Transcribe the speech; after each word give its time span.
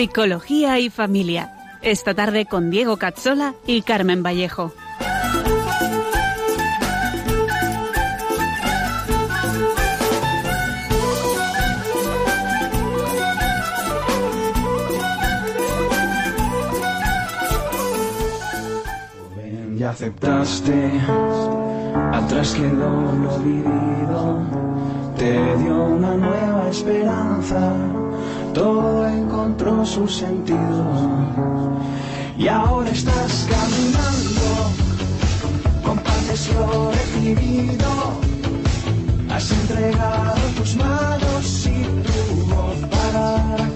Psicología 0.00 0.78
y 0.78 0.88
Familia. 0.88 1.52
Esta 1.82 2.14
tarde 2.14 2.46
con 2.46 2.70
Diego 2.70 2.96
Cazzola 2.96 3.54
y 3.66 3.82
Carmen 3.82 4.22
Vallejo. 4.22 4.72
Ya 19.76 19.90
aceptaste, 19.90 20.92
atrás 22.12 22.54
quedó 22.54 23.12
lo 23.12 23.38
vivido, 23.40 24.46
te 25.18 25.56
dio 25.58 25.84
una 25.84 26.14
nueva 26.14 26.70
esperanza 26.70 28.09
todo 28.52 29.06
encontró 29.08 29.84
su 29.84 30.06
sentido. 30.08 30.84
Y 32.36 32.48
ahora 32.48 32.90
estás 32.90 33.46
caminando, 33.50 34.70
compartes 35.84 36.50
lo 36.54 36.90
recibido, 36.90 37.90
has 39.30 39.50
entregado 39.50 40.40
tus 40.56 40.76
manos 40.76 41.66
y 41.66 41.82
tu 41.84 42.54
voz 42.54 42.78
para 42.90 43.69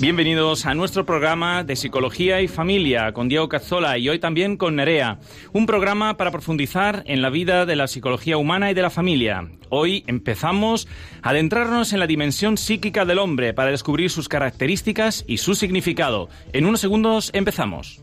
Bienvenidos 0.00 0.64
a 0.64 0.74
nuestro 0.74 1.04
programa 1.04 1.62
de 1.62 1.76
Psicología 1.76 2.40
y 2.40 2.48
Familia 2.48 3.12
con 3.12 3.28
Diego 3.28 3.50
Cazzola 3.50 3.98
y 3.98 4.08
hoy 4.08 4.18
también 4.18 4.56
con 4.56 4.76
Nerea, 4.76 5.18
un 5.52 5.66
programa 5.66 6.16
para 6.16 6.30
profundizar 6.30 7.02
en 7.04 7.20
la 7.20 7.28
vida 7.28 7.66
de 7.66 7.76
la 7.76 7.86
psicología 7.86 8.38
humana 8.38 8.70
y 8.70 8.74
de 8.74 8.80
la 8.80 8.88
familia. 8.88 9.50
Hoy 9.68 10.02
empezamos 10.06 10.88
a 11.20 11.28
adentrarnos 11.30 11.92
en 11.92 12.00
la 12.00 12.06
dimensión 12.06 12.56
psíquica 12.56 13.04
del 13.04 13.18
hombre 13.18 13.52
para 13.52 13.72
descubrir 13.72 14.08
sus 14.08 14.30
características 14.30 15.22
y 15.28 15.36
su 15.36 15.54
significado. 15.54 16.30
En 16.54 16.64
unos 16.64 16.80
segundos 16.80 17.30
empezamos. 17.34 18.02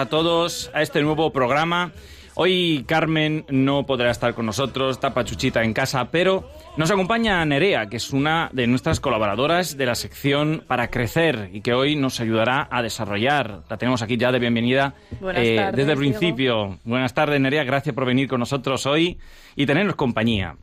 A 0.00 0.06
todos 0.08 0.70
a 0.72 0.80
este 0.80 1.02
nuevo 1.02 1.30
programa. 1.30 1.92
Hoy 2.34 2.84
Carmen 2.86 3.44
no 3.50 3.84
podrá 3.84 4.10
estar 4.10 4.32
con 4.32 4.46
nosotros, 4.46 4.92
está 4.92 5.12
pachuchita 5.12 5.62
en 5.62 5.74
casa, 5.74 6.10
pero 6.10 6.48
nos 6.78 6.90
acompaña 6.90 7.44
Nerea, 7.44 7.86
que 7.86 7.98
es 7.98 8.10
una 8.10 8.48
de 8.54 8.66
nuestras 8.66 8.98
colaboradoras 8.98 9.76
de 9.76 9.84
la 9.84 9.94
sección 9.94 10.64
Para 10.66 10.88
Crecer 10.88 11.50
y 11.52 11.60
que 11.60 11.74
hoy 11.74 11.96
nos 11.96 12.18
ayudará 12.18 12.66
a 12.70 12.82
desarrollar. 12.82 13.64
La 13.68 13.76
tenemos 13.76 14.00
aquí 14.00 14.16
ya 14.16 14.32
de 14.32 14.38
bienvenida 14.38 14.94
eh, 15.34 15.56
tardes, 15.56 15.76
desde 15.76 15.92
el 15.92 15.98
Diego. 15.98 15.98
principio. 15.98 16.78
Buenas 16.84 17.12
tardes, 17.12 17.38
Nerea, 17.38 17.64
gracias 17.64 17.94
por 17.94 18.06
venir 18.06 18.26
con 18.26 18.40
nosotros 18.40 18.86
hoy 18.86 19.18
y 19.54 19.66
tenernos 19.66 19.96
compañía. 19.96 20.56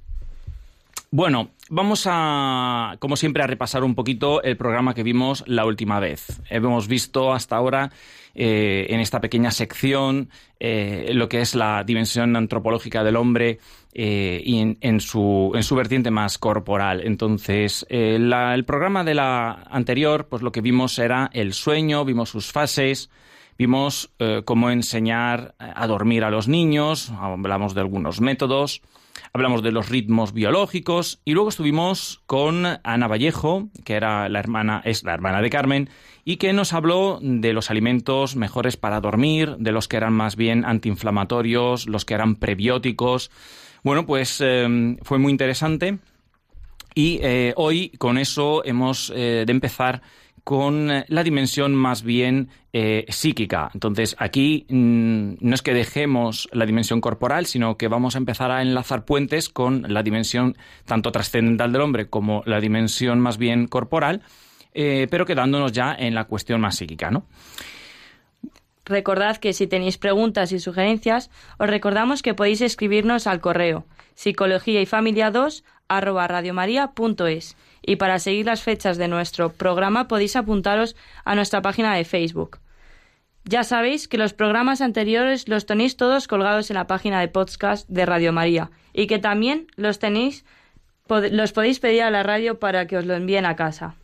Bueno, 1.18 1.50
vamos 1.72 2.04
a, 2.06 2.96
como 3.00 3.16
siempre, 3.16 3.42
a 3.42 3.48
repasar 3.48 3.84
un 3.84 3.96
poquito 3.96 4.44
el 4.44 4.56
programa 4.56 4.94
que 4.94 5.02
vimos 5.02 5.44
la 5.48 5.66
última 5.66 6.00
vez. 6.00 6.44
Hemos 6.48 6.88
visto 6.88 7.34
hasta 7.34 7.56
ahora, 7.56 7.92
eh, 8.36 8.86
en 8.92 9.00
esta 9.00 9.20
pequeña 9.20 9.50
sección, 9.50 10.30
eh, 10.60 11.10
lo 11.16 11.28
que 11.28 11.42
es 11.42 11.56
la 11.56 11.84
dimensión 11.84 12.36
antropológica 12.36 13.04
del 13.04 13.16
hombre 13.16 13.58
eh, 13.96 14.44
y 14.46 14.78
en, 14.80 15.00
su, 15.00 15.54
en 15.56 15.64
su 15.64 15.76
vertiente 15.76 16.12
más 16.12 16.38
corporal. 16.38 17.02
Entonces, 17.04 17.84
el 17.90 18.64
programa 18.68 19.04
de 19.04 19.16
la 19.16 19.64
anterior, 19.72 20.28
pues 20.30 20.44
lo 20.44 20.52
que 20.52 20.62
vimos 20.62 21.00
era 21.00 21.32
el 21.34 21.54
sueño, 21.54 22.06
vimos 22.06 22.30
sus 22.30 22.52
fases, 22.52 23.10
Vimos 23.60 24.12
cómo 24.46 24.70
enseñar 24.70 25.56
a 25.58 25.88
dormir 25.88 26.24
a 26.24 26.30
los 26.30 26.48
niños, 26.48 27.12
hablamos 27.20 27.74
de 27.74 27.82
algunos 27.82 28.22
métodos, 28.22 28.84
hablamos 29.34 29.64
de 29.64 29.72
los 29.72 29.90
ritmos 29.90 30.34
biológicos 30.34 31.22
y 31.26 31.34
luego 31.34 31.50
estuvimos 31.50 32.22
con 32.26 32.66
Ana 32.66 33.08
Vallejo, 33.08 33.70
que 33.84 33.94
era 33.94 34.30
la 34.30 34.40
hermana, 34.40 34.82
es 34.86 35.04
la 35.04 35.14
hermana 35.14 35.42
de 35.42 35.50
Carmen, 35.50 35.90
y 36.26 36.38
que 36.38 36.54
nos 36.54 36.74
habló 36.74 37.20
de 37.22 37.54
los 37.54 37.72
alimentos 37.72 38.36
mejores 38.36 38.78
para 38.78 39.00
dormir, 39.00 39.56
de 39.60 39.72
los 39.72 39.88
que 39.88 39.98
eran 39.98 40.14
más 40.14 40.36
bien 40.36 40.66
antiinflamatorios, 40.66 41.88
los 41.88 42.06
que 42.06 42.14
eran 42.16 42.36
prebióticos. 42.36 43.32
Bueno, 43.84 44.06
pues 44.06 44.42
eh, 44.42 44.98
fue 45.04 45.20
muy 45.20 45.32
interesante. 45.32 46.00
Y 46.98 47.20
eh, 47.22 47.54
hoy 47.58 47.90
con 48.00 48.18
eso 48.18 48.66
hemos 48.66 49.14
eh, 49.16 49.44
de 49.46 49.52
empezar 49.52 50.02
con 50.48 50.90
eh, 50.90 51.04
la 51.10 51.24
dimensión 51.24 51.76
más 51.76 52.04
bien 52.04 52.48
eh, 52.72 53.04
psíquica. 53.10 53.70
Entonces 53.74 54.16
aquí 54.18 54.66
mm, 54.70 55.40
no 55.42 55.54
es 55.54 55.62
que 55.62 55.74
dejemos 55.74 56.48
la 56.54 56.66
dimensión 56.66 57.02
corporal, 57.02 57.48
sino 57.48 57.76
que 57.76 57.90
vamos 57.90 58.16
a 58.16 58.20
empezar 58.20 58.52
a 58.52 58.62
enlazar 58.62 59.04
puentes 59.04 59.50
con 59.50 59.84
la 59.90 60.04
dimensión 60.04 60.56
tanto 60.86 61.12
trascendental 61.12 61.74
del 61.74 61.82
hombre 61.82 62.10
como 62.10 62.44
la 62.46 62.62
dimensión 62.62 63.20
más 63.20 63.38
bien 63.38 63.68
corporal, 63.68 64.22
eh, 64.74 65.08
pero 65.12 65.26
quedándonos 65.26 65.74
ya 65.74 65.94
en 65.94 66.16
la 66.16 66.24
cuestión 66.24 66.62
más 66.62 66.78
psíquica, 66.78 67.12
¿no? 67.12 67.26
Recordad 68.86 69.36
que 69.36 69.52
si 69.52 69.68
tenéis 69.68 69.98
preguntas 69.98 70.54
y 70.54 70.60
sugerencias, 70.60 71.30
os 71.60 71.68
recordamos 71.70 72.22
que 72.22 72.34
podéis 72.34 72.62
escribirnos 72.62 73.28
al 73.28 73.42
correo 73.42 73.86
psicología 74.16 74.80
y 74.80 74.86
familia 74.86 75.30
2 75.30 75.66
arroba 75.90 76.26
radiomaria.es 76.26 77.58
y 77.88 77.96
para 77.96 78.20
seguir 78.20 78.46
las 78.46 78.62
fechas 78.62 78.98
de 78.98 79.08
nuestro 79.08 79.54
programa 79.54 80.10
podéis 80.10 80.36
apuntaros 80.36 80.98
a 81.24 81.36
nuestra 81.36 81.62
página 81.62 81.96
de 81.96 82.04
Facebook. 82.04 82.60
Ya 83.46 83.64
sabéis 83.64 84.10
que 84.10 84.18
los 84.18 84.34
programas 84.34 84.82
anteriores 84.82 85.48
los 85.48 85.66
tenéis 85.66 85.96
todos 85.96 86.28
colgados 86.28 86.70
en 86.70 86.76
la 86.76 86.86
página 86.86 87.22
de 87.22 87.30
podcast 87.30 87.88
de 87.88 88.06
Radio 88.06 88.34
María 88.34 88.72
y 88.92 89.08
que 89.08 89.20
también 89.20 89.68
los 89.78 90.00
tenéis 90.00 90.44
los 91.08 91.54
podéis 91.54 91.80
pedir 91.80 92.04
a 92.04 92.12
la 92.12 92.24
radio 92.24 92.60
para 92.60 92.88
que 92.88 92.98
os 92.98 93.06
lo 93.06 93.14
envíen 93.14 93.46
a 93.46 93.56
casa. 93.56 93.96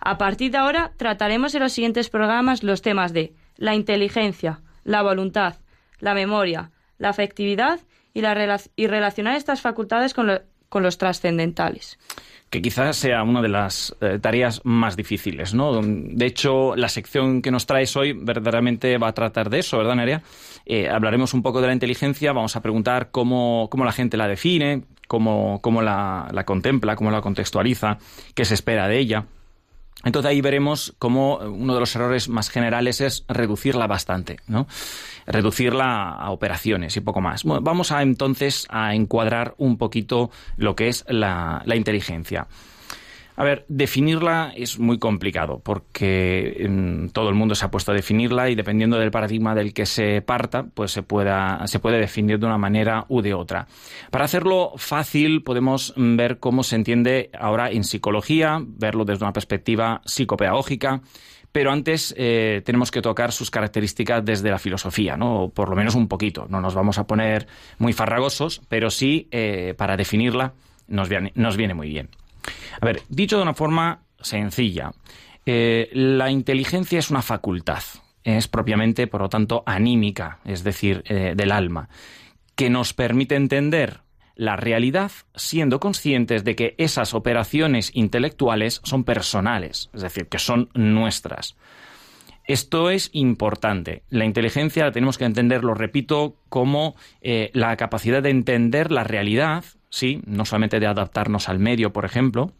A 0.00 0.16
partir 0.16 0.52
de 0.52 0.56
ahora 0.56 0.92
trataremos 0.96 1.54
en 1.54 1.60
los 1.60 1.72
siguientes 1.72 2.08
programas 2.08 2.62
los 2.62 2.80
temas 2.80 3.12
de 3.12 3.34
la 3.58 3.74
inteligencia, 3.74 4.62
la 4.82 5.02
voluntad, 5.02 5.56
la 5.98 6.14
memoria, 6.14 6.70
la 6.96 7.10
afectividad 7.10 7.80
y, 8.14 8.22
la 8.22 8.58
y 8.76 8.86
relacionar 8.86 9.36
estas 9.36 9.60
facultades 9.60 10.14
con 10.14 10.82
los 10.82 10.96
trascendentales. 10.96 11.98
Que 12.50 12.60
quizás 12.60 12.96
sea 12.96 13.22
una 13.22 13.40
de 13.40 13.48
las 13.48 13.96
eh, 14.00 14.18
tareas 14.20 14.60
más 14.64 14.96
difíciles, 14.96 15.54
¿no? 15.54 15.80
De 15.82 16.26
hecho, 16.26 16.74
la 16.74 16.88
sección 16.88 17.42
que 17.42 17.52
nos 17.52 17.64
traes 17.64 17.96
hoy 17.96 18.12
verdaderamente 18.12 18.98
va 18.98 19.08
a 19.08 19.14
tratar 19.14 19.50
de 19.50 19.60
eso, 19.60 19.78
¿verdad, 19.78 19.94
Nerea? 19.94 20.22
Eh, 20.66 20.88
hablaremos 20.88 21.32
un 21.32 21.42
poco 21.42 21.60
de 21.60 21.68
la 21.68 21.72
inteligencia, 21.72 22.32
vamos 22.32 22.56
a 22.56 22.60
preguntar 22.60 23.10
cómo, 23.12 23.68
cómo 23.70 23.84
la 23.84 23.92
gente 23.92 24.16
la 24.16 24.26
define, 24.26 24.82
cómo, 25.06 25.60
cómo 25.62 25.80
la, 25.80 26.28
la 26.32 26.44
contempla, 26.44 26.96
cómo 26.96 27.12
la 27.12 27.20
contextualiza, 27.20 27.98
qué 28.34 28.44
se 28.44 28.54
espera 28.54 28.88
de 28.88 28.98
ella. 28.98 29.26
Entonces 30.04 30.30
ahí 30.30 30.40
veremos 30.40 30.94
cómo 30.98 31.36
uno 31.38 31.74
de 31.74 31.80
los 31.80 31.94
errores 31.94 32.28
más 32.28 32.48
generales 32.48 33.00
es 33.00 33.24
reducirla 33.28 33.86
bastante, 33.86 34.38
¿no? 34.46 34.66
Reducirla 35.26 36.10
a 36.12 36.30
operaciones 36.30 36.96
y 36.96 37.00
poco 37.00 37.20
más. 37.20 37.44
vamos 37.44 37.92
a 37.92 38.02
entonces 38.02 38.66
a 38.70 38.94
encuadrar 38.94 39.54
un 39.58 39.76
poquito 39.76 40.30
lo 40.56 40.74
que 40.74 40.88
es 40.88 41.04
la, 41.08 41.62
la 41.66 41.76
inteligencia. 41.76 42.46
A 43.36 43.44
ver, 43.44 43.64
definirla 43.68 44.52
es 44.54 44.78
muy 44.78 44.98
complicado 44.98 45.60
porque 45.64 46.56
em, 46.58 47.08
todo 47.08 47.28
el 47.28 47.34
mundo 47.34 47.54
se 47.54 47.64
ha 47.64 47.70
puesto 47.70 47.92
a 47.92 47.94
definirla 47.94 48.50
y 48.50 48.54
dependiendo 48.54 48.98
del 48.98 49.10
paradigma 49.10 49.54
del 49.54 49.72
que 49.72 49.86
se 49.86 50.20
parta, 50.20 50.66
pues 50.74 50.90
se, 50.92 51.02
pueda, 51.02 51.66
se 51.66 51.78
puede 51.78 51.98
definir 51.98 52.38
de 52.38 52.46
una 52.46 52.58
manera 52.58 53.06
u 53.08 53.22
de 53.22 53.32
otra. 53.34 53.66
Para 54.10 54.24
hacerlo 54.24 54.72
fácil, 54.76 55.42
podemos 55.42 55.94
ver 55.96 56.38
cómo 56.38 56.62
se 56.62 56.76
entiende 56.76 57.30
ahora 57.38 57.70
en 57.70 57.84
psicología, 57.84 58.60
verlo 58.62 59.04
desde 59.04 59.24
una 59.24 59.32
perspectiva 59.32 60.02
psicopedagógica, 60.04 61.00
pero 61.52 61.72
antes 61.72 62.14
eh, 62.16 62.62
tenemos 62.64 62.90
que 62.90 63.02
tocar 63.02 63.32
sus 63.32 63.50
características 63.50 64.24
desde 64.24 64.50
la 64.50 64.58
filosofía, 64.58 65.16
¿no? 65.16 65.44
O 65.44 65.48
por 65.50 65.68
lo 65.68 65.76
menos 65.76 65.94
un 65.94 66.06
poquito. 66.08 66.46
No 66.48 66.60
nos 66.60 66.74
vamos 66.74 66.98
a 66.98 67.06
poner 67.06 67.46
muy 67.78 67.92
farragosos, 67.92 68.60
pero 68.68 68.90
sí, 68.90 69.28
eh, 69.30 69.74
para 69.76 69.96
definirla, 69.96 70.52
nos 70.86 71.08
viene 71.08 71.74
muy 71.74 71.88
bien. 71.88 72.08
A 72.80 72.84
ver, 72.84 73.02
dicho 73.08 73.36
de 73.36 73.42
una 73.42 73.54
forma 73.54 74.02
sencilla, 74.20 74.92
eh, 75.46 75.88
la 75.92 76.30
inteligencia 76.30 76.98
es 76.98 77.10
una 77.10 77.22
facultad, 77.22 77.82
es 78.24 78.48
propiamente, 78.48 79.06
por 79.06 79.22
lo 79.22 79.28
tanto, 79.28 79.62
anímica, 79.66 80.38
es 80.44 80.62
decir, 80.64 81.02
eh, 81.06 81.34
del 81.36 81.52
alma, 81.52 81.88
que 82.54 82.70
nos 82.70 82.92
permite 82.92 83.36
entender 83.36 84.00
la 84.34 84.56
realidad 84.56 85.10
siendo 85.34 85.80
conscientes 85.80 86.44
de 86.44 86.56
que 86.56 86.74
esas 86.78 87.14
operaciones 87.14 87.90
intelectuales 87.94 88.80
son 88.84 89.04
personales, 89.04 89.90
es 89.92 90.02
decir, 90.02 90.28
que 90.28 90.38
son 90.38 90.70
nuestras. 90.74 91.56
Esto 92.46 92.90
es 92.90 93.10
importante. 93.12 94.02
La 94.08 94.24
inteligencia 94.24 94.84
la 94.84 94.92
tenemos 94.92 95.18
que 95.18 95.24
entender, 95.24 95.62
lo 95.62 95.74
repito, 95.74 96.36
como 96.48 96.96
eh, 97.20 97.50
la 97.52 97.76
capacidad 97.76 98.22
de 98.22 98.30
entender 98.30 98.90
la 98.90 99.04
realidad, 99.04 99.64
sí, 99.90 100.22
no 100.24 100.44
solamente 100.44 100.80
de 100.80 100.86
adaptarnos 100.86 101.48
al 101.48 101.58
medio, 101.58 101.92
por 101.92 102.04
ejemplo, 102.04 102.52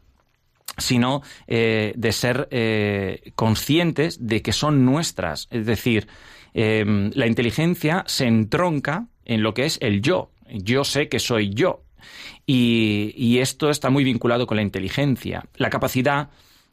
sino 0.77 1.23
eh, 1.47 1.93
de 1.97 2.13
ser 2.13 2.49
eh, 2.51 3.33
conscientes 3.35 4.27
de 4.27 4.43
que 4.43 4.53
son 4.53 4.85
nuestras. 4.85 5.49
Es 5.51 5.67
decir, 5.67 6.09
em, 6.55 7.11
la 7.15 7.27
inteligencia 7.27 8.05
se 8.07 8.27
entronca 8.27 9.07
en 9.25 9.43
lo 9.43 9.55
que 9.55 9.67
es 9.67 9.79
el 9.81 10.03
yo. 10.03 10.31
Yo 10.49 10.85
sé 10.85 11.09
que 11.09 11.19
soy 11.19 11.51
yo. 11.55 11.85
Y, 12.47 13.39
esto 13.39 13.71
está 13.71 13.91
muy 13.91 14.03
vinculado 14.05 14.47
con 14.47 14.57
la 14.57 14.63
inteligencia, 14.63 15.45
la 15.55 15.71
capacidad 15.71 16.31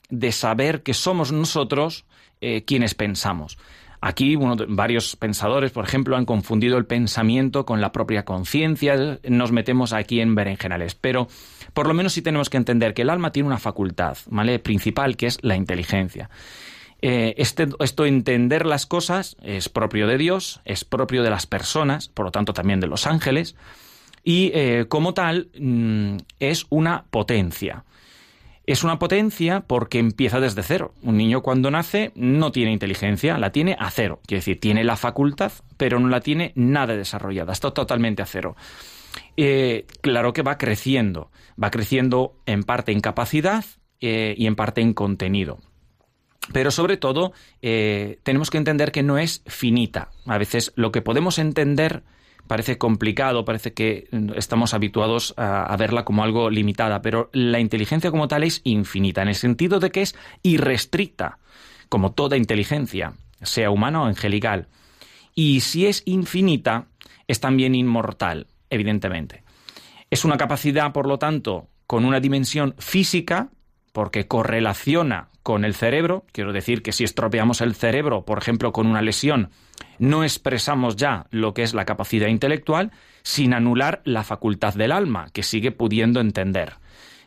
de 0.09 0.31
saber 0.31 0.81
que 0.81 0.94
somos 0.94 1.31
nosotros 1.31 2.06
eh, 2.42 2.63
quienes 2.63 2.95
pensamos. 2.95 3.57
Aquí 3.99 4.38
varios 4.67 5.15
pensadores, 5.15 5.71
por 5.71 5.85
ejemplo, 5.85 6.15
han 6.15 6.25
confundido 6.25 6.77
el 6.77 6.85
pensamiento 6.85 7.65
con 7.65 7.81
la 7.81 7.91
propia 7.91 8.25
conciencia. 8.25 9.19
Nos 9.27 9.51
metemos 9.51 9.91
aquí 9.91 10.19
en 10.19 10.35
berenjenales. 10.35 10.94
Pero 10.95 11.27
por 11.73 11.88
lo 11.88 11.94
menos 11.94 12.13
sí 12.13 12.21
tenemos 12.21 12.49
que 12.49 12.57
entender 12.57 12.94
que 12.94 13.01
el 13.01 13.09
alma 13.09 13.31
tiene 13.31 13.47
una 13.47 13.57
facultad 13.57 14.17
principal, 14.63 15.17
que 15.17 15.27
es 15.27 15.39
la 15.41 15.55
inteligencia. 15.55 16.29
Eh, 17.01 17.35
este, 17.38 17.67
esto 17.79 18.05
entender 18.05 18.65
las 18.65 18.85
cosas 18.85 19.38
es 19.44 19.69
propio 19.69 20.07
de 20.07 20.17
Dios, 20.17 20.61
es 20.65 20.83
propio 20.83 21.23
de 21.23 21.29
las 21.29 21.45
personas, 21.45 22.09
por 22.09 22.25
lo 22.25 22.31
tanto 22.31 22.53
también 22.53 22.79
de 22.79 22.88
los 22.88 23.05
ángeles, 23.05 23.55
y 24.23 24.51
eh, 24.53 24.85
como 24.89 25.13
tal 25.13 25.49
mm, 25.59 26.17
es 26.39 26.65
una 26.69 27.05
potencia. 27.09 27.83
Es 28.67 28.83
una 28.83 28.99
potencia 28.99 29.61
porque 29.61 29.97
empieza 29.97 30.41
desde 30.41 30.61
cero. 30.61 30.93
Un 31.01 31.15
niño 31.15 31.41
cuando 31.41 31.71
nace 31.71 32.11
no 32.15 32.51
tiene 32.51 32.73
inteligencia, 32.73 33.37
la 33.37 33.53
tiene 33.53 33.77
a 33.79 33.89
cero. 33.89 34.19
Quiere 34.27 34.39
decir, 34.39 34.59
tiene 34.59 34.83
la 34.83 34.97
facultad, 34.97 35.53
pero 35.77 36.01
no 36.01 36.09
la 36.09 36.19
tiene 36.19 36.51
nada 36.55 36.97
desarrollada, 36.97 37.53
está 37.53 37.71
totalmente 37.71 38.21
a 38.21 38.25
cero. 38.25 38.57
Eh, 39.37 39.87
claro 40.01 40.33
que 40.33 40.41
va 40.41 40.57
creciendo, 40.57 41.31
va 41.61 41.71
creciendo 41.71 42.35
en 42.45 42.63
parte 42.63 42.91
en 42.91 42.99
capacidad 42.99 43.63
eh, 44.01 44.35
y 44.37 44.47
en 44.47 44.57
parte 44.57 44.81
en 44.81 44.93
contenido. 44.93 45.59
Pero 46.51 46.69
sobre 46.69 46.97
todo, 46.97 47.31
eh, 47.61 48.19
tenemos 48.23 48.49
que 48.49 48.57
entender 48.57 48.91
que 48.91 49.01
no 49.01 49.17
es 49.17 49.43
finita. 49.45 50.09
A 50.25 50.37
veces 50.37 50.73
lo 50.75 50.91
que 50.91 51.01
podemos 51.01 51.39
entender 51.39 52.03
parece 52.47 52.77
complicado, 52.77 53.45
parece 53.45 53.73
que 53.73 54.07
estamos 54.35 54.73
habituados 54.73 55.33
a, 55.38 55.75
verla 55.77 56.05
como 56.05 56.23
algo 56.23 56.49
limitada, 56.49 57.01
pero 57.01 57.29
la 57.33 57.59
inteligencia 57.59 58.11
como 58.11 58.27
tal 58.27 58.44
es 58.44 58.61
infinita, 58.63 59.21
en 59.21 59.27
el 59.27 59.35
sentido 59.35 59.79
de 59.79 59.91
que 59.91 60.01
es 60.01 60.15
irrestricta, 60.44 61.39
como 61.89 62.13
toda 62.13 62.38
inteligencia, 62.38 63.13
sea 63.41 63.69
humana 63.69 64.01
o 64.01 64.05
angelical. 64.05 64.67
Y 65.35 65.61
si 65.61 65.85
es 65.85 66.01
infinita, 66.05 66.88
es 67.27 67.39
también 67.39 67.75
inmortal, 67.75 68.47
evidentemente. 68.69 69.44
Es 70.09 70.25
una 70.25 70.38
capacidad, 70.38 70.91
por 70.94 71.07
lo 71.07 71.19
tanto, 71.19 71.67
con 71.85 72.05
una 72.05 72.19
dimensión 72.19 72.75
física, 72.79 73.49
porque 73.97 74.27
correlaciona 74.27 75.29
con 75.41 75.65
el 75.65 75.73
cerebro, 75.73 76.23
quiero 76.31 76.53
decir 76.53 76.83
que 76.83 76.91
si 76.91 77.03
estropeamos 77.03 77.61
el 77.61 77.73
cerebro, 77.73 78.25
por 78.25 78.38
ejemplo, 78.38 78.71
con 78.71 78.85
una 78.85 79.01
lesión, 79.01 79.49
no 79.97 80.23
expresamos 80.23 80.97
ya 80.97 81.25
lo 81.31 81.55
que 81.55 81.63
es 81.63 81.73
la 81.73 81.83
capacidad 81.83 82.27
intelectual 82.27 82.91
sin 83.23 83.55
anular 83.55 84.03
la 84.03 84.23
facultad 84.23 84.75
del 84.75 84.91
alma, 84.91 85.29
que 85.33 85.41
sigue 85.41 85.71
pudiendo 85.71 86.19
entender. 86.19 86.73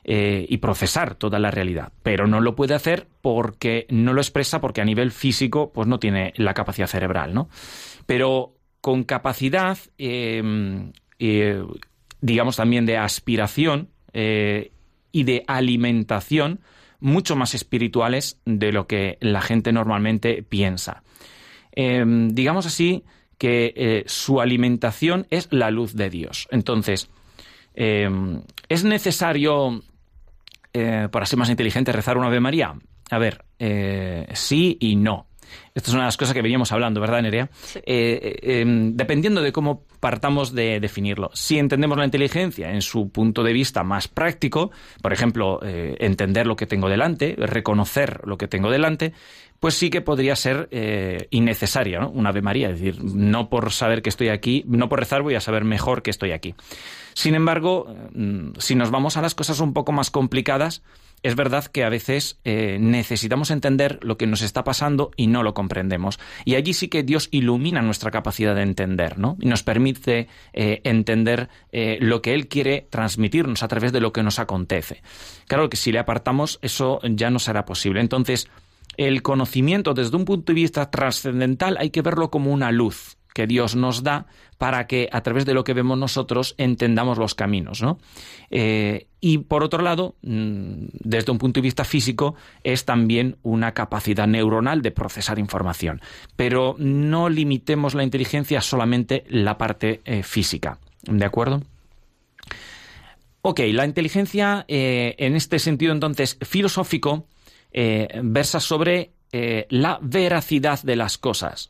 Eh, 0.05 0.47
y 0.49 0.59
procesar 0.59 1.17
toda 1.17 1.41
la 1.41 1.51
realidad, 1.51 1.93
pero 2.05 2.29
no 2.29 2.41
lo 2.41 2.55
puede 2.55 2.75
hacer 2.75 3.09
porque 3.21 3.87
no 3.91 4.13
lo 4.13 4.21
expresa 4.21 4.61
porque 4.61 4.81
a 4.81 4.85
nivel 4.85 5.11
físico 5.11 5.73
pues 5.73 5.89
no 5.89 5.99
tiene 5.99 6.33
la 6.37 6.55
capacidad 6.55 6.87
cerebral, 6.87 7.35
¿no? 7.35 7.49
Pero 8.07 8.55
con 8.81 9.03
capacidad, 9.03 9.77
em, 9.99 10.93
eh, 11.19 11.65
digamos 12.21 12.57
también 12.57 12.87
de 12.87 12.97
aspiración 12.97 13.89
eh, 14.13 14.71
y 15.13 15.25
de 15.25 15.45
alimentación 15.47 16.61
mucho 17.01 17.37
más 17.37 17.55
espirituales 17.55 18.39
de 18.45 18.73
lo 18.73 18.87
que 18.87 19.19
la 19.21 19.41
gente 19.41 19.73
normalmente 19.73 20.43
piensa. 20.43 21.03
Em, 21.73 22.29
digamos 22.29 22.67
así 22.67 23.05
que 23.39 23.73
eh, 23.75 24.05
su 24.07 24.41
alimentación 24.41 25.27
es 25.31 25.49
la 25.51 25.71
luz 25.71 25.95
de 25.95 26.11
Dios. 26.11 26.47
Entonces, 26.51 27.09
em, 27.75 28.43
¿es 28.69 28.85
necesario, 28.85 29.83
eh, 30.75 31.09
para 31.11 31.27
ser 31.27 31.39
más 31.39 31.49
inteligente, 31.49 31.93
rezar 31.93 32.19
una 32.19 32.27
Ave 32.27 32.41
María? 32.41 32.75
A 33.11 33.19
ver, 33.19 33.45
eh, 33.59 34.29
sí 34.35 34.77
y 34.79 34.97
no. 34.97 35.27
Esta 35.75 35.91
es 35.91 35.95
una 35.95 36.05
de 36.05 36.09
las 36.09 36.17
cosas 36.17 36.35
que 36.35 36.43
veníamos 36.43 36.73
hablando, 36.73 37.01
¿verdad, 37.01 37.23
Nerea? 37.23 37.51
Em, 37.85 38.97
dependiendo 38.97 39.43
de 39.43 39.53
cómo 39.53 39.85
partamos 40.01 40.55
de 40.55 40.81
definirlo. 40.81 41.31
Si 41.35 41.59
entendemos 41.59 41.99
la 41.99 42.05
inteligencia 42.05 42.73
en 42.73 42.83
su 42.83 43.11
punto 43.11 43.43
de 43.43 43.53
vista 43.53 43.83
más 43.85 44.09
práctico, 44.09 44.71
por 45.03 45.13
ejemplo, 45.13 45.61
entender 45.63 46.47
lo 46.47 46.57
que 46.57 46.67
tengo 46.67 46.89
delante, 46.89 47.35
reconocer 47.37 48.21
lo 48.25 48.39
que 48.39 48.49
tengo 48.49 48.71
delante, 48.71 49.13
pues 49.61 49.75
sí 49.75 49.91
que 49.91 50.01
podría 50.01 50.35
ser 50.37 50.69
eh, 50.71 51.29
innecesaria, 51.31 52.01
¿no? 52.01 52.11
Una 52.11 52.31
Ave 52.31 52.41
María, 52.41 52.71
es 52.71 52.81
decir, 52.81 53.05
no 53.05 53.51
por 53.51 53.71
saber 53.73 54.01
que 54.01 54.09
estoy 54.09 54.29
aquí, 54.29 54.65
no 54.67 54.89
por 54.89 54.99
rezar 54.99 55.23
voy 55.23 55.35
a 55.35 55.41
saber 55.41 55.65
mejor 55.65 56.03
que 56.03 56.11
estoy 56.11 56.33
aquí. 56.33 56.55
Sin 57.13 57.35
embargo, 57.35 57.95
si 58.59 58.75
nos 58.75 58.91
vamos 58.91 59.19
a 59.19 59.23
las 59.23 59.35
cosas 59.35 59.61
un 59.61 59.75
poco 59.75 59.93
más 59.93 60.11
complicadas, 60.11 60.83
es 61.23 61.37
verdad 61.37 61.67
que 61.67 61.85
a 61.85 61.89
veces 61.89 62.39
eh, 62.45 62.79
necesitamos 62.81 63.51
entender 63.51 63.99
lo 64.03 64.17
que 64.17 64.27
nos 64.27 64.43
está 64.43 64.65
pasando 64.65 65.11
y 65.17 65.27
no 65.27 65.43
lo 65.43 65.55
comprendemos. 65.55 66.19
Y 66.45 66.55
allí 66.55 66.75
sí 66.75 66.89
que 66.89 67.03
Dios 67.03 67.29
ilumina 67.31 67.83
nuestra 67.83 68.11
capacidad 68.11 68.55
de 68.55 68.63
entender, 68.63 69.19
¿no? 69.19 69.37
Y 69.41 69.47
nos 69.47 69.63
permite 69.63 70.29
eh, 70.53 70.81
entender 70.85 71.49
lo 71.73 72.21
que 72.21 72.35
Él 72.35 72.49
quiere 72.49 72.87
transmitirnos 72.91 73.63
a 73.63 73.69
través 73.69 73.93
de 73.93 74.01
lo 74.01 74.13
que 74.13 74.23
nos 74.23 74.39
acontece. 74.39 75.03
Claro 75.47 75.71
que 75.71 75.77
si 75.77 75.93
le 75.93 75.99
apartamos, 75.99 76.59
eso 76.63 77.01
ya 77.03 77.31
no 77.31 77.39
será 77.39 77.65
posible. 77.65 78.01
Entonces, 78.01 78.49
el 78.97 79.23
conocimiento 79.23 79.95
desde 79.95 80.17
un 80.17 80.25
punto 80.25 80.53
de 80.53 80.55
vista 80.55 80.91
trascendental 80.91 81.77
hay 81.79 81.91
que 81.91 82.03
verlo 82.03 82.31
como 82.31 82.53
una 82.53 82.73
luz 82.73 83.17
que 83.33 83.47
Dios 83.47 83.77
nos 83.77 84.03
da 84.03 84.27
para 84.61 84.87
que 84.87 85.09
a 85.11 85.23
través 85.23 85.47
de 85.47 85.55
lo 85.55 85.65
que 85.65 85.73
vemos 85.73 85.97
nosotros 85.97 86.55
entendamos 86.59 87.17
los 87.17 87.35
caminos. 87.35 87.81
¿no? 87.81 87.99
Eh, 88.51 89.07
y 89.19 89.39
por 89.39 89.65
otro 89.65 89.83
lado, 89.83 90.17
mm, 90.21 90.89
desde 90.93 91.33
un 91.33 91.39
punto 91.39 91.61
de 91.61 91.63
vista 91.63 91.85
físico, 91.85 92.35
es 92.63 92.85
también 92.85 93.39
una 93.43 93.73
capacidad 93.73 94.27
neuronal 94.27 94.83
de 94.83 94.91
procesar 94.91 95.39
información. 95.39 96.03
Pero 96.37 96.77
no 96.79 97.31
limitemos 97.31 97.95
la 97.95 98.03
inteligencia 98.03 98.61
solamente 98.61 99.25
la 99.29 99.57
parte 99.57 100.03
eh, 100.05 100.23
física. 100.23 100.79
¿De 101.05 101.25
acuerdo? 101.25 101.63
Ok, 103.41 103.61
la 103.73 103.87
inteligencia 103.87 104.67
eh, 104.69 105.15
en 105.17 105.37
este 105.37 105.59
sentido 105.59 105.95
entonces 105.95 106.37
filosófico 106.43 107.27
versa 107.73 108.59
sobre 108.59 109.13
la 109.33 110.01
veracidad 110.03 110.83
de 110.83 110.97
las 110.97 111.19
cosas. 111.19 111.70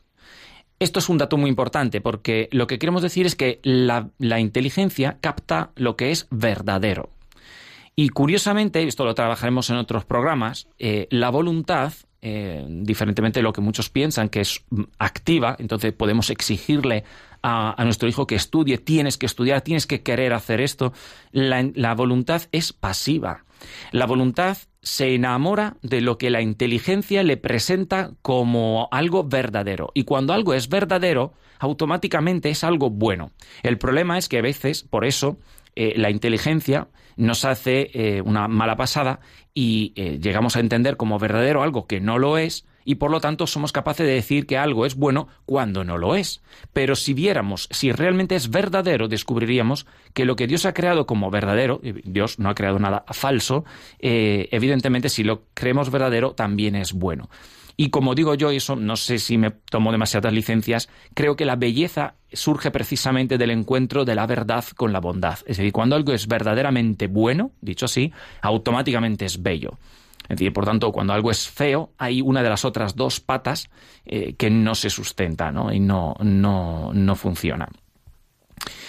Esto 0.81 0.97
es 0.97 1.09
un 1.09 1.19
dato 1.19 1.37
muy 1.37 1.47
importante 1.47 2.01
porque 2.01 2.49
lo 2.51 2.65
que 2.65 2.79
queremos 2.79 3.03
decir 3.03 3.27
es 3.27 3.35
que 3.35 3.59
la, 3.61 4.09
inteligencia 4.39 5.19
capta 5.21 5.69
lo 5.75 5.95
que 5.95 6.09
es 6.09 6.25
verdadero. 6.31 7.11
Y 7.95 8.09
curiosamente, 8.09 8.81
esto 8.81 9.05
lo 9.05 9.13
trabajaremos 9.13 9.69
en 9.69 9.75
otros 9.75 10.05
programas, 10.05 10.67
la 10.79 11.29
voluntad 11.29 11.93
diferentemente 12.21 13.39
de 13.39 13.43
lo 13.43 13.53
que 13.53 13.61
muchos 13.61 13.89
piensan 13.89 14.29
que 14.29 14.41
es 14.41 14.63
activa, 14.97 15.55
entonces 15.59 15.93
podemos 15.93 16.31
exigirle 16.31 17.03
a, 17.43 17.75
nuestro 17.83 18.09
hijo 18.09 18.25
que 18.25 18.35
estudie, 18.35 18.79
tienes 18.79 19.19
que 19.19 19.27
estudiar, 19.27 19.61
tienes 19.61 19.85
que 19.85 20.01
querer 20.01 20.33
hacer 20.33 20.61
esto. 20.61 20.93
La, 21.31 21.93
voluntad 21.93 22.41
es 22.51 22.73
pasiva. 22.73 23.45
La 23.91 24.07
voluntad 24.07 24.57
se 24.81 25.13
enamora 25.13 25.77
de 25.81 26.01
lo 26.01 26.17
que 26.17 26.29
la 26.29 26.41
inteligencia 26.41 27.23
le 27.23 27.37
presenta 27.37 28.11
como 28.21 28.87
algo 28.91 29.23
verdadero. 29.23 29.91
Y 29.93 30.03
cuando 30.03 30.33
algo 30.33 30.53
es 30.53 30.69
verdadero, 30.69 31.33
automáticamente 31.59 32.49
es 32.49 32.63
algo 32.63 32.89
bueno. 32.89 33.31
El 33.61 33.77
problema 33.77 34.17
es 34.17 34.27
que 34.27 34.39
a 34.39 34.41
veces, 34.41 34.83
por 34.83 35.05
eso, 35.05 35.37
eh, 35.75 35.93
la 35.95 36.09
inteligencia 36.09 36.87
nos 37.15 37.45
hace 37.45 37.91
eh, 37.93 38.21
una 38.21 38.47
mala 38.47 38.75
pasada 38.75 39.19
y 39.53 39.93
eh, 39.95 40.19
llegamos 40.19 40.55
a 40.55 40.59
entender 40.59 40.97
como 40.97 41.19
verdadero 41.19 41.61
algo 41.61 41.85
que 41.85 41.99
no 41.99 42.17
lo 42.17 42.37
es 42.37 42.65
y 42.85 42.95
por 42.95 43.11
lo 43.11 43.21
tanto 43.21 43.47
somos 43.47 43.71
capaces 43.71 44.05
de 44.05 44.13
decir 44.13 44.45
que 44.45 44.57
algo 44.57 44.85
es 44.85 44.95
bueno 44.95 45.27
cuando 45.45 45.83
no 45.83 45.97
lo 45.97 46.15
es. 46.15 46.41
Pero 46.73 46.95
si 46.95 47.13
viéramos 47.13 47.67
si 47.71 47.91
realmente 47.91 48.35
es 48.35 48.49
verdadero, 48.49 49.07
descubriríamos 49.07 49.85
que 50.13 50.25
lo 50.25 50.35
que 50.35 50.47
Dios 50.47 50.65
ha 50.65 50.73
creado 50.73 51.05
como 51.05 51.31
verdadero, 51.31 51.81
Dios 52.03 52.39
no 52.39 52.49
ha 52.49 52.55
creado 52.55 52.79
nada 52.79 53.05
falso, 53.11 53.65
eh, 53.99 54.49
evidentemente 54.51 55.09
si 55.09 55.23
lo 55.23 55.43
creemos 55.53 55.89
verdadero 55.89 56.31
también 56.33 56.75
es 56.75 56.93
bueno. 56.93 57.29
Y 57.77 57.89
como 57.89 58.15
digo 58.15 58.35
yo, 58.35 58.51
eso 58.51 58.75
no 58.75 58.95
sé 58.95 59.17
si 59.17 59.37
me 59.37 59.51
tomo 59.51 59.91
demasiadas 59.91 60.33
licencias, 60.33 60.89
creo 61.13 61.35
que 61.35 61.45
la 61.45 61.55
belleza 61.55 62.15
surge 62.31 62.69
precisamente 62.69 63.37
del 63.37 63.51
encuentro 63.51 64.05
de 64.05 64.13
la 64.13 64.27
verdad 64.27 64.63
con 64.75 64.93
la 64.93 64.99
bondad. 64.99 65.39
Es 65.45 65.57
decir, 65.57 65.71
cuando 65.71 65.95
algo 65.95 66.13
es 66.13 66.27
verdaderamente 66.27 67.07
bueno, 67.07 67.53
dicho 67.61 67.85
así, 67.85 68.11
automáticamente 68.41 69.25
es 69.25 69.41
bello. 69.41 69.79
Es 70.31 70.37
decir, 70.37 70.53
por 70.53 70.63
tanto, 70.63 70.93
cuando 70.93 71.11
algo 71.11 71.29
es 71.29 71.49
feo, 71.49 71.91
hay 71.97 72.21
una 72.21 72.41
de 72.41 72.49
las 72.49 72.63
otras 72.63 72.95
dos 72.95 73.19
patas 73.19 73.69
eh, 74.05 74.33
que 74.37 74.49
no 74.49 74.75
se 74.75 74.89
sustenta 74.89 75.51
¿no? 75.51 75.73
y 75.73 75.81
no, 75.81 76.15
no, 76.21 76.93
no 76.93 77.15
funciona. 77.15 77.67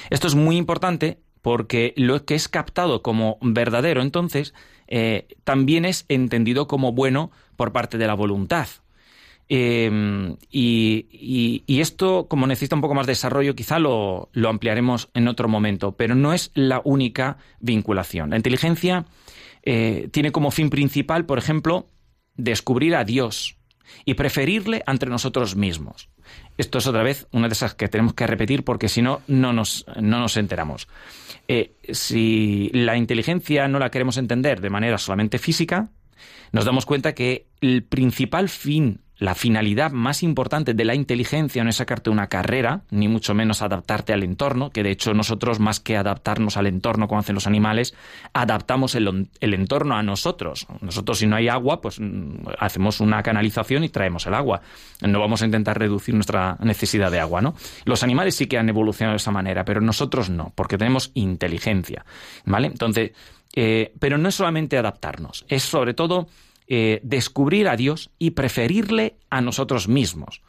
Esto 0.08 0.28
es 0.28 0.36
muy 0.36 0.56
importante 0.56 1.18
porque 1.42 1.94
lo 1.96 2.24
que 2.24 2.36
es 2.36 2.48
captado 2.48 3.02
como 3.02 3.38
verdadero, 3.40 4.02
entonces, 4.02 4.54
eh, 4.86 5.26
también 5.42 5.84
es 5.84 6.04
entendido 6.08 6.68
como 6.68 6.92
bueno 6.92 7.32
por 7.56 7.72
parte 7.72 7.98
de 7.98 8.06
la 8.06 8.14
voluntad. 8.14 8.68
Em, 9.48 10.36
y, 10.48 11.64
esto, 11.66 12.28
como 12.28 12.46
necesita 12.46 12.76
un 12.76 12.82
poco 12.82 12.94
más 12.94 13.06
de 13.06 13.12
desarrollo, 13.12 13.56
quizá 13.56 13.80
lo, 13.80 14.28
lo, 14.32 14.48
ampliaremos 14.48 15.10
en 15.14 15.26
otro 15.26 15.48
momento, 15.48 15.96
pero 15.96 16.14
no 16.14 16.32
es 16.32 16.52
la 16.54 16.80
única 16.84 17.38
vinculación. 17.58 18.30
La 18.30 18.36
inteligencia 18.36 19.06
eh, 19.62 20.08
tiene 20.12 20.32
como 20.32 20.50
fin 20.50 20.70
principal, 20.70 21.26
por 21.26 21.38
ejemplo, 21.38 21.86
descubrir 22.34 22.94
a 22.96 23.04
Dios 23.04 23.56
y 24.04 24.14
preferirle 24.14 24.82
entre 24.86 25.10
nosotros 25.10 25.56
mismos. 25.56 26.08
Esto 26.56 26.78
es 26.78 26.86
otra 26.86 27.02
vez 27.02 27.26
una 27.32 27.48
de 27.48 27.52
esas 27.52 27.74
que 27.74 27.88
tenemos 27.88 28.14
que 28.14 28.26
repetir 28.26 28.64
porque 28.64 28.88
si 28.88 29.02
no, 29.02 29.20
no 29.26 29.52
nos, 29.52 29.84
no 30.00 30.18
nos 30.18 30.36
enteramos. 30.36 30.88
Eh, 31.48 31.74
si 31.90 32.70
la 32.72 32.96
inteligencia 32.96 33.68
no 33.68 33.78
la 33.78 33.90
queremos 33.90 34.16
entender 34.16 34.60
de 34.60 34.70
manera 34.70 34.98
solamente 34.98 35.38
física, 35.38 35.90
nos 36.52 36.64
damos 36.64 36.86
cuenta 36.86 37.14
que 37.14 37.46
el 37.60 37.82
principal 37.82 38.48
fin 38.48 39.01
la 39.22 39.36
finalidad 39.36 39.92
más 39.92 40.24
importante 40.24 40.74
de 40.74 40.84
la 40.84 40.96
inteligencia 40.96 41.62
no 41.62 41.70
es 41.70 41.76
sacarte 41.76 42.10
una 42.10 42.26
carrera, 42.26 42.82
ni 42.90 43.06
mucho 43.06 43.34
menos 43.34 43.62
adaptarte 43.62 44.12
al 44.12 44.24
entorno, 44.24 44.70
que 44.70 44.82
de 44.82 44.90
hecho 44.90 45.14
nosotros 45.14 45.60
más 45.60 45.78
que 45.78 45.96
adaptarnos 45.96 46.56
al 46.56 46.66
entorno 46.66 47.06
como 47.06 47.20
hacen 47.20 47.36
los 47.36 47.46
animales, 47.46 47.94
adaptamos 48.32 48.96
el, 48.96 49.28
entorno 49.40 49.94
a 49.94 50.02
nosotros. 50.02 50.66
Nosotros 50.80 51.18
si 51.18 51.28
no 51.28 51.36
hay 51.36 51.46
agua, 51.46 51.80
pues 51.80 52.00
mm, 52.00 52.48
hacemos 52.58 52.98
una 52.98 53.22
canalización 53.22 53.84
y 53.84 53.90
traemos 53.90 54.26
el 54.26 54.34
agua. 54.34 54.60
No 55.02 55.20
vamos 55.20 55.40
a 55.42 55.44
intentar 55.44 55.78
reducir 55.78 56.16
nuestra 56.16 56.56
necesidad 56.58 57.12
de 57.12 57.20
agua, 57.20 57.40
¿no? 57.40 57.54
Los 57.84 58.02
animales 58.02 58.34
sí 58.34 58.46
que 58.46 58.58
han 58.58 58.68
evolucionado 58.70 59.12
de 59.12 59.18
esa 59.18 59.30
manera, 59.30 59.64
pero 59.64 59.80
nosotros 59.80 60.30
no, 60.30 60.52
porque 60.56 60.76
tenemos 60.76 61.12
inteligencia, 61.14 62.04
¿vale? 62.44 62.66
Entonces, 62.66 63.12
eh, 63.54 63.92
pero 64.00 64.18
no 64.18 64.28
es 64.28 64.34
solamente 64.34 64.76
adaptarnos, 64.76 65.44
es 65.46 65.62
sobre 65.62 65.94
todo 65.94 66.26
eh, 66.74 67.00
descubrir 67.02 67.68
a 67.68 67.76
Dios 67.76 68.08
y 68.18 68.30
preferirle 68.30 69.16
a 69.28 69.42
nosotros 69.42 69.88
mismos. 69.88 70.40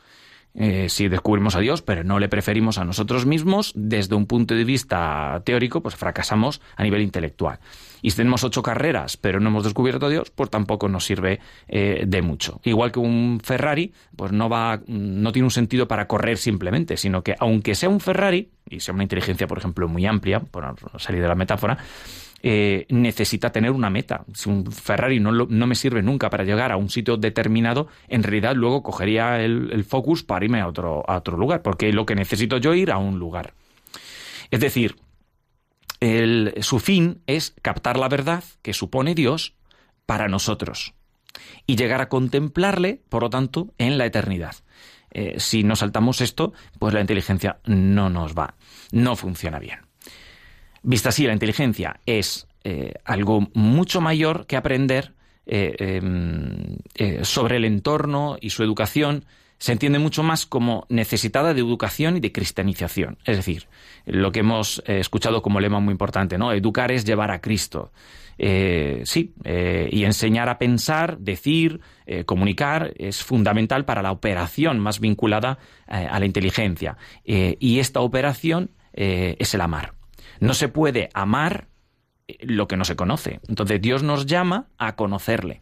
Eh, 0.56 0.88
si 0.88 1.10
descubrimos 1.10 1.58
a 1.58 1.60
Dios, 1.60 1.82
pero 1.82 2.06
no 2.06 2.18
le 2.18 2.30
preferimos 2.30 2.78
a 2.78 2.86
nosotros 2.86 3.26
mismos, 3.26 3.74
desde 3.76 4.16
un 4.16 4.26
punto 4.26 4.56
de 4.56 4.64
vista 4.64 5.42
teórico, 5.44 5.82
pues 5.82 5.96
fracasamos 5.96 6.62
a 6.78 6.84
nivel 6.84 7.02
intelectual. 7.02 7.60
Y 8.02 8.12
si 8.12 8.16
tenemos 8.16 8.46
ocho 8.46 8.64
carreras, 8.64 9.18
pero 9.18 9.42
no 9.42 9.50
hemos 9.50 9.66
descubierto 9.66 10.06
a 10.06 10.10
Dios, 10.10 10.32
pues 10.32 10.50
tampoco 10.50 10.88
nos 10.88 11.04
sirve 11.04 11.42
eh, 11.68 12.06
de 12.08 12.22
mucho. 12.22 12.62
Igual 12.64 12.94
que 12.94 13.00
un 13.00 13.42
Ferrari, 13.44 13.92
pues 14.16 14.32
no 14.32 14.48
va, 14.48 14.80
no 14.88 15.34
tiene 15.34 15.48
un 15.48 15.52
sentido 15.52 15.90
para 15.90 16.08
correr 16.08 16.38
simplemente, 16.38 16.96
sino 16.96 17.22
que 17.22 17.36
aunque 17.38 17.76
sea 17.76 17.90
un 17.90 18.00
Ferrari, 18.00 18.50
y 18.70 18.80
sea 18.80 18.94
una 18.94 19.04
inteligencia, 19.04 19.46
por 19.46 19.58
ejemplo, 19.58 19.90
muy 19.90 20.06
amplia, 20.06 20.40
por 20.40 20.74
salir 21.00 21.22
de 21.22 21.28
la 21.28 21.36
metáfora, 21.36 21.80
eh, 22.46 22.86
necesita 22.90 23.54
tener 23.54 23.72
una 23.72 23.90
meta. 23.90 24.26
Si 24.34 24.50
un 24.50 24.70
Ferrari 24.70 25.22
no, 25.22 25.32
me 25.48 25.76
sirve 25.76 26.02
nunca 26.02 26.30
para 26.30 26.44
llegar 26.44 26.74
a 26.74 26.78
un 26.78 26.90
sitio 26.90 27.16
determinado, 27.16 27.88
en 28.10 28.22
realidad 28.22 28.54
luego 28.54 28.84
cogería 28.84 29.42
el, 29.42 29.86
focus 29.86 30.24
para 30.24 30.44
irme 30.44 30.60
a 30.60 30.68
otro, 30.68 31.04
a 31.08 31.18
otro 31.18 31.38
lugar, 31.38 31.62
porque 31.62 31.94
lo 31.94 32.06
que 32.06 32.16
necesito 32.16 32.58
yo 32.58 32.74
ir 32.74 32.92
a 32.92 32.98
un 32.98 33.18
lugar. 33.18 33.54
Es 34.52 34.60
decir, 34.60 34.98
su 36.60 36.80
fin 36.80 37.22
es 37.28 37.56
captar 37.62 37.98
la 37.98 38.10
verdad 38.10 38.44
que 38.62 38.74
supone 38.74 39.16
Dios 39.16 39.56
para 40.06 40.28
nosotros 40.28 40.94
y 41.66 41.78
llegar 41.78 42.02
a 42.02 42.10
contemplarle, 42.10 43.02
por 43.08 43.24
lo 43.24 43.30
tanto, 43.30 43.74
en 43.78 43.98
la 43.98 44.06
eternidad. 44.06 44.56
Eh, 45.12 45.36
si 45.40 45.64
no 45.64 45.76
saltamos 45.76 46.20
esto, 46.20 46.54
pues 46.78 46.94
la 46.94 47.00
inteligencia 47.00 47.60
no 47.66 48.10
nos 48.10 48.34
va, 48.36 48.56
no 48.92 49.16
funciona 49.16 49.60
bien. 49.60 49.80
Vista 50.84 51.10
así, 51.10 51.26
la 51.26 51.34
inteligencia 51.34 52.00
es 52.06 52.46
eh, 52.66 52.94
algo 53.06 53.48
mucho 53.54 54.02
mayor 54.02 54.46
que 54.48 54.58
aprender 54.58 55.14
eh, 55.46 55.76
em, 55.80 56.78
eh, 56.96 57.20
sobre 57.24 57.56
el 57.56 57.66
entorno 57.66 58.38
y 58.42 58.50
su 58.50 58.64
educación. 58.64 59.24
Se 59.58 59.72
entiende 59.72 59.98
mucho 59.98 60.24
más 60.24 60.46
como 60.46 60.86
necesitada 60.90 61.54
de 61.54 61.62
educación 61.62 62.18
y 62.18 62.20
de 62.20 62.34
cristianización. 62.34 63.18
Es 63.24 63.38
decir, 63.38 63.68
lo 64.06 64.34
que 64.34 64.42
hemos 64.42 64.84
escuchado 64.88 65.42
como 65.42 65.62
lema 65.62 65.80
muy 65.80 65.94
importante, 65.94 66.38
¿no? 66.38 66.52
Educar 66.52 66.92
es 66.92 67.06
llevar 67.06 67.32
a 67.32 67.40
Cristo. 67.40 67.94
sí, 68.38 69.34
y 69.90 70.04
enseñar 70.04 70.50
a 70.50 70.58
pensar, 70.58 71.18
decir, 71.20 71.80
comunicar 72.26 72.94
es 72.98 73.24
fundamental 73.24 73.86
para 73.86 74.02
la 74.02 74.12
operación 74.12 74.80
más 74.80 75.00
vinculada 75.00 75.60
a 75.88 76.20
la 76.20 76.26
inteligencia. 76.26 76.98
y 77.24 77.80
esta 77.80 78.02
operación 78.02 78.72
es 78.92 79.54
el 79.54 79.62
amar. 79.62 79.94
No 80.40 80.54
se 80.54 80.68
puede 80.70 81.10
amar 81.14 81.68
eh, 82.28 82.38
lo 82.42 82.68
que 82.68 82.78
no 82.78 82.86
se 82.86 82.96
conoce. 82.96 83.40
Entonces 83.48 83.82
Dios 83.82 84.04
nos 84.04 84.26
llama 84.26 84.68
a 84.78 84.96
conocerle. 84.96 85.62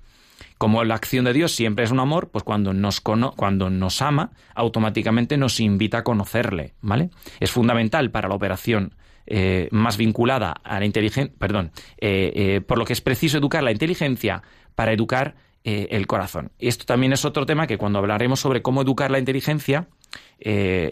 Como 0.57 0.83
la 0.83 0.95
acción 0.95 1.25
de 1.25 1.33
Dios 1.33 1.51
siempre 1.53 1.85
es 1.85 1.91
un 1.91 1.99
amor, 1.99 2.29
pues 2.29 2.43
cuando 2.43 2.73
nos, 2.73 3.01
cuando 3.01 3.69
nos 3.69 4.01
ama, 4.01 4.31
automáticamente 4.53 5.37
nos 5.37 5.59
invita 5.59 5.99
a 5.99 6.03
conocerle, 6.03 6.75
¿vale? 6.81 7.09
Es 7.39 7.51
fundamental 7.51 8.11
para 8.11 8.27
la 8.27 8.35
operación 8.35 8.93
eh, 9.25 9.69
más 9.71 9.97
vinculada 9.97 10.51
a 10.63 10.79
la 10.79 10.85
inteligencia, 10.85 11.33
perdón, 11.37 11.71
eh, 11.97 12.61
por 12.67 12.77
lo 12.77 12.85
que 12.85 12.93
es 12.93 13.01
preciso 13.01 13.39
educar 13.39 13.63
la 13.63 13.71
inteligencia 13.71 14.43
para 14.75 14.93
educar 14.93 15.35
el 15.63 16.07
corazón. 16.07 16.51
Esto 16.57 16.85
también 16.85 17.13
es 17.13 17.23
otro 17.23 17.45
tema 17.45 17.67
que 17.67 17.77
cuando 17.77 17.99
hablaremos 17.99 18.39
sobre 18.39 18.63
cómo 18.63 18.81
educar 18.81 19.11
la 19.11 19.19
inteligencia, 19.19 19.89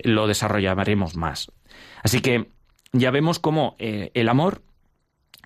lo 0.04 0.28
desarrollaremos 0.28 1.16
más. 1.16 1.52
Así 2.04 2.22
que 2.22 2.52
ya 2.92 3.12
vemos 3.12 3.40
cómo 3.40 3.76
eh, 3.80 4.12
el 4.14 4.30
amor 4.30 4.62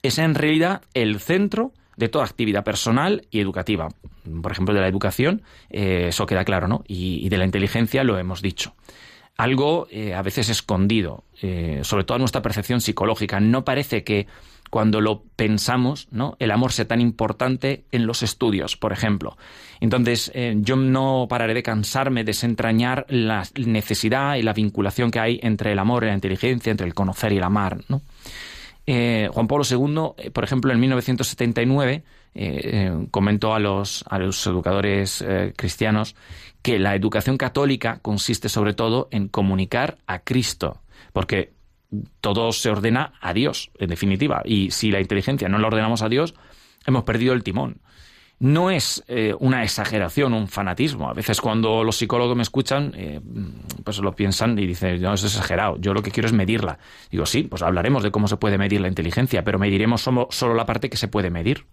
es 0.02 0.18
en 0.18 0.36
realidad 0.36 0.82
el 0.94 1.20
centro 1.20 1.72
de 1.98 2.10
toda 2.10 2.26
actividad 2.26 2.64
personal 2.64 3.28
y 3.32 3.40
educativa. 3.40 3.90
Por 4.42 4.52
ejemplo, 4.52 4.74
de 4.74 4.82
la 4.82 4.88
educación, 4.88 5.44
eh, 5.70 6.08
eso 6.10 6.26
queda 6.26 6.44
claro, 6.44 6.68
¿no? 6.68 6.84
Y, 6.88 7.30
de 7.30 7.38
la 7.38 7.46
inteligencia 7.46 8.04
lo 8.04 8.18
hemos 8.18 8.42
dicho. 8.42 8.76
Algo 9.38 9.88
eh, 9.92 10.14
a 10.14 10.22
veces 10.22 10.50
escondido, 10.50 11.24
sobre 11.82 12.04
todo 12.04 12.20
nuestra 12.20 12.42
percepción 12.42 12.82
psicológica. 12.82 13.40
No 13.40 13.66
parece 13.66 14.04
que 14.04 14.28
cuando 14.74 15.02
lo 15.02 15.22
pensamos, 15.36 16.08
¿no? 16.10 16.36
El 16.40 16.50
amor 16.50 16.72
sea 16.72 16.88
tan 16.88 17.00
importante 17.00 17.86
en 17.92 18.08
los 18.08 18.24
estudios, 18.24 18.76
por 18.76 18.92
ejemplo. 18.92 19.38
Entonces, 19.82 20.32
eh, 20.34 20.56
yo 20.58 20.76
no 20.76 21.28
pararé 21.30 21.54
de 21.54 21.62
cansarme 21.62 22.22
de 22.22 22.32
desentrañar 22.32 23.06
la 23.08 23.44
necesidad 23.54 24.36
y 24.36 24.42
la 24.42 24.52
vinculación 24.52 25.12
que 25.12 25.20
hay 25.20 25.40
entre 25.44 25.74
el 25.74 25.78
amor 25.78 26.04
y 26.04 26.08
la 26.08 26.16
inteligencia, 26.16 26.72
entre 26.72 26.88
el 26.88 26.96
conocer 26.96 27.34
y 27.34 27.38
el 27.38 27.44
amar, 27.44 27.82
eh, 28.88 29.30
Juan 29.32 29.48
Pablo 29.48 29.64
II, 29.70 30.32
por 30.32 30.44
ejemplo, 30.44 30.74
en 30.74 30.80
1979 30.80 32.04
comentó 33.12 33.54
a 33.54 33.60
los, 33.60 34.04
a 34.10 34.18
los 34.18 34.48
educadores 34.48 35.24
cristianos 35.56 36.16
que 36.64 36.80
la 36.80 36.96
educación 36.96 37.38
católica 37.38 38.00
consiste 38.02 38.50
sobre 38.50 38.74
todo 38.74 39.08
en 39.12 39.28
comunicar 39.28 40.00
a 40.08 40.18
Cristo, 40.18 40.82
porque 41.14 41.52
todo 42.22 42.52
se 42.52 42.70
ordena 42.70 43.14
a 43.22 43.34
Dios, 43.34 43.72
en 43.80 43.90
definitiva, 43.90 44.42
y 44.46 44.72
si 44.72 44.92
la 44.92 45.00
inteligencia 45.00 45.50
no 45.50 45.58
la 45.58 45.68
ordenamos 45.68 46.02
a 46.02 46.10
Dios, 46.10 46.34
hemos 46.86 47.04
perdido 47.04 47.34
el 47.34 47.44
timón 47.44 47.82
no 48.44 48.70
es 48.70 49.02
eh, 49.08 49.34
una 49.40 49.64
exageración, 49.64 50.34
un 50.34 50.50
fanatismo. 50.50 51.10
A 51.10 51.14
veces 51.14 51.40
cuando 51.40 51.82
los 51.82 51.96
psicólogos 51.96 52.36
me 52.36 52.42
escuchan, 52.42 52.92
eh, 52.94 53.22
pues 53.86 54.00
lo 54.00 54.14
piensan 54.14 54.60
y 54.60 54.68
dicen, 54.68 55.02
no, 55.02 55.14
es 55.14 55.24
exagerado, 55.24 55.78
yo 55.80 55.94
lo 55.94 56.04
que 56.04 56.12
quiero 56.12 56.28
es 56.28 56.34
medirla. 56.34 56.78
Digo, 57.10 57.26
sí, 57.26 57.44
pues 57.44 57.62
hablaremos 57.62 58.04
de 58.04 58.12
cómo 58.12 58.28
se 58.28 58.36
puede 58.36 58.58
medir 58.58 58.82
la 58.82 58.90
inteligencia, 58.90 59.46
pero 59.46 59.60
mediremos 59.60 60.02
solo, 60.02 60.54
la 60.56 60.66
parte 60.66 60.90
que 60.90 60.98
se 60.98 61.08
puede 61.08 61.30
medir. 61.30 61.66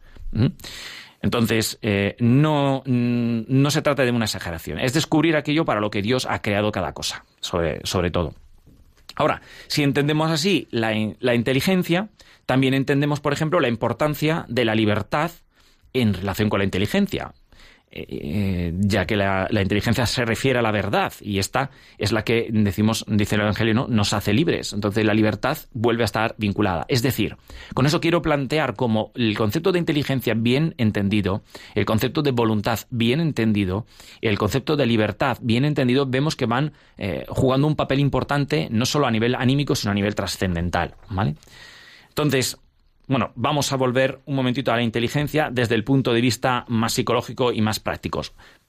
Entonces, 1.20 1.76
eh, 1.82 2.14
no, 2.20 2.84
mm, 2.86 3.40
no 3.48 3.70
se 3.72 3.82
trata 3.82 4.04
de 4.04 4.12
una 4.12 4.26
exageración, 4.26 4.78
es 4.78 4.92
descubrir 4.92 5.34
aquello 5.34 5.64
para 5.64 5.80
lo 5.80 5.90
que 5.90 6.02
Dios 6.02 6.24
ha 6.30 6.40
creado 6.40 6.70
cada 6.70 6.92
cosa, 6.92 7.24
sobre, 7.40 7.80
sobre 7.84 8.12
todo. 8.12 8.34
Ahora, 9.17 9.43
si 9.67 9.83
entendemos 9.83 10.31
así 10.31 10.69
la, 10.71 10.95
inteligencia, 11.35 12.09
también 12.47 12.75
entendemos, 12.75 13.21
por 13.21 13.33
ejemplo, 13.33 13.61
la 13.61 13.69
importancia 13.69 14.45
de 14.49 14.64
la 14.64 14.75
libertad 14.75 15.31
en 15.93 16.14
relación 16.14 16.49
con 16.49 16.59
la 16.59 16.64
inteligencia. 16.64 17.33
Eh, 17.92 18.06
eh, 18.09 18.73
ya 18.78 19.04
que 19.04 19.16
la, 19.16 19.49
inteligencia 19.50 20.06
se 20.06 20.25
refiere 20.25 20.61
a 20.61 20.62
la 20.62 20.70
verdad 20.70 21.12
y 21.20 21.40
esta 21.40 21.70
es 21.99 22.12
la 22.12 22.23
que 22.23 22.49
decimos, 22.52 23.04
dice 23.09 23.35
el 23.35 23.40
Evangelio, 23.40 23.75
¿no? 23.75 23.88
nos 23.88 24.12
hace 24.12 24.32
libres. 24.32 24.73
Entonces 24.73 25.04
la 25.04 25.12
libertad 25.12 25.59
vuelve 25.73 26.04
a 26.04 26.04
estar 26.04 26.37
vinculada. 26.38 26.85
Es 26.87 27.02
decir, 27.02 27.37
con 27.75 27.87
eso 27.87 28.00
quiero 28.00 28.23
plantear 28.23 28.75
como 28.75 29.11
el 29.16 29.37
concepto 29.37 29.73
de 29.73 29.80
inteligencia 29.80 30.35
bien 30.35 30.75
entendido, 30.78 31.42
el 31.75 31.85
concepto 31.85 32.23
de 32.23 32.30
voluntad 32.30 32.78
bien 32.90 33.20
entendido, 33.20 33.87
el 34.20 34.38
concepto 34.38 34.76
de 34.76 34.87
libertad 34.87 35.38
bien 35.40 35.64
entendido, 35.64 36.06
vemos 36.06 36.37
que 36.37 36.47
van 36.47 36.73
eh, 36.97 37.25
jugando 37.28 37.66
un 37.66 37.75
papel 37.75 37.99
importante 37.99 38.68
no 38.70 38.87
solo 38.87 39.09
a 39.09 39.11
nivel 39.11 39.35
anímico, 39.35 39.75
sino 39.75 39.90
a 39.90 39.94
nivel 39.94 40.14
trascendental. 40.14 40.94
¿vale? 41.09 41.35
Entonces, 42.09 42.56
bueno, 43.11 43.33
vamos 43.35 43.73
a 43.73 43.76
volver 43.76 44.21
un 44.26 44.37
momentito 44.37 44.71
a 44.71 44.76
la 44.76 44.83
inteligencia 44.83 45.50
desde 45.50 45.75
el 45.75 45.83
punto 45.83 46.12
de 46.12 46.21
vista 46.21 46.64
más 46.69 46.93
psicológico 46.93 47.50
y 47.50 47.61
más 47.61 47.81
práctico. 47.81 48.23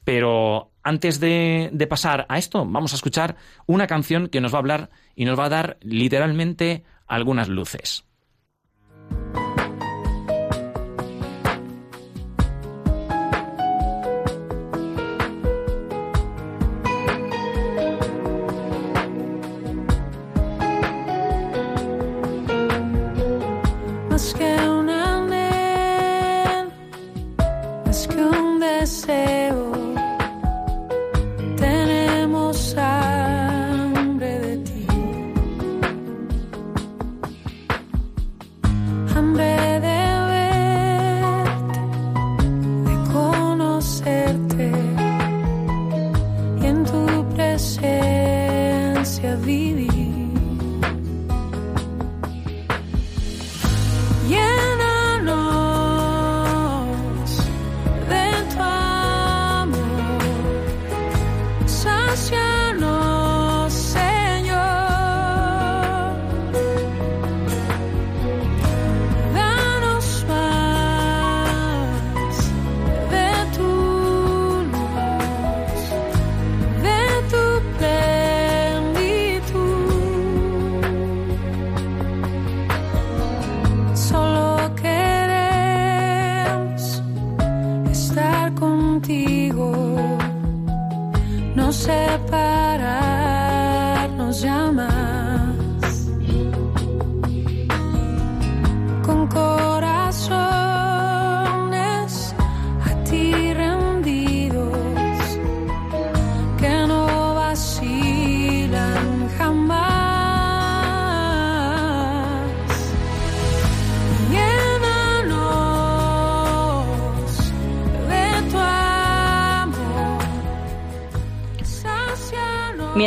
Pero 0.03 0.71
antes 0.81 1.19
de, 1.19 1.69
de, 1.71 1.85
pasar 1.85 2.25
a 2.27 2.39
esto, 2.39 2.65
vamos 2.65 2.91
a 2.93 2.95
escuchar 2.95 3.35
una 3.67 3.85
canción 3.85 4.29
que 4.29 4.41
nos 4.41 4.51
va 4.51 4.57
a 4.57 4.61
hablar 4.61 4.89
y 5.15 5.25
nos 5.25 5.37
va 5.37 5.45
a 5.45 5.49
dar 5.49 5.77
literalmente 5.81 6.83
algunas 7.05 7.49
luces. 7.49 8.03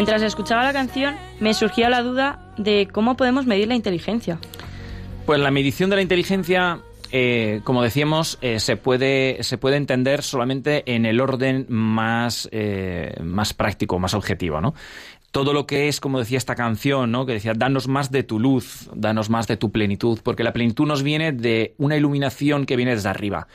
Mientras 0.04 0.20
escuchaba 0.20 0.64
la 0.64 0.74
canción, 0.74 1.16
me 1.40 1.54
surgía 1.54 1.88
la 1.88 2.02
duda 2.02 2.38
de 2.58 2.88
cómo 2.92 3.16
podemos 3.16 3.46
medir 3.46 3.68
la 3.68 3.74
inteligencia. 3.74 4.38
Pues 5.24 5.40
la 5.40 5.50
medición 5.50 5.88
de 5.88 5.96
la 5.96 6.02
inteligencia 6.02 6.82
eh, 7.10 7.62
como 7.64 7.82
decíamos, 7.82 8.36
eh, 8.42 8.60
se, 8.60 8.76
puede, 8.76 9.38
se 9.40 9.56
puede 9.56 9.76
entender 9.76 10.22
solamente 10.22 10.82
en 10.94 11.06
el 11.06 11.22
orden 11.22 11.64
más, 11.70 12.50
eh, 12.52 13.14
más 13.22 13.54
práctico, 13.54 13.98
más 13.98 14.12
objetivo, 14.12 14.60
¿no? 14.60 14.74
Todo 15.30 15.54
lo 15.54 15.66
que 15.66 15.88
es, 15.88 16.00
como 16.00 16.18
decía 16.18 16.36
esta 16.36 16.54
canción, 16.54 17.10
¿no? 17.10 17.24
Que 17.24 17.32
decía, 17.32 17.54
danos 17.56 17.88
más 17.88 18.10
de 18.10 18.24
tu 18.24 18.38
luz, 18.38 18.90
danos 18.94 19.30
más 19.30 19.46
de 19.46 19.56
tu 19.56 19.72
plenitud, 19.72 20.18
porque 20.22 20.44
la 20.44 20.52
plenitud 20.52 20.86
nos 20.86 21.02
viene 21.02 21.32
de 21.32 21.74
una 21.78 21.96
iluminación 21.96 22.66
que 22.66 22.76
viene 22.76 22.94
desde 22.94 23.08
arriba. 23.08 23.48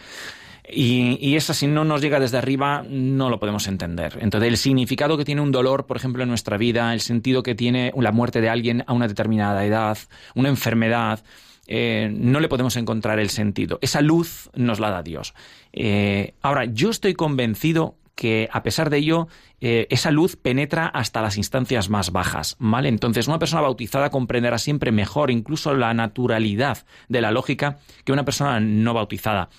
Y, 0.71 1.35
esa, 1.35 1.53
si 1.53 1.67
no 1.67 1.83
nos 1.83 2.01
llega 2.01 2.19
desde 2.19 2.37
arriba, 2.37 2.83
no 2.87 3.29
lo 3.29 3.39
podemos 3.39 3.67
entender. 3.67 4.17
Entonces, 4.21 4.49
el 4.49 4.57
significado 4.57 5.17
que 5.17 5.25
tiene 5.25 5.41
un 5.41 5.51
dolor, 5.51 5.85
por 5.85 5.97
ejemplo, 5.97 6.23
en 6.23 6.29
nuestra 6.29 6.57
vida, 6.57 6.93
el 6.93 7.01
sentido 7.01 7.43
que 7.43 7.55
tiene 7.55 7.91
la 7.97 8.11
muerte 8.11 8.41
de 8.41 8.49
alguien 8.49 8.83
a 8.85 8.93
una 8.93 9.07
determinada 9.07 9.65
edad, 9.65 9.97
una 10.35 10.49
enfermedad, 10.49 11.23
eh, 11.67 12.11
no 12.11 12.39
le 12.39 12.49
podemos 12.49 12.75
encontrar 12.77 13.19
el 13.19 13.29
sentido. 13.29 13.79
Esa 13.81 14.01
luz 14.01 14.49
nos 14.55 14.79
la 14.79 14.91
da 14.91 15.03
Dios. 15.03 15.33
Eh, 15.73 16.33
ahora, 16.41 16.65
yo 16.65 16.89
estoy 16.89 17.13
convencido 17.13 17.95
que 18.15 18.49
a 18.51 18.63
pesar 18.63 18.89
de 18.89 18.97
ello, 18.97 19.27
eh, 19.61 19.87
esa 19.89 20.11
luz 20.11 20.35
penetra 20.35 20.87
hasta 20.87 21.21
las 21.21 21.37
instancias 21.37 21.89
más 21.89 22.11
bajas, 22.11 22.55
¿vale? 22.59 22.89
Entonces, 22.89 23.27
una 23.27 23.39
persona 23.39 23.61
bautizada 23.61 24.09
comprenderá 24.09 24.57
siempre 24.57 24.91
mejor 24.91 25.31
incluso 25.31 25.73
la 25.73 25.93
naturalidad 25.93 26.85
de 27.07 27.21
la 27.21 27.31
lógica 27.31 27.79
que 28.03 28.11
una 28.11 28.25
persona 28.25 28.59
no 28.59 28.93
bautizada 28.93 29.49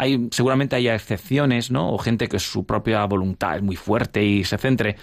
hay, 0.00 0.28
seguramente 0.30 0.76
haya 0.76 0.94
excepciones, 0.94 1.70
¿no? 1.70 1.92
O 1.92 1.98
gente 1.98 2.26
que 2.26 2.38
su 2.38 2.64
propia 2.64 3.04
voluntad 3.04 3.56
es 3.56 3.62
muy 3.62 3.76
fuerte 3.76 4.24
y 4.24 4.44
se 4.44 4.56
centre. 4.56 4.96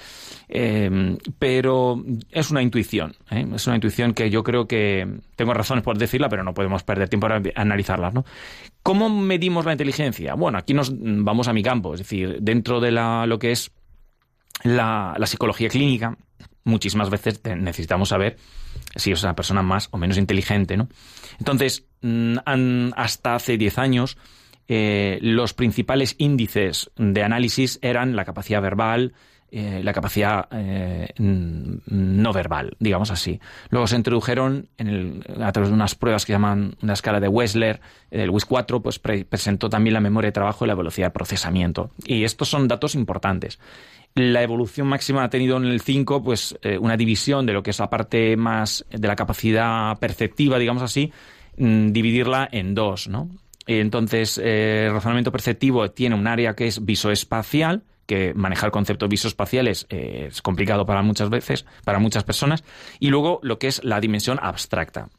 Eh, 0.50 1.18
pero 1.38 2.04
es 2.32 2.50
una 2.50 2.64
intuición, 2.64 3.16
¿eh? 3.30 3.46
es 3.54 3.68
una 3.68 3.76
intuición 3.76 4.16
que 4.16 4.32
yo 4.32 4.44
creo 4.44 4.68
que 4.68 5.08
tengo 5.36 5.54
razones 5.54 5.84
por 5.84 6.00
decirla, 6.00 6.30
pero 6.30 6.44
no 6.44 6.56
podemos 6.56 6.82
perder 6.82 7.10
tiempo 7.10 7.28
para 7.28 7.44
analizarlas, 7.54 8.12
¿no? 8.16 8.26
¿Cómo 8.82 9.08
medimos 9.08 9.66
la 9.66 9.74
inteligencia? 9.74 10.34
Bueno, 10.34 10.58
aquí 10.58 10.74
nos 10.74 10.92
vamos 10.92 11.48
a 11.48 11.54
mi 11.54 11.62
campo, 11.62 11.94
es 11.94 12.00
decir, 12.00 12.40
dentro 12.42 12.80
de 12.80 12.92
lo 12.92 13.38
que 13.38 13.52
es 13.52 13.72
la, 14.64 15.16
psicología 15.26 15.70
clínica, 15.70 16.18
muchísimas 16.64 17.10
veces 17.10 17.42
necesitamos 17.44 18.10
saber 18.10 18.38
si 18.96 19.12
es 19.12 19.24
una 19.24 19.36
persona 19.36 19.62
más 19.62 19.90
o 19.92 19.98
menos 19.98 20.18
inteligente, 20.18 20.78
¿no? 20.78 20.88
Entonces, 21.40 21.86
mm, 22.02 22.38
hasta 22.96 23.36
hace 23.36 23.58
10 23.58 23.78
años, 23.78 24.18
eh, 24.68 25.20
los 25.22 25.54
principales 25.54 26.16
índices 26.18 26.92
de 26.98 27.24
análisis 27.24 27.80
eran 27.82 28.16
la 28.16 28.26
capacidad 28.26 28.62
verbal, 28.62 29.14
eh, 29.50 29.80
la 29.82 29.94
capacidad 29.94 30.46
eh, 30.52 31.08
no 31.18 32.34
verbal, 32.34 32.76
digamos 32.80 33.12
así. 33.12 33.40
Luego 33.70 33.88
se 33.88 33.96
introdujeron 33.96 34.68
a 35.42 35.52
través 35.54 35.70
de 35.70 35.74
unas 35.74 35.96
pruebas 35.96 36.26
que 36.26 36.34
llaman 36.34 36.76
una 36.82 36.94
escala 36.94 37.22
de 37.22 37.30
Wessler, 37.30 37.80
el 38.12 38.30
WIS 38.30 38.44
4, 38.44 38.82
pues 38.82 39.00
presentó 39.00 39.70
también 39.70 39.94
la 39.94 40.02
memoria 40.02 40.28
de 40.28 40.34
trabajo 40.34 40.66
y 40.66 40.68
la 40.68 40.76
velocidad 40.76 41.08
de 41.08 41.12
procesamiento. 41.12 41.92
Y 42.06 42.26
estos 42.26 42.50
son 42.50 42.68
datos 42.68 42.94
importantes. 42.94 43.58
La 44.18 44.42
evolución 44.42 44.88
máxima 44.88 45.24
ha 45.24 45.30
tenido 45.30 45.58
en 45.58 45.66
el 45.66 45.80
5 45.80 46.24
pues, 46.24 46.58
eh, 46.64 46.80
una 46.80 46.98
división 46.98 47.46
de 47.46 47.54
lo 47.54 47.62
que 47.62 47.70
es 47.70 47.78
la 47.78 47.88
parte 47.88 48.36
más 48.36 48.84
de 48.90 49.08
la 49.08 49.16
capacidad 49.16 49.96
perceptiva, 50.00 50.58
digamos 50.58 50.82
así, 50.82 51.12
mm, 51.58 51.92
dividirla 51.92 52.50
en 52.52 52.74
dos, 52.74 53.08
¿no? 53.08 53.30
Entonces, 53.68 54.40
el 54.40 54.92
razonamiento 54.92 55.32
perceptivo 55.32 55.92
tiene 55.92 56.16
un 56.16 56.26
área 56.26 56.56
que 56.56 56.66
es 56.66 56.84
visoespacial, 56.84 57.84
que 58.08 58.34
manejar 58.34 58.72
conceptos 58.72 59.08
visoespaciales 59.08 59.86
eh, 59.90 60.30
es 60.32 60.42
complicado 60.42 60.88
para 60.88 61.04
muchas 61.04 61.30
veces, 61.30 61.68
para 61.84 62.00
muchas 62.00 62.24
personas, 62.24 62.64
y 63.00 63.10
luego 63.10 63.40
lo 63.44 63.60
que 63.60 63.68
es 63.68 63.84
la 63.84 64.00
dimensión 64.00 64.40
abstracta. 64.42 65.10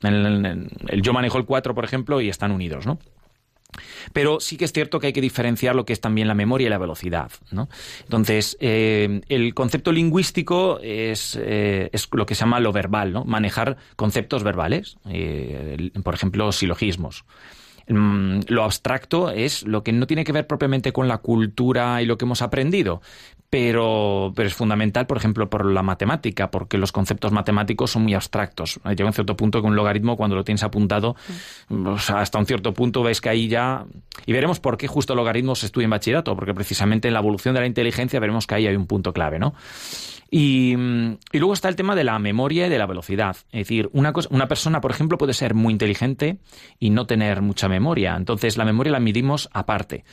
Yo 1.03 1.13
manejo 1.13 1.39
el 1.39 1.45
4, 1.45 1.73
por 1.73 1.85
ejemplo, 1.85 2.21
y 2.21 2.31
están 2.31 2.51
unidos, 2.51 2.85
¿no? 2.85 2.99
Pero 4.13 4.41
sí 4.41 4.57
que 4.57 4.65
es 4.65 4.73
cierto 4.73 4.99
que 4.99 5.09
hay 5.09 5.13
que 5.13 5.21
diferenciar 5.21 5.75
lo 5.75 5.85
que 5.85 5.93
es 5.93 6.01
también 6.01 6.29
la 6.29 6.35
memoria 6.35 6.67
y 6.67 6.71
la 6.71 6.79
velocidad. 6.79 7.31
¿no? 7.51 7.69
Entonces, 8.03 8.57
eh, 8.61 9.21
el 9.29 9.55
concepto 9.55 9.93
lingüístico 9.93 10.81
es, 10.83 11.39
eh, 11.41 11.91
es, 11.93 12.09
lo 12.13 12.27
que 12.27 12.35
se 12.35 12.41
llama 12.41 12.61
lo 12.61 12.73
verbal, 12.73 13.13
¿no? 13.13 13.25
manejar 13.25 13.77
conceptos 13.97 14.43
verbales, 14.43 14.97
por 16.03 16.15
ejemplo, 16.15 16.51
silogismos. 16.53 17.25
Mm, 17.89 18.41
lo 18.49 18.65
abstracto 18.65 19.31
es 19.31 19.67
lo 19.67 19.83
que 19.83 19.93
no 19.93 20.07
tiene 20.07 20.25
que 20.25 20.33
ver 20.33 20.47
propiamente 20.47 20.93
con 20.93 21.09
la 21.09 21.19
cultura 21.19 22.03
y 22.03 22.07
lo 22.07 22.19
que 22.19 22.27
hemos 22.27 22.43
aprendido, 22.43 23.01
pero, 23.49 24.33
pero 24.37 24.47
es 24.47 24.55
fundamental, 24.55 25.07
por 25.07 25.17
ejemplo, 25.17 25.49
por 25.49 25.65
la 25.65 25.83
matemática, 25.83 26.51
porque 26.51 26.77
los 26.77 26.93
conceptos 26.93 27.33
matemáticos 27.33 27.91
son 27.93 28.03
muy 28.03 28.15
abstractos. 28.15 28.79
Llega 28.85 29.07
un 29.07 29.15
cierto 29.15 29.37
punto 29.37 29.63
que 29.63 29.67
un 29.67 29.77
logaritmo, 29.77 30.17
cuando 30.17 30.37
lo 30.37 30.45
tienes 30.45 30.63
apuntado, 30.63 31.17
hasta 32.09 32.39
un 32.39 32.47
cierto 32.47 32.75
punto 32.75 33.03
ves 33.03 33.21
que 33.21 33.31
ahí 33.31 33.49
ya... 33.49 33.87
Y 34.27 34.33
veremos 34.33 34.61
por 34.61 34.77
qué 34.77 34.87
justo 34.87 35.15
logaritmos 35.15 35.61
se 35.61 35.67
estudia 35.67 35.85
en 35.85 35.91
bachillerato, 35.91 36.37
porque 36.37 36.53
precisamente 36.53 37.09
en 37.09 37.15
la 37.15 37.21
evolución 37.21 37.55
de 37.55 37.61
la 37.61 37.67
inteligencia 37.67 38.21
veremos 38.21 38.47
que 38.47 38.57
ahí 38.57 38.67
hay 38.67 38.77
un 38.77 38.87
punto 38.87 39.15
clave, 39.15 39.39
¿no? 39.39 39.55
Y, 40.31 40.75
y, 41.33 41.39
luego 41.39 41.55
está 41.55 41.71
el 41.71 41.77
tema 41.77 41.95
de 41.95 42.05
la 42.05 42.19
memoria 42.19 42.67
y 42.67 42.71
de 42.71 42.79
la 42.79 42.85
velocidad. 42.85 43.37
Es 43.51 43.61
decir, 43.61 43.89
una, 43.95 44.13
cosa, 44.13 44.29
una 44.31 44.47
persona, 44.47 44.83
por 44.83 44.91
ejemplo, 44.91 45.17
puede 45.17 45.33
ser 45.33 45.55
muy 45.55 45.73
inteligente 45.73 46.39
y 46.79 46.91
no 46.91 47.07
tener 47.07 47.41
mucha 47.41 47.67
memoria. 47.67 47.78
Entonces, 48.17 48.57
la 48.57 48.65
memoria 48.65 48.93
la 48.93 49.01
medimos 49.01 49.49
aparte. 49.53 50.05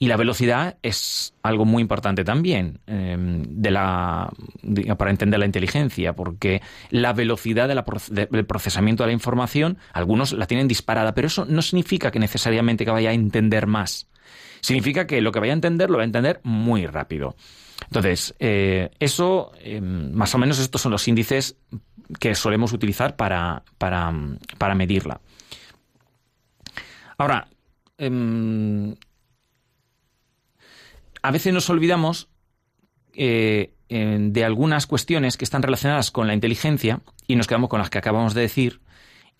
Y 0.00 0.06
la 0.06 0.16
velocidad 0.16 0.76
es 0.82 1.34
algo 1.42 1.64
muy 1.64 1.80
importante 1.82 2.22
también 2.22 2.78
em, 2.86 3.42
para 4.96 5.10
entender 5.10 5.40
la 5.40 5.46
inteligencia, 5.46 6.12
porque 6.12 6.62
la 6.90 7.12
velocidad 7.12 7.68
del 7.68 8.46
procesamiento 8.46 9.02
de 9.02 9.08
la 9.08 9.12
información, 9.12 9.78
algunos 9.92 10.32
la 10.32 10.46
tienen 10.46 10.68
disparada, 10.68 11.14
pero 11.14 11.26
eso 11.26 11.46
no 11.46 11.62
significa 11.62 12.12
que 12.12 12.20
necesariamente 12.20 12.84
que 12.84 12.92
vaya 12.92 13.10
a 13.10 13.12
entender 13.12 13.66
más. 13.66 14.06
Significa 14.60 15.06
que 15.06 15.20
lo 15.20 15.32
que 15.32 15.40
vaya 15.40 15.52
a 15.52 15.54
entender 15.54 15.90
lo 15.90 15.96
va 15.96 16.02
a 16.02 16.06
entender 16.06 16.40
muy 16.44 16.86
rápido. 16.86 17.34
Entonces, 17.86 18.34
eh, 18.38 18.90
eso, 19.00 19.52
em, 19.60 20.12
más 20.12 20.34
o 20.34 20.38
menos 20.38 20.58
estos 20.58 20.80
son 20.80 20.92
los 20.92 21.06
índices 21.08 21.56
que 22.20 22.34
solemos 22.34 22.72
utilizar 22.72 23.16
para, 23.16 23.62
para, 23.78 24.74
medirla. 24.74 25.20
Ahora, 27.18 27.48
em, 27.98 28.94
a 31.20 31.30
veces 31.30 31.52
nos 31.52 31.68
olvidamos 31.68 32.28
eh, 33.12 33.74
de 33.88 34.44
algunas 34.44 34.86
cuestiones 34.86 35.36
que 35.36 35.44
están 35.44 35.62
relacionadas 35.62 36.10
con 36.10 36.26
la 36.26 36.34
inteligencia 36.34 37.00
y 37.26 37.36
nos 37.36 37.46
quedamos 37.46 37.70
con 37.70 37.80
las 37.80 37.90
que 37.90 37.98
acabamos 37.98 38.34
de 38.34 38.42
decir 38.42 38.80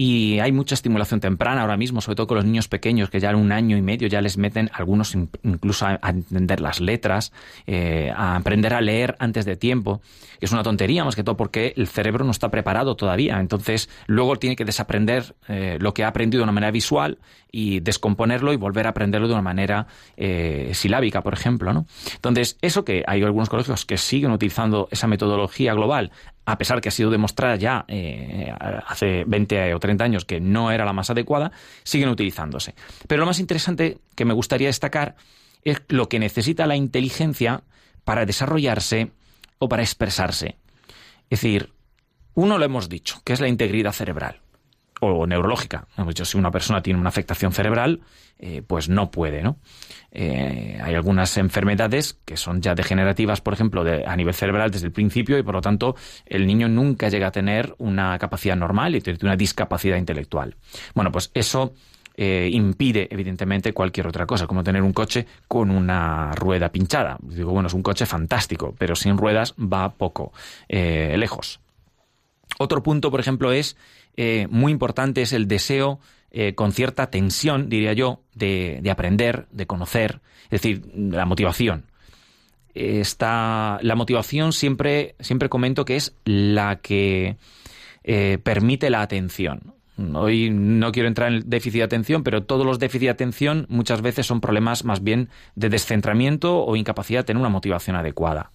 y 0.01 0.39
hay 0.39 0.53
mucha 0.53 0.77
estimulación 0.77 1.19
temprana 1.19 1.63
ahora 1.63 1.77
mismo, 1.77 2.01
sobre 2.01 2.15
todo 2.15 2.29
con 2.29 2.37
los 2.37 2.45
niños 2.45 2.69
pequeños, 2.69 3.11
que 3.11 3.19
ya 3.19 3.31
en 3.31 3.37
un 3.37 3.51
año 3.51 3.77
y 3.77 3.83
medio 3.83 4.07
ya 4.07 4.23
les 4.23 4.39
meten 4.39 4.71
algunos 4.73 5.17
incluso 5.43 5.87
a, 5.87 5.99
entender 6.09 6.61
las 6.61 6.79
letras, 6.79 7.33
eh, 7.67 8.13
a 8.15 8.37
aprender 8.37 8.75
a 8.75 8.81
leer 8.81 9.17
antes 9.19 9.45
de 9.45 9.57
tiempo. 9.57 10.01
Es 10.41 10.53
una 10.53 10.63
tontería 10.63 11.05
más 11.05 11.17
que 11.17 11.25
todo 11.25 11.37
porque 11.37 11.75
el 11.77 11.89
cerebro 11.89 12.25
no 12.25 12.31
está 12.31 12.49
preparado 12.49 12.95
todavía. 12.95 13.41
Entonces 13.41 13.91
luego 14.07 14.37
tiene 14.37 14.55
que 14.55 14.65
desaprender 14.65 15.35
eh, 15.49 15.79
lo 15.81 15.93
que 15.95 16.05
ha 16.05 16.09
aprendido 16.09 16.43
de 16.43 16.45
una 16.45 16.53
manera 16.53 16.71
visual 16.71 17.19
y 17.51 17.81
descomponerlo 17.81 18.53
y 18.53 18.57
volver 18.57 18.87
a 18.87 18.91
aprenderlo 18.91 19.27
de 19.27 19.35
una 19.35 19.43
manera 19.43 19.89
eh, 20.17 20.71
silábica, 20.75 21.23
por 21.23 21.35
ejemplo. 21.35 21.73
¿no? 21.73 21.87
Entonces, 22.15 22.57
eso 22.63 22.85
que 22.85 23.03
hay 23.05 23.25
algunos 23.25 23.49
colegios 23.49 23.85
que 23.85 23.97
siguen 23.97 24.31
utilizando 24.31 24.87
esa 24.93 25.09
metodología 25.09 25.75
global 25.75 26.13
a 26.49 26.57
pesar 26.57 26.81
que 26.81 26.89
ha 26.89 26.93
sido 26.93 27.11
demostrada 27.11 27.57
ya 27.57 27.85
eh, 27.89 28.51
hace 28.87 29.25
20 29.27 29.75
o 29.75 29.79
30 29.79 30.03
años 30.03 30.25
que 30.25 30.41
no 30.41 30.71
era 30.71 30.87
la 30.87 30.95
más 30.95 31.11
adecuada, 31.11 31.53
siguen 31.85 32.09
utilizándose. 32.09 32.75
Pero 33.07 33.21
lo 33.21 33.27
más 33.27 33.39
interesante 33.39 33.99
que 34.15 34.25
me 34.25 34.33
gustaría 34.33 34.69
destacar 34.69 35.15
es 35.63 35.83
lo 35.89 36.09
que 36.09 36.19
necesita 36.19 36.67
la 36.67 36.75
inteligencia 36.75 37.65
para 38.03 38.25
desarrollarse 38.25 39.11
o 39.59 39.69
para 39.69 39.83
expresarse. 39.83 40.57
Es 41.29 41.43
decir, 41.43 41.75
uno 42.33 42.57
lo 42.57 42.65
hemos 42.65 42.89
dicho, 42.89 43.21
que 43.25 43.35
es 43.35 43.41
la 43.41 43.49
integridad 43.49 43.93
cerebral 43.93 44.41
o 45.01 45.27
neurológica. 45.27 45.87
Si 46.25 46.37
una 46.37 46.51
persona 46.51 46.83
tiene 46.83 46.99
una 46.99 47.09
afectación 47.09 47.53
cerebral, 47.53 48.01
eh, 48.41 48.63
pues 48.67 48.89
no 48.89 49.11
puede, 49.11 49.43
¿no? 49.43 49.59
Eh, 50.13 50.79
hay 50.83 50.95
algunas 50.95 51.37
enfermedades 51.39 52.19
que 52.25 52.37
son 52.37 52.63
ya 52.63 52.75
degenerativas, 52.75 53.41
por 53.41 53.53
ejemplo, 53.53 53.85
a 54.07 54.17
nivel 54.17 54.33
cerebral 54.33 54.71
desde 54.71 54.87
el 54.87 54.93
principio 54.93 55.39
y 55.39 55.43
por 55.43 55.55
lo 55.55 55.61
tanto 55.61 55.97
el 56.25 56.47
niño 56.47 56.69
nunca 56.69 57.09
llega 57.09 57.27
a 57.27 57.31
tener 57.33 57.75
una 57.79 58.17
capacidad 58.19 58.57
normal 58.57 58.95
y 58.95 59.01
tiene 59.01 59.19
una 59.23 59.37
discapacidad 59.37 59.97
intelectual. 59.97 60.57
Bueno, 60.95 61.11
pues 61.11 61.31
eso 61.35 61.75
eh, 62.17 62.49
impide, 62.53 63.09
evidentemente, 63.11 63.73
cualquier 63.73 64.07
otra 64.07 64.25
cosa, 64.25 64.47
como 64.47 64.63
tener 64.63 64.83
un 64.83 64.93
coche 64.93 65.27
con 65.49 65.71
una 65.71 66.33
rueda 66.33 66.71
pinchada. 66.71 67.19
Digo, 67.21 67.53
bueno, 67.53 67.67
es 67.67 67.75
un 67.75 67.83
coche 67.83 68.07
fantástico, 68.07 68.75
pero 68.79 68.95
sin 68.95 69.19
ruedas 69.19 69.55
va 69.59 69.95
poco 69.95 70.33
lejos. 70.69 71.61
Otro 72.59 72.83
punto, 72.83 73.11
por 73.11 73.21
ejemplo, 73.21 73.53
es 73.53 73.77
muy 74.51 74.73
importante, 74.73 75.23
es 75.23 75.33
el 75.33 75.47
deseo 75.47 76.01
eh, 76.31 76.55
con 76.55 76.73
cierta 76.73 77.11
tensión, 77.11 77.71
diría 77.71 77.95
yo, 77.95 78.21
de, 78.35 78.87
aprender, 78.91 79.47
de 79.51 79.67
conocer, 79.67 80.21
es 80.51 80.61
decir, 80.61 80.83
la 80.95 81.25
motivación. 81.25 81.87
Está, 82.75 83.79
la 83.81 83.95
motivación 83.95 84.53
siempre, 84.53 85.15
siempre 85.21 85.49
comento 85.49 85.87
que 85.87 85.97
es 85.97 86.15
la 86.27 86.81
que 86.81 87.39
eh, 88.05 88.39
permite 88.43 88.91
la 88.91 89.01
atención. 89.01 89.73
Hoy 90.15 90.51
no 90.51 90.93
quiero 90.93 91.09
entrar 91.09 91.29
en 91.29 91.37
el 91.37 91.49
déficit 91.49 91.79
de 91.79 91.85
atención, 91.85 92.23
pero 92.23 92.45
todos 92.45 92.65
los 92.65 92.79
déficits 92.79 93.07
de 93.07 93.11
atención 93.11 93.67
muchas 93.71 94.03
veces 94.03 94.27
son 94.27 94.43
problemas 94.43 94.85
más 94.85 95.03
bien 95.03 95.31
de 95.57 95.71
descentramiento 95.71 96.63
o 96.63 96.77
incapacidad 96.77 97.21
de 97.21 97.25
tener 97.25 97.41
una 97.41 97.49
motivación 97.49 97.97
adecuada. 97.97 98.53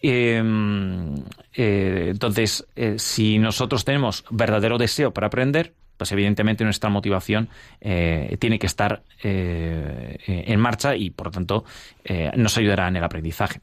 Em, 0.00 1.16
eh, 1.54 2.08
entonces, 2.10 2.66
si 2.96 3.38
nosotros 3.38 3.84
tenemos 3.84 4.24
verdadero 4.30 4.78
deseo 4.78 5.12
para 5.12 5.26
aprender, 5.26 5.74
pues 5.98 6.12
evidentemente 6.12 6.64
nuestra 6.64 6.88
motivación 6.88 7.50
eh, 7.80 8.36
tiene 8.38 8.58
que 8.58 8.66
estar 8.66 9.02
eh, 9.22 10.16
en 10.26 10.60
marcha 10.60 10.96
y 10.96 11.10
por 11.10 11.26
lo 11.26 11.30
tanto 11.32 11.64
eh, 12.04 12.30
nos 12.36 12.56
ayudará 12.56 12.88
en 12.88 12.96
el 12.96 13.04
aprendizaje. 13.04 13.60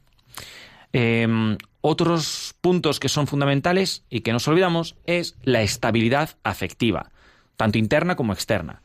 Em, 0.92 1.56
otros 1.80 2.54
puntos 2.60 3.00
que 3.00 3.08
son 3.08 3.26
fundamentales 3.26 4.04
y 4.08 4.20
que 4.20 4.32
nos 4.32 4.46
olvidamos 4.46 4.96
es 5.06 5.36
la 5.42 5.62
estabilidad 5.62 6.36
afectiva, 6.44 7.10
tanto 7.56 7.78
interna 7.78 8.14
como 8.14 8.32
externa 8.32 8.82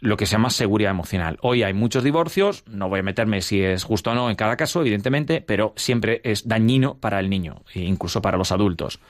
lo 0.00 0.16
que 0.16 0.26
se 0.26 0.32
llama 0.32 0.50
seguridad 0.50 0.90
emocional. 0.90 1.38
Hoy 1.42 1.62
hay 1.62 1.74
muchos 1.74 2.04
divorcios, 2.04 2.64
no 2.66 2.88
voy 2.88 3.00
a 3.00 3.02
meterme 3.02 3.42
si 3.42 3.62
es 3.62 3.84
justo 3.84 4.10
o 4.10 4.14
no 4.14 4.30
en 4.30 4.36
cada 4.36 4.56
caso, 4.56 4.80
evidentemente, 4.80 5.40
pero 5.40 5.72
siempre 5.76 6.20
es 6.24 6.46
dañino 6.48 6.96
para 6.98 7.20
el 7.20 7.30
niño, 7.30 7.62
e 7.74 7.80
incluso 7.80 8.22
para 8.22 8.38
los 8.38 8.52
adultos. 8.52 9.00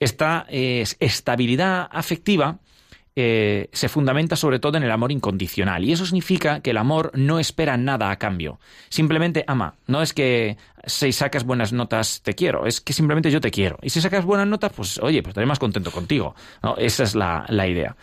Esta 0.00 0.46
estabilidad 0.48 1.88
afectiva 1.92 2.58
eh, 3.14 3.68
se 3.74 3.90
fundamenta 3.90 4.36
sobre 4.36 4.58
todo 4.58 4.78
en 4.78 4.84
el 4.84 4.90
amor 4.90 5.12
incondicional. 5.12 5.84
Y 5.84 5.92
eso 5.92 6.06
significa 6.06 6.60
que 6.60 6.70
el 6.70 6.78
amor 6.78 7.10
no 7.14 7.38
espera 7.38 7.76
nada 7.76 8.10
a 8.10 8.16
cambio. 8.16 8.58
Simplemente 8.88 9.44
ama. 9.46 9.74
No 9.86 10.02
es 10.02 10.14
que 10.14 10.56
si 10.86 11.12
sacas 11.12 11.44
buenas 11.44 11.72
notas 11.72 12.22
te 12.22 12.34
quiero, 12.34 12.66
es 12.66 12.80
que 12.80 12.92
simplemente 12.92 13.30
yo 13.30 13.40
te 13.40 13.50
quiero. 13.50 13.78
Y 13.82 13.90
si 13.90 14.00
sacas 14.00 14.24
buenas 14.24 14.46
notas, 14.46 14.72
pues 14.74 14.98
oye, 14.98 15.22
pues 15.22 15.32
estaré 15.32 15.46
más 15.46 15.58
contento 15.58 15.90
contigo. 15.90 16.34
Esa 16.78 17.02
es 17.02 17.14
la, 17.14 17.46
idea. 17.68 17.96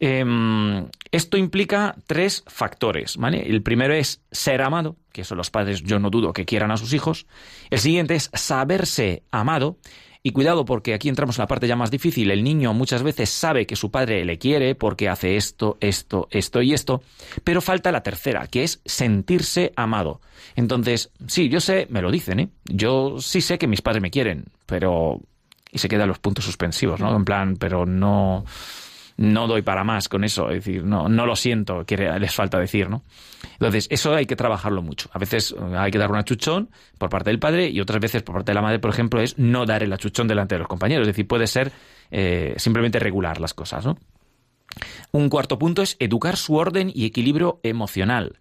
Em, 0.00 0.86
esto 1.12 1.36
implica 1.36 1.96
tres 2.06 2.42
factores, 2.46 3.16
El 3.32 3.62
primero 3.62 3.94
es 3.94 4.20
ser 4.30 4.62
amado, 4.62 4.96
que 5.12 5.24
son 5.24 5.38
los 5.38 5.50
padres 5.50 5.82
yo 5.82 5.98
no 5.98 6.10
dudo 6.10 6.32
que 6.32 6.44
quieran 6.44 6.70
a 6.70 6.76
sus 6.76 6.92
hijos. 6.92 7.26
El 7.70 7.78
siguiente 7.78 8.14
es 8.14 8.30
saberse 8.34 9.22
amado 9.30 9.78
Y 10.26 10.32
cuidado 10.32 10.64
porque 10.64 10.94
aquí 10.94 11.10
entramos 11.10 11.38
en 11.38 11.42
la 11.42 11.46
parte 11.46 11.68
ya 11.68 11.76
más 11.76 11.90
difícil. 11.90 12.30
El 12.30 12.42
niño 12.44 12.72
muchas 12.72 13.02
veces 13.02 13.28
sabe 13.28 13.66
que 13.66 13.76
su 13.76 13.90
padre 13.90 14.24
le 14.24 14.38
quiere 14.38 14.74
porque 14.74 15.10
hace 15.10 15.36
esto, 15.36 15.76
esto, 15.80 16.28
esto 16.30 16.62
y 16.62 16.72
esto, 16.72 17.02
pero 17.44 17.60
falta 17.60 17.92
la 17.92 18.02
tercera, 18.02 18.46
que 18.46 18.64
es 18.64 18.80
sentirse 18.86 19.74
amado. 19.76 20.22
Entonces, 20.56 21.10
sí, 21.26 21.50
yo 21.50 21.60
sé, 21.60 21.86
me 21.90 22.00
lo 22.00 22.10
dicen, 22.10 22.40
¿eh? 22.40 22.48
Yo 22.64 23.16
sí 23.20 23.42
sé 23.42 23.58
que 23.58 23.66
mis 23.66 23.82
padres 23.82 24.00
me 24.00 24.10
quieren, 24.10 24.46
pero... 24.64 25.20
Y 25.70 25.78
se 25.78 25.88
quedan 25.88 26.08
los 26.08 26.20
puntos 26.20 26.46
suspensivos, 26.46 27.00
¿no? 27.00 27.14
En 27.14 27.24
plan, 27.26 27.56
pero 27.56 27.84
no 27.84 28.46
no 29.16 29.46
doy 29.46 29.62
para 29.62 29.84
más 29.84 30.08
con 30.08 30.24
eso, 30.24 30.50
es 30.50 30.64
decir, 30.64 30.84
no, 30.84 31.08
no 31.08 31.26
lo 31.26 31.36
siento, 31.36 31.84
que 31.84 31.96
les 31.96 32.34
falta 32.34 32.58
decir, 32.58 32.90
¿no? 32.90 33.04
Entonces, 33.52 33.86
eso 33.90 34.14
hay 34.14 34.26
que 34.26 34.36
trabajarlo 34.36 34.82
mucho. 34.82 35.08
A 35.12 35.18
veces 35.18 35.54
eh, 35.56 35.76
hay 35.76 35.90
que 35.90 35.98
dar 35.98 36.10
un 36.10 36.16
achuchón 36.16 36.70
por 36.98 37.10
parte 37.10 37.30
del 37.30 37.38
padre 37.38 37.68
y 37.68 37.80
otras 37.80 38.00
veces 38.00 38.22
por 38.22 38.34
parte 38.34 38.50
de 38.50 38.54
la 38.54 38.62
madre, 38.62 38.78
por 38.80 38.90
ejemplo, 38.90 39.20
es 39.20 39.38
no 39.38 39.66
dar 39.66 39.82
el 39.82 39.92
achuchón 39.92 40.26
delante 40.26 40.56
de 40.56 40.60
los 40.60 40.68
compañeros. 40.68 41.02
Es 41.02 41.14
decir, 41.14 41.28
puede 41.28 41.46
ser 41.46 41.70
eh, 42.10 42.54
simplemente 42.56 42.98
regular 42.98 43.40
las 43.40 43.54
cosas, 43.54 43.84
¿no? 43.86 43.96
Un 45.12 45.28
cuarto 45.28 45.58
punto 45.58 45.82
es 45.82 45.96
educar 46.00 46.36
su 46.36 46.56
orden 46.56 46.90
y 46.92 47.04
equilibrio 47.04 47.60
emocional. 47.62 48.38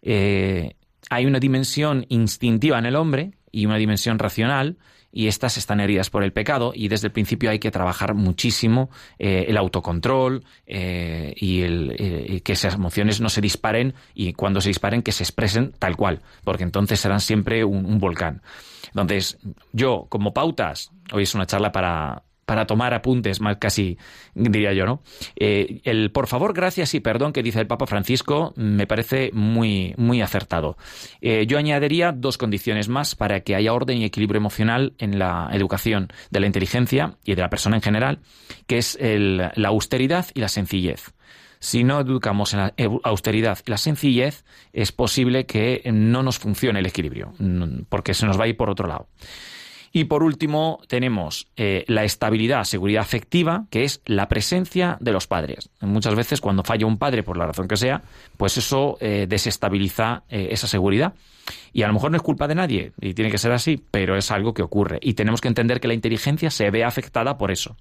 Eh, 0.00 0.76
hay 1.10 1.26
una 1.26 1.40
dimensión 1.40 2.06
instintiva 2.08 2.78
en 2.78 2.86
el 2.86 2.96
hombre 2.96 3.32
y 3.52 3.66
una 3.66 3.76
dimensión 3.76 4.18
racional 4.18 4.78
y 5.12 5.28
estas 5.28 5.56
están 5.56 5.80
heridas 5.80 6.10
por 6.10 6.22
el 6.22 6.32
pecado 6.32 6.72
y 6.74 6.88
desde 6.88 7.08
el 7.08 7.12
principio 7.12 7.50
hay 7.50 7.58
que 7.58 7.70
trabajar 7.70 8.14
muchísimo 8.14 8.90
eh, 9.18 9.46
el 9.48 9.56
autocontrol 9.56 10.44
eh, 10.66 11.34
y 11.36 11.62
el, 11.62 11.94
eh, 11.98 12.40
que 12.42 12.52
esas 12.52 12.74
emociones 12.74 13.20
no 13.20 13.28
se 13.28 13.40
disparen 13.40 13.94
y 14.14 14.32
cuando 14.34 14.60
se 14.60 14.68
disparen 14.68 15.02
que 15.02 15.12
se 15.12 15.22
expresen 15.22 15.72
tal 15.78 15.96
cual, 15.96 16.22
porque 16.44 16.64
entonces 16.64 17.00
serán 17.00 17.20
siempre 17.20 17.64
un 17.64 17.98
volcán. 17.98 18.42
Entonces, 18.88 19.38
yo 19.72 20.06
como 20.08 20.32
pautas, 20.32 20.90
hoy 21.12 21.24
es 21.24 21.34
una 21.34 21.46
charla 21.46 21.72
para, 21.72 22.22
para 22.46 22.66
tomar 22.66 22.94
apuntes, 22.94 23.40
más 23.40 23.56
casi 23.58 23.98
diría 24.34 24.72
yo, 24.72 24.86
¿no? 24.86 25.02
Eh, 25.34 25.80
el 25.84 26.12
por 26.12 26.28
favor, 26.28 26.54
gracias 26.54 26.94
y 26.94 27.00
perdón 27.00 27.32
que 27.32 27.42
dice 27.42 27.60
el 27.60 27.66
Papa 27.66 27.86
Francisco 27.86 28.54
me 28.56 28.86
parece 28.86 29.30
muy, 29.34 29.94
muy 29.98 30.22
acertado. 30.22 30.78
Eh, 31.20 31.44
yo 31.46 31.58
añadiría 31.58 32.12
dos 32.12 32.38
condiciones 32.38 32.88
más 32.88 33.16
para 33.16 33.40
que 33.40 33.56
haya 33.56 33.74
orden 33.74 33.98
y 33.98 34.04
equilibrio 34.04 34.38
emocional 34.38 34.94
en 34.98 35.18
la 35.18 35.50
educación 35.52 36.08
de 36.30 36.40
la 36.40 36.46
inteligencia 36.46 37.18
y 37.24 37.34
de 37.34 37.42
la 37.42 37.50
persona 37.50 37.76
en 37.76 37.82
general, 37.82 38.20
que 38.68 38.78
es 38.78 38.96
la 39.00 39.68
austeridad 39.68 40.26
y 40.32 40.40
la 40.40 40.48
sencillez. 40.48 41.12
Si 41.58 41.82
no 41.82 42.00
educamos 42.00 42.54
en 42.54 42.60
la 42.60 42.74
austeridad 43.02 43.58
y 43.66 43.70
la 43.70 43.78
sencillez, 43.78 44.44
es 44.72 44.92
posible 44.92 45.46
que 45.46 45.82
no 45.92 46.22
nos 46.22 46.38
funcione 46.38 46.78
el 46.78 46.86
equilibrio, 46.86 47.32
porque 47.88 48.14
se 48.14 48.26
nos 48.26 48.38
va 48.38 48.44
a 48.44 48.48
ir 48.48 48.56
por 48.56 48.70
otro 48.70 48.86
lado. 48.86 49.08
Y 49.92 50.04
por 50.04 50.22
último, 50.22 50.80
tenemos 50.88 51.46
eh, 51.56 51.84
la 51.88 52.04
estabilidad, 52.04 52.64
seguridad 52.64 53.02
afectiva, 53.02 53.66
que 53.70 53.84
es 53.84 54.00
la 54.04 54.28
presencia 54.28 54.96
de 55.00 55.12
los 55.12 55.26
padres. 55.26 55.70
Muchas 55.80 56.14
veces, 56.14 56.40
cuando 56.40 56.62
falla 56.62 56.86
un 56.86 56.98
padre, 56.98 57.22
por 57.22 57.36
la 57.36 57.46
razón 57.46 57.68
que 57.68 57.76
sea, 57.76 58.02
pues 58.36 58.56
eso 58.58 58.98
eh, 59.00 59.26
desestabiliza 59.28 60.24
eh, 60.28 60.48
esa 60.50 60.66
seguridad. 60.66 61.14
Y 61.72 61.82
a 61.82 61.86
lo 61.86 61.94
mejor 61.94 62.10
no 62.10 62.16
es 62.16 62.22
culpa 62.22 62.48
de 62.48 62.54
nadie, 62.54 62.92
y 63.00 63.14
tiene 63.14 63.30
que 63.30 63.38
ser 63.38 63.52
así, 63.52 63.82
pero 63.90 64.16
es 64.16 64.30
algo 64.30 64.52
que 64.52 64.62
ocurre. 64.62 64.98
Y 65.02 65.14
tenemos 65.14 65.40
que 65.40 65.48
entender 65.48 65.80
que 65.80 65.88
la 65.88 65.94
inteligencia 65.94 66.50
se 66.50 66.70
ve 66.70 66.84
afectada 66.84 67.38
por 67.38 67.50
eso. 67.50 67.76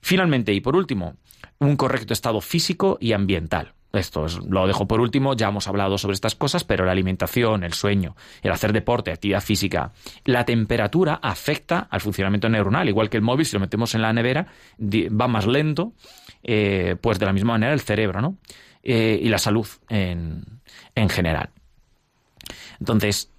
Finalmente, 0.00 0.52
y 0.54 0.60
por 0.60 0.76
último, 0.76 1.16
un 1.58 1.76
correcto 1.76 2.12
estado 2.14 2.40
físico 2.40 2.96
y 3.00 3.12
ambiental. 3.12 3.74
Esto 3.92 4.26
lo 4.48 4.66
dejo 4.68 4.86
por 4.86 5.00
último, 5.00 5.34
ya 5.34 5.48
hemos 5.48 5.66
hablado 5.66 5.98
sobre 5.98 6.14
estas 6.14 6.36
cosas, 6.36 6.62
pero 6.62 6.84
la 6.84 6.92
alimentación, 6.92 7.64
el 7.64 7.72
sueño, 7.72 8.14
el 8.42 8.52
hacer 8.52 8.72
deporte, 8.72 9.10
actividad 9.10 9.40
física, 9.40 9.92
la 10.24 10.44
temperatura 10.44 11.18
afecta 11.20 11.88
al 11.90 12.00
funcionamiento 12.00 12.48
neuronal, 12.48 12.88
igual 12.88 13.10
que 13.10 13.16
el 13.16 13.22
móvil, 13.22 13.46
si 13.46 13.54
lo 13.54 13.60
metemos 13.60 13.94
en 13.96 14.02
la 14.02 14.12
nevera, 14.12 14.46
va 14.78 15.26
más 15.26 15.46
lento, 15.46 15.92
eh, 16.44 16.96
pues 17.00 17.18
de 17.18 17.26
la 17.26 17.32
misma 17.32 17.54
manera 17.54 17.72
el 17.72 17.80
cerebro, 17.80 18.20
¿no? 18.20 18.36
Eh, 18.82 19.18
y 19.20 19.28
la 19.28 19.38
salud 19.38 19.66
en, 19.88 20.44
en 20.94 21.08
general. 21.08 21.50
Entonces, 22.78 23.30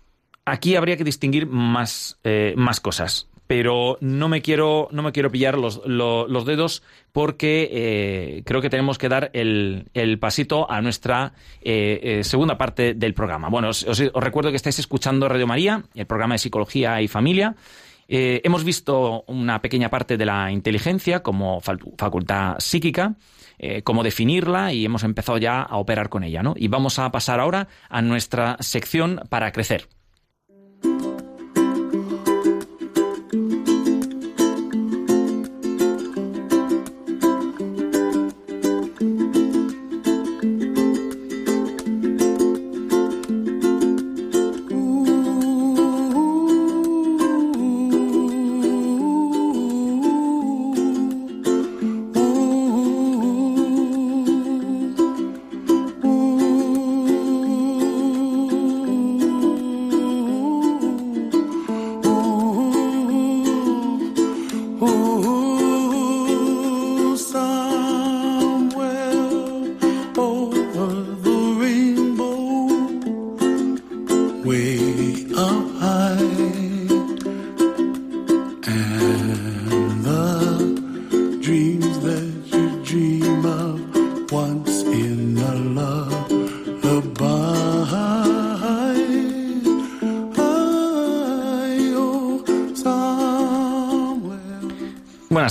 aquí 0.45 0.75
habría 0.75 0.97
que 0.97 1.03
distinguir 1.03 1.47
más, 1.47 2.19
eh, 2.23 2.53
más 2.57 2.79
cosas 2.79 3.30
pero 3.51 3.97
no 3.99 4.29
me 4.29 4.41
quiero, 4.41 4.87
no 4.93 5.03
me 5.03 5.11
quiero 5.11 5.29
pillar 5.29 5.57
los, 5.57 5.81
dedos 6.45 6.83
porque 7.11 7.67
eh, 7.69 8.43
creo 8.45 8.61
que 8.61 8.69
tenemos 8.69 8.97
que 8.97 9.09
dar 9.09 9.29
el, 9.33 10.17
pasito 10.21 10.71
a 10.71 10.81
nuestra 10.81 11.33
eh, 11.61 11.99
eh, 12.01 12.23
segunda 12.23 12.57
parte 12.57 12.93
del 12.93 13.13
programa. 13.13 13.49
Bueno, 13.49 13.67
os, 13.67 13.85
recuerdo 14.13 14.51
que 14.51 14.55
estáis 14.55 14.79
escuchando 14.79 15.27
Radio 15.27 15.47
María, 15.47 15.83
el 15.95 16.05
programa 16.05 16.35
de 16.35 16.37
Psicología 16.37 17.01
y 17.01 17.09
Familia. 17.09 17.53
hemos 18.07 18.63
visto 18.63 19.25
una 19.27 19.61
pequeña 19.61 19.89
parte 19.89 20.15
de 20.15 20.25
la 20.25 20.49
inteligencia 20.49 21.21
como 21.21 21.59
facultad 21.59 22.55
psíquica, 22.59 23.15
cómo 23.83 24.01
definirla 24.01 24.71
y 24.71 24.85
hemos 24.85 25.03
empezado 25.03 25.37
ya 25.39 25.61
a 25.61 25.75
operar 25.75 26.07
con 26.07 26.23
ella. 26.23 26.41
¿no? 26.41 26.53
Y 26.55 26.69
vamos 26.69 26.99
a 26.99 27.11
pasar 27.11 27.41
ahora 27.41 27.67
a 27.89 28.01
nuestra 28.01 28.55
sección 28.61 29.19
para 29.27 29.51
crecer. 29.51 29.89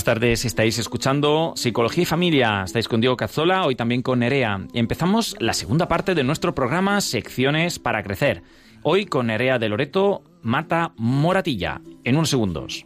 Tardes, 0.03 0.45
estáis 0.45 0.77
escuchando 0.77 1.53
Psicología 1.55 2.03
y 2.03 2.05
Familia. 2.05 2.61
Estáis 2.63 2.87
con 2.87 3.01
Diego 3.01 3.17
Cazzola, 3.17 3.65
hoy 3.65 3.75
también 3.75 4.03
con 4.03 4.19
Nerea. 4.19 4.67
Empezamos 4.73 5.35
la 5.39 5.53
segunda 5.53 5.87
parte 5.87 6.13
de 6.13 6.23
nuestro 6.23 6.53
programa 6.53 7.01
Secciones 7.01 7.79
para 7.79 8.03
Crecer. 8.03 8.43
Hoy 8.83 9.07
con 9.07 9.27
Nerea 9.27 9.57
de 9.57 9.69
Loreto, 9.69 10.21
Mata 10.43 10.93
Moratilla. 10.97 11.81
En 12.03 12.15
unos 12.15 12.29
segundos. 12.29 12.85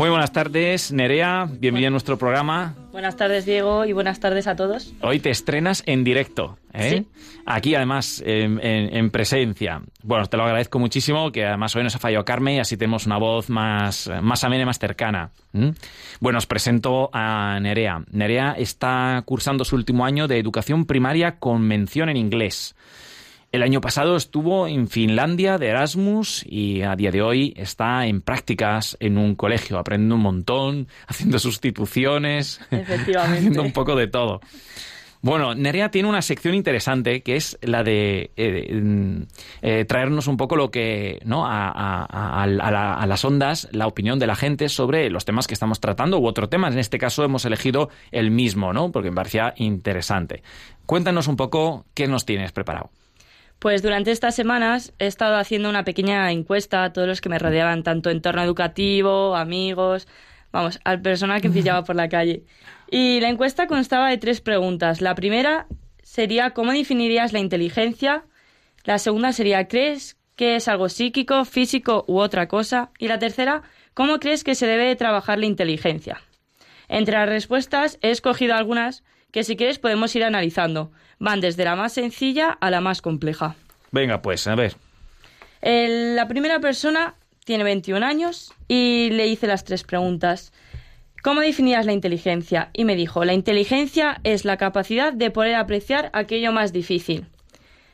Muy 0.00 0.08
buenas 0.08 0.32
tardes, 0.32 0.92
Nerea. 0.92 1.46
Bienvenida 1.46 1.88
a 1.88 1.90
nuestro 1.90 2.16
programa. 2.16 2.74
Buenas 2.90 3.16
tardes, 3.16 3.44
Diego, 3.44 3.84
y 3.84 3.92
buenas 3.92 4.18
tardes 4.18 4.46
a 4.46 4.56
todos. 4.56 4.94
Hoy 5.02 5.20
te 5.20 5.28
estrenas 5.28 5.82
en 5.84 6.04
directo, 6.04 6.56
¿eh? 6.72 7.04
Aquí, 7.44 7.74
además, 7.74 8.22
en, 8.24 9.10
presencia. 9.10 9.82
Bueno, 10.02 10.24
te 10.24 10.38
lo 10.38 10.44
agradezco 10.44 10.78
muchísimo, 10.78 11.30
que 11.30 11.44
además 11.44 11.76
hoy 11.76 11.82
nos 11.82 11.96
ha 11.96 11.98
fallado 11.98 12.24
Carmen 12.24 12.54
y 12.54 12.60
así 12.60 12.78
tenemos 12.78 13.04
una 13.04 13.18
voz 13.18 13.50
más, 13.50 14.10
más 14.22 14.42
amena 14.42 14.62
y 14.62 14.66
más 14.66 14.78
cercana. 14.78 15.32
Bueno, 16.18 16.38
os 16.38 16.46
presento 16.46 17.10
a 17.12 17.60
Nerea. 17.60 18.02
Nerea 18.10 18.52
está 18.52 19.22
cursando 19.26 19.66
su 19.66 19.76
último 19.76 20.06
año 20.06 20.28
de 20.28 20.38
educación 20.38 20.86
primaria 20.86 21.38
con 21.38 21.60
mención 21.60 22.08
en 22.08 22.16
inglés. 22.16 22.74
El 23.52 23.64
año 23.64 23.80
pasado 23.80 24.14
estuvo 24.14 24.68
en 24.68 24.86
Finlandia 24.86 25.58
de 25.58 25.66
Erasmus 25.66 26.44
y 26.46 26.82
a 26.82 26.94
día 26.94 27.10
de 27.10 27.20
hoy 27.20 27.52
está 27.56 28.06
en 28.06 28.20
prácticas 28.20 28.96
en 29.00 29.18
un 29.18 29.34
colegio, 29.34 29.76
aprendiendo 29.76 30.14
un 30.14 30.20
montón, 30.20 30.88
haciendo 31.08 31.40
sustituciones, 31.40 32.60
haciendo 32.70 33.62
un 33.62 33.72
poco 33.72 33.96
de 33.96 34.06
todo. 34.06 34.40
Bueno, 35.20 35.56
Nerea 35.56 35.90
tiene 35.90 36.08
una 36.08 36.22
sección 36.22 36.54
interesante 36.54 37.22
que 37.22 37.34
es 37.34 37.58
la 37.60 37.82
de 37.82 38.30
eh, 38.36 38.72
mm, 38.72 39.22
eh, 39.62 39.84
traernos 39.84 40.28
un 40.28 40.36
poco 40.36 40.54
lo 40.54 40.70
que, 40.70 41.20
¿no? 41.24 41.44
A, 41.44 41.70
a, 41.70 42.42
a, 42.44 43.06
las 43.06 43.24
ondas, 43.24 43.68
la 43.72 43.88
opinión 43.88 44.20
de 44.20 44.28
la 44.28 44.36
gente 44.36 44.68
sobre 44.68 45.10
los 45.10 45.24
temas 45.24 45.48
que 45.48 45.54
estamos 45.54 45.80
tratando 45.80 46.20
u 46.20 46.26
otro 46.26 46.48
tema. 46.48 46.68
En 46.68 46.78
este 46.78 46.98
caso 46.98 47.24
hemos 47.24 47.44
elegido 47.44 47.90
el 48.12 48.30
mismo, 48.30 48.72
¿no? 48.72 48.92
Porque 48.92 49.10
me 49.10 49.16
parecía 49.16 49.54
interesante. 49.56 50.44
Cuéntanos 50.86 51.26
un 51.26 51.36
poco 51.36 51.84
qué 51.94 52.06
nos 52.06 52.24
tienes 52.24 52.52
preparado. 52.52 52.90
Pues 53.60 53.82
durante 53.82 54.10
estas 54.10 54.34
semanas 54.34 54.94
he 54.98 55.06
estado 55.06 55.36
haciendo 55.36 55.68
una 55.68 55.84
pequeña 55.84 56.32
encuesta 56.32 56.82
a 56.82 56.94
todos 56.94 57.06
los 57.06 57.20
que 57.20 57.28
me 57.28 57.38
rodeaban, 57.38 57.82
tanto 57.82 58.08
entorno 58.08 58.42
educativo, 58.42 59.36
amigos, 59.36 60.08
vamos, 60.50 60.80
al 60.82 61.02
personal 61.02 61.42
que 61.42 61.50
pillaba 61.50 61.84
por 61.84 61.94
la 61.94 62.08
calle. 62.08 62.44
Y 62.90 63.20
la 63.20 63.28
encuesta 63.28 63.66
constaba 63.66 64.08
de 64.08 64.16
tres 64.16 64.40
preguntas. 64.40 65.02
La 65.02 65.14
primera 65.14 65.66
sería 66.02 66.52
¿cómo 66.52 66.72
definirías 66.72 67.34
la 67.34 67.38
inteligencia? 67.38 68.24
La 68.84 68.98
segunda 68.98 69.34
sería 69.34 69.68
¿crees 69.68 70.16
que 70.36 70.56
es 70.56 70.66
algo 70.66 70.88
psíquico, 70.88 71.44
físico 71.44 72.06
u 72.08 72.18
otra 72.18 72.48
cosa? 72.48 72.92
Y 72.98 73.08
la 73.08 73.18
tercera, 73.18 73.60
¿cómo 73.92 74.20
crees 74.20 74.42
que 74.42 74.54
se 74.54 74.66
debe 74.66 74.96
trabajar 74.96 75.38
la 75.38 75.44
inteligencia? 75.44 76.22
Entre 76.88 77.14
las 77.14 77.28
respuestas 77.28 77.98
he 78.00 78.10
escogido 78.10 78.54
algunas 78.54 79.04
que 79.32 79.44
si 79.44 79.56
quieres 79.56 79.78
podemos 79.78 80.14
ir 80.16 80.24
analizando. 80.24 80.92
Van 81.18 81.40
desde 81.40 81.64
la 81.64 81.76
más 81.76 81.92
sencilla 81.92 82.50
a 82.50 82.70
la 82.70 82.80
más 82.80 83.02
compleja. 83.02 83.56
Venga, 83.90 84.22
pues, 84.22 84.46
a 84.46 84.54
ver. 84.54 84.76
la 85.62 86.26
primera 86.28 86.60
persona 86.60 87.14
tiene 87.44 87.64
21 87.64 88.04
años 88.04 88.54
y 88.68 89.10
le 89.10 89.26
hice 89.26 89.46
las 89.46 89.64
tres 89.64 89.84
preguntas. 89.84 90.52
¿Cómo 91.22 91.40
definías 91.40 91.84
la 91.84 91.92
inteligencia? 91.92 92.70
Y 92.72 92.84
me 92.84 92.96
dijo, 92.96 93.24
la 93.24 93.34
inteligencia 93.34 94.20
es 94.24 94.44
la 94.44 94.56
capacidad 94.56 95.12
de 95.12 95.30
poder 95.30 95.56
apreciar 95.56 96.10
aquello 96.14 96.52
más 96.52 96.72
difícil. 96.72 97.26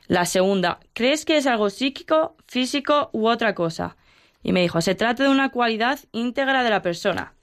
La 0.07 0.25
segunda, 0.25 0.79
¿crees 0.93 1.25
que 1.25 1.37
es 1.37 1.49
algo 1.49 1.69
psíquico, 1.69 2.37
físico 2.47 3.11
u 3.13 3.27
otra 3.27 3.57
cosa? 3.57 3.97
Y 4.45 4.53
me 4.53 4.61
dijo, 4.63 4.81
se 4.81 4.95
trata 4.95 5.25
de 5.25 5.29
una 5.29 5.51
cualidad 5.51 5.99
íntegra 6.13 6.63
de 6.63 6.71
la 6.71 6.83
persona. 6.83 7.35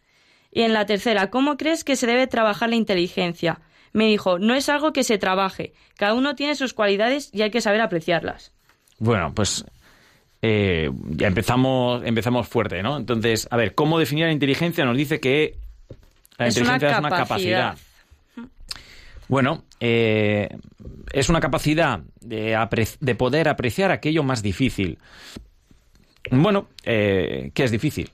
Y 0.51 0.61
en 0.61 0.71
la 0.71 0.85
tercera, 0.85 1.29
¿cómo 1.29 1.57
crees 1.57 1.83
que 1.83 1.97
se 1.97 2.07
debe 2.07 2.27
trabajar 2.27 2.69
la 2.69 2.75
inteligencia? 2.75 3.59
Me 3.93 4.07
dijo, 4.07 4.39
no 4.39 4.55
es 4.55 4.69
algo 4.69 4.91
que 4.91 5.03
se 5.03 5.17
trabaje, 5.17 5.73
cada 5.97 6.13
uno 6.13 6.35
tiene 6.35 6.55
sus 6.55 6.73
cualidades 6.73 7.29
y 7.31 7.43
hay 7.43 7.51
que 7.51 7.61
saber 7.61 7.81
apreciarlas. 7.81 8.51
Bueno, 8.99 9.33
pues 9.33 9.65
eh, 10.41 10.91
ya 11.11 11.27
empezamos, 11.27 12.03
empezamos 12.05 12.47
fuerte, 12.47 12.83
¿no? 12.83 12.97
Entonces, 12.97 13.47
a 13.49 13.55
ver, 13.55 13.75
¿cómo 13.75 13.97
definir 13.97 14.25
la 14.25 14.31
inteligencia? 14.33 14.83
Nos 14.83 14.97
dice 14.97 15.21
que 15.21 15.55
la 16.37 16.49
inteligencia 16.49 16.91
es 16.91 16.99
una 16.99 17.09
capacidad. 17.09 17.77
Bueno, 19.29 19.63
eh, 19.79 20.49
es 21.13 21.29
una 21.29 21.39
capacidad 21.39 22.01
de, 22.19 23.15
poder 23.17 23.47
apreciar 23.47 23.91
aquello 23.91 24.23
más 24.23 24.43
difícil. 24.43 24.99
Bueno, 26.29 26.67
eh, 26.83 27.51
¿qué 27.53 27.63
es 27.63 27.71
difícil? 27.71 28.11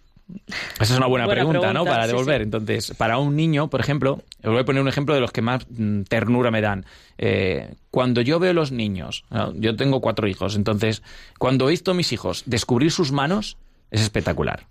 Esa 0.79 0.93
es 0.93 0.97
una 0.97 1.07
buena, 1.07 1.27
pregunta, 1.27 1.73
¿no? 1.73 1.85
Para 1.85 2.07
devolver. 2.07 2.41
Entonces, 2.41 2.93
para 2.97 3.17
un 3.17 3.35
niño, 3.35 3.69
por 3.69 3.79
ejemplo, 3.79 4.21
os 4.43 4.51
voy 4.51 4.59
a 4.59 4.65
poner 4.65 4.81
un 4.81 4.87
ejemplo 4.87 5.15
de 5.15 5.21
los 5.21 5.31
que 5.31 5.41
más 5.41 5.65
mm, 5.69 6.03
ternura 6.03 6.51
me 6.51 6.61
dan. 6.61 6.85
Eh, 7.17 7.73
cuando 7.91 8.21
yo 8.21 8.39
veo 8.39 8.53
los 8.53 8.71
niños, 8.71 9.25
yo 9.55 9.75
tengo 9.75 10.01
cuatro 10.01 10.27
hijos, 10.27 10.55
entonces, 10.55 11.01
cuando 11.37 11.67
he 11.67 11.71
visto 11.71 11.91
a 11.91 11.93
mis 11.93 12.11
hijos 12.11 12.43
descubrir 12.45 12.91
sus 12.91 13.11
manos, 13.11 13.57
es 13.91 14.01
espectacular. 14.01 14.67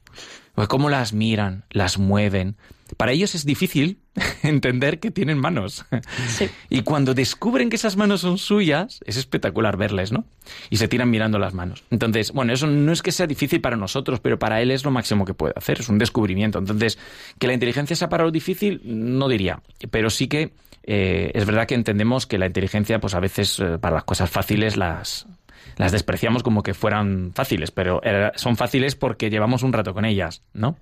Pues 0.55 0.69
cómo 0.69 0.89
las 0.91 1.13
miran, 1.13 1.65
las 1.71 1.99
mueven, 1.99 2.57
para 2.97 3.13
ellos 3.13 3.35
es 3.35 3.45
difícil 3.45 3.99
entender 4.43 5.01
que 5.01 5.11
tienen 5.11 5.39
manos. 5.39 5.85
Y 6.71 6.83
cuando 6.83 7.15
descubren 7.15 7.71
que 7.71 7.77
esas 7.77 7.97
manos 7.97 8.21
son 8.21 8.39
suyas, 8.39 9.01
es 9.05 9.17
espectacular 9.17 9.77
verles, 9.77 10.13
¿no? 10.13 10.25
Y 10.71 10.77
se 10.77 10.89
tiran 10.89 11.11
mirando 11.11 11.39
las 11.39 11.55
manos. 11.55 11.85
Entonces, 11.91 12.33
bueno, 12.33 12.53
eso 12.53 12.67
no 12.67 12.93
es 12.93 13.03
que 13.03 13.13
sea 13.13 13.27
difícil 13.27 13.61
para 13.61 13.77
nosotros, 13.77 14.21
pero 14.21 14.39
para 14.39 14.61
él 14.61 14.71
es 14.71 14.85
lo 14.85 14.91
máximo 14.91 15.25
que 15.25 15.35
puede 15.35 15.55
hacer, 15.57 15.81
es 15.81 15.89
un 15.89 15.99
descubrimiento. 15.99 16.59
Entonces, 16.59 16.99
que 17.39 17.47
la 17.47 17.55
inteligencia 17.55 17.97
sea 17.97 18.09
para 18.09 18.25
lo 18.25 18.31
difícil, 18.31 18.81
no 18.85 19.29
diría, 19.29 19.61
pero 19.91 20.11
sí 20.11 20.29
que 20.29 20.53
eh, 20.85 21.31
es 21.35 21.45
verdad 21.45 21.67
que 21.67 21.75
entendemos 21.75 22.27
que 22.27 22.39
la 22.39 22.47
inteligencia, 22.47 23.01
pues 23.01 23.15
a 23.15 23.21
veces 23.21 23.59
eh, 23.61 23.79
para 23.79 23.97
las 23.97 24.05
cosas 24.05 24.31
fáciles 24.31 24.77
las, 24.77 25.27
las 25.77 25.93
despreciamos 25.93 26.43
como 26.43 26.63
que 26.63 26.75
fueran 26.75 27.33
fáciles, 27.35 27.71
pero 27.71 28.01
son 28.37 28.57
fáciles 28.57 28.95
porque 28.95 29.31
llevamos 29.31 29.63
un 29.63 29.73
rato 29.73 29.95
con 29.95 30.05
ellas, 30.05 30.43
¿no? 30.53 30.77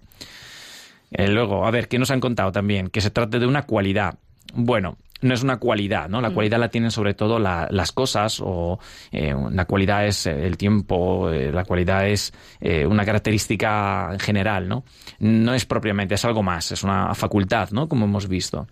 Eh, 1.11 1.29
luego, 1.29 1.67
a 1.67 1.71
ver, 1.71 1.89
¿qué 1.89 1.99
nos 1.99 2.11
han 2.11 2.21
contado 2.21 2.53
también? 2.53 2.89
Que 2.89 3.01
se 3.01 3.11
trate 3.11 3.39
de 3.39 3.47
una 3.47 3.63
cualidad. 3.63 4.19
Bueno, 4.55 4.97
no 5.23 5.35
es 5.35 5.43
una 5.43 5.59
cualidad, 5.59 6.09
¿no? 6.09 6.21
La 6.21 6.31
mm. 6.31 6.35
cualidad 6.35 6.59
la 6.59 6.69
tienen 6.69 6.91
sobre 6.91 7.15
todo 7.15 7.39
las 7.39 7.93
cosas 7.93 8.41
o 8.43 8.79
eh, 9.13 9.35
la 9.51 9.65
cualidad 9.65 10.07
es 10.07 10.27
eh, 10.27 10.47
el 10.47 10.57
tiempo, 10.57 11.31
la 11.31 11.65
cualidad 11.65 12.09
es 12.09 12.33
una 12.61 13.05
característica 13.05 14.17
general, 14.21 14.69
¿no? 14.69 14.85
No 15.19 15.55
es 15.55 15.65
propiamente, 15.65 16.15
es 16.15 16.25
algo 16.25 16.43
más, 16.43 16.73
es 16.73 16.83
una 16.83 17.15
facultad, 17.15 17.71
¿no? 17.71 17.89
Como 17.89 18.05
hemos 18.05 18.29
visto. 18.29 18.67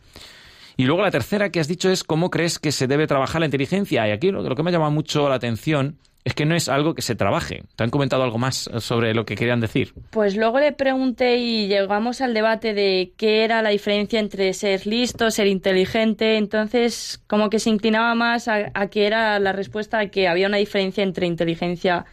Y 0.76 0.84
luego 0.84 1.02
la 1.02 1.10
tercera 1.10 1.50
que 1.50 1.60
has 1.60 1.68
dicho 1.68 1.90
es 1.90 2.02
cómo 2.02 2.30
crees 2.30 2.58
que 2.58 2.72
se 2.72 2.86
debe 2.86 3.06
trabajar 3.06 3.40
la 3.40 3.46
inteligencia. 3.46 4.08
Y 4.08 4.10
aquí 4.10 4.30
lo, 4.30 4.42
lo 4.42 4.56
que 4.56 4.62
me 4.62 4.70
ha 4.70 4.72
llamado 4.72 4.90
mucho 4.90 5.28
la 5.28 5.36
atención 5.36 5.98
es 6.24 6.34
que 6.34 6.46
no 6.46 6.54
es 6.54 6.68
algo 6.68 6.94
que 6.94 7.02
se 7.02 7.14
trabaje. 7.14 7.64
¿Te 7.76 7.84
han 7.84 7.90
comentado 7.90 8.22
algo 8.22 8.38
más 8.38 8.70
sobre 8.78 9.12
lo 9.14 9.26
que 9.26 9.36
querían 9.36 9.60
decir? 9.60 9.92
Pues 10.10 10.36
luego 10.36 10.58
le 10.58 10.72
pregunté 10.72 11.36
y 11.36 11.68
llegamos 11.68 12.22
al 12.22 12.32
debate 12.32 12.72
de 12.72 13.12
qué 13.18 13.44
era 13.44 13.60
la 13.60 13.68
diferencia 13.68 14.18
entre 14.18 14.52
ser 14.54 14.86
listo, 14.86 15.30
ser 15.30 15.46
inteligente. 15.46 16.38
Entonces, 16.38 17.22
como 17.26 17.50
que 17.50 17.58
se 17.58 17.68
inclinaba 17.68 18.14
más 18.14 18.48
a, 18.48 18.70
que 18.88 19.06
era 19.06 19.38
la 19.38 19.52
respuesta 19.52 20.06
que 20.08 20.26
había 20.26 20.46
una 20.46 20.56
diferencia 20.56 21.04
entre 21.04 21.26
inteligencia 21.26 22.06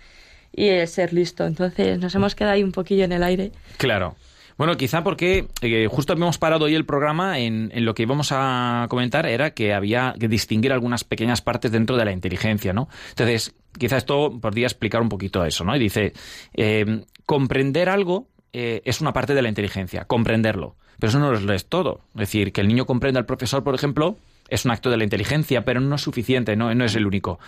y 0.53 0.67
el 0.67 0.87
ser 0.89 1.13
listo. 1.13 1.45
Entonces, 1.45 1.97
nos 1.97 2.13
hemos 2.13 2.35
quedado 2.35 2.55
ahí 2.55 2.63
un 2.63 2.73
poquillo 2.73 3.05
en 3.05 3.13
el 3.13 3.23
aire. 3.23 3.53
Claro. 3.77 4.17
Bueno, 4.61 4.77
quizá 4.77 5.03
porque 5.03 5.47
eh, 5.63 5.87
justo 5.89 6.13
habíamos 6.13 6.37
parado 6.37 6.65
hoy 6.65 6.75
el 6.75 6.85
programa 6.85 7.39
en, 7.39 7.71
lo 7.83 7.95
que 7.95 8.03
íbamos 8.03 8.29
a 8.31 8.85
comentar 8.91 9.25
era 9.25 9.55
que 9.55 9.73
había 9.73 10.13
que 10.19 10.27
distinguir 10.27 10.71
algunas 10.71 11.03
pequeñas 11.03 11.41
partes 11.41 11.71
dentro 11.71 11.97
de 11.97 12.05
la 12.05 12.11
inteligencia, 12.11 12.71
¿no? 12.71 12.87
Entonces, 13.09 13.55
quizá 13.79 13.97
esto 13.97 14.39
podría 14.39 14.67
explicar 14.67 15.01
un 15.01 15.09
poquito 15.09 15.43
eso, 15.43 15.63
¿no? 15.63 15.75
Y 15.75 15.79
dice, 15.79 16.13
eh, 16.53 17.05
comprender 17.25 17.89
algo 17.89 18.27
eh, 18.53 18.83
es 18.85 19.01
una 19.01 19.13
parte 19.13 19.33
de 19.33 19.41
la 19.41 19.49
inteligencia, 19.49 20.05
comprenderlo. 20.05 20.75
Pero 20.99 21.09
eso 21.09 21.17
no 21.17 21.53
es 21.53 21.65
todo. 21.65 22.01
Es 22.13 22.19
decir, 22.19 22.53
que 22.53 22.61
el 22.61 22.67
niño 22.67 22.85
comprenda 22.85 23.19
al 23.19 23.25
profesor, 23.25 23.63
por 23.63 23.73
ejemplo, 23.73 24.17
es 24.47 24.63
un 24.65 24.69
acto 24.69 24.91
de 24.91 24.97
la 24.97 25.03
inteligencia, 25.03 25.65
pero 25.65 25.81
no 25.81 25.95
es 25.95 26.01
suficiente, 26.01 26.55
no, 26.55 26.71
no 26.75 26.85
es 26.85 26.93
el 26.93 27.07
único. 27.07 27.39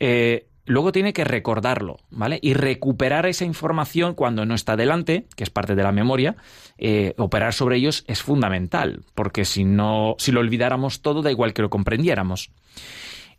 Eh, 0.00 0.46
luego 0.66 0.92
tiene 0.92 1.12
que 1.12 1.24
recordarlo, 1.24 1.98
¿vale? 2.10 2.38
Y 2.42 2.54
recuperar 2.54 3.26
esa 3.26 3.44
información 3.44 4.14
cuando 4.14 4.44
no 4.44 4.54
está 4.54 4.76
delante, 4.76 5.26
que 5.36 5.44
es 5.44 5.50
parte 5.50 5.74
de 5.74 5.82
la 5.82 5.92
memoria, 5.92 6.36
eh, 6.76 7.14
operar 7.16 7.54
sobre 7.54 7.76
ellos 7.76 8.04
es 8.06 8.22
fundamental, 8.22 9.04
porque 9.14 9.44
si 9.44 9.64
no, 9.64 10.16
si 10.18 10.32
lo 10.32 10.40
olvidáramos 10.40 11.00
todo, 11.00 11.22
da 11.22 11.30
igual 11.30 11.54
que 11.54 11.62
lo 11.62 11.70
comprendiéramos. 11.70 12.50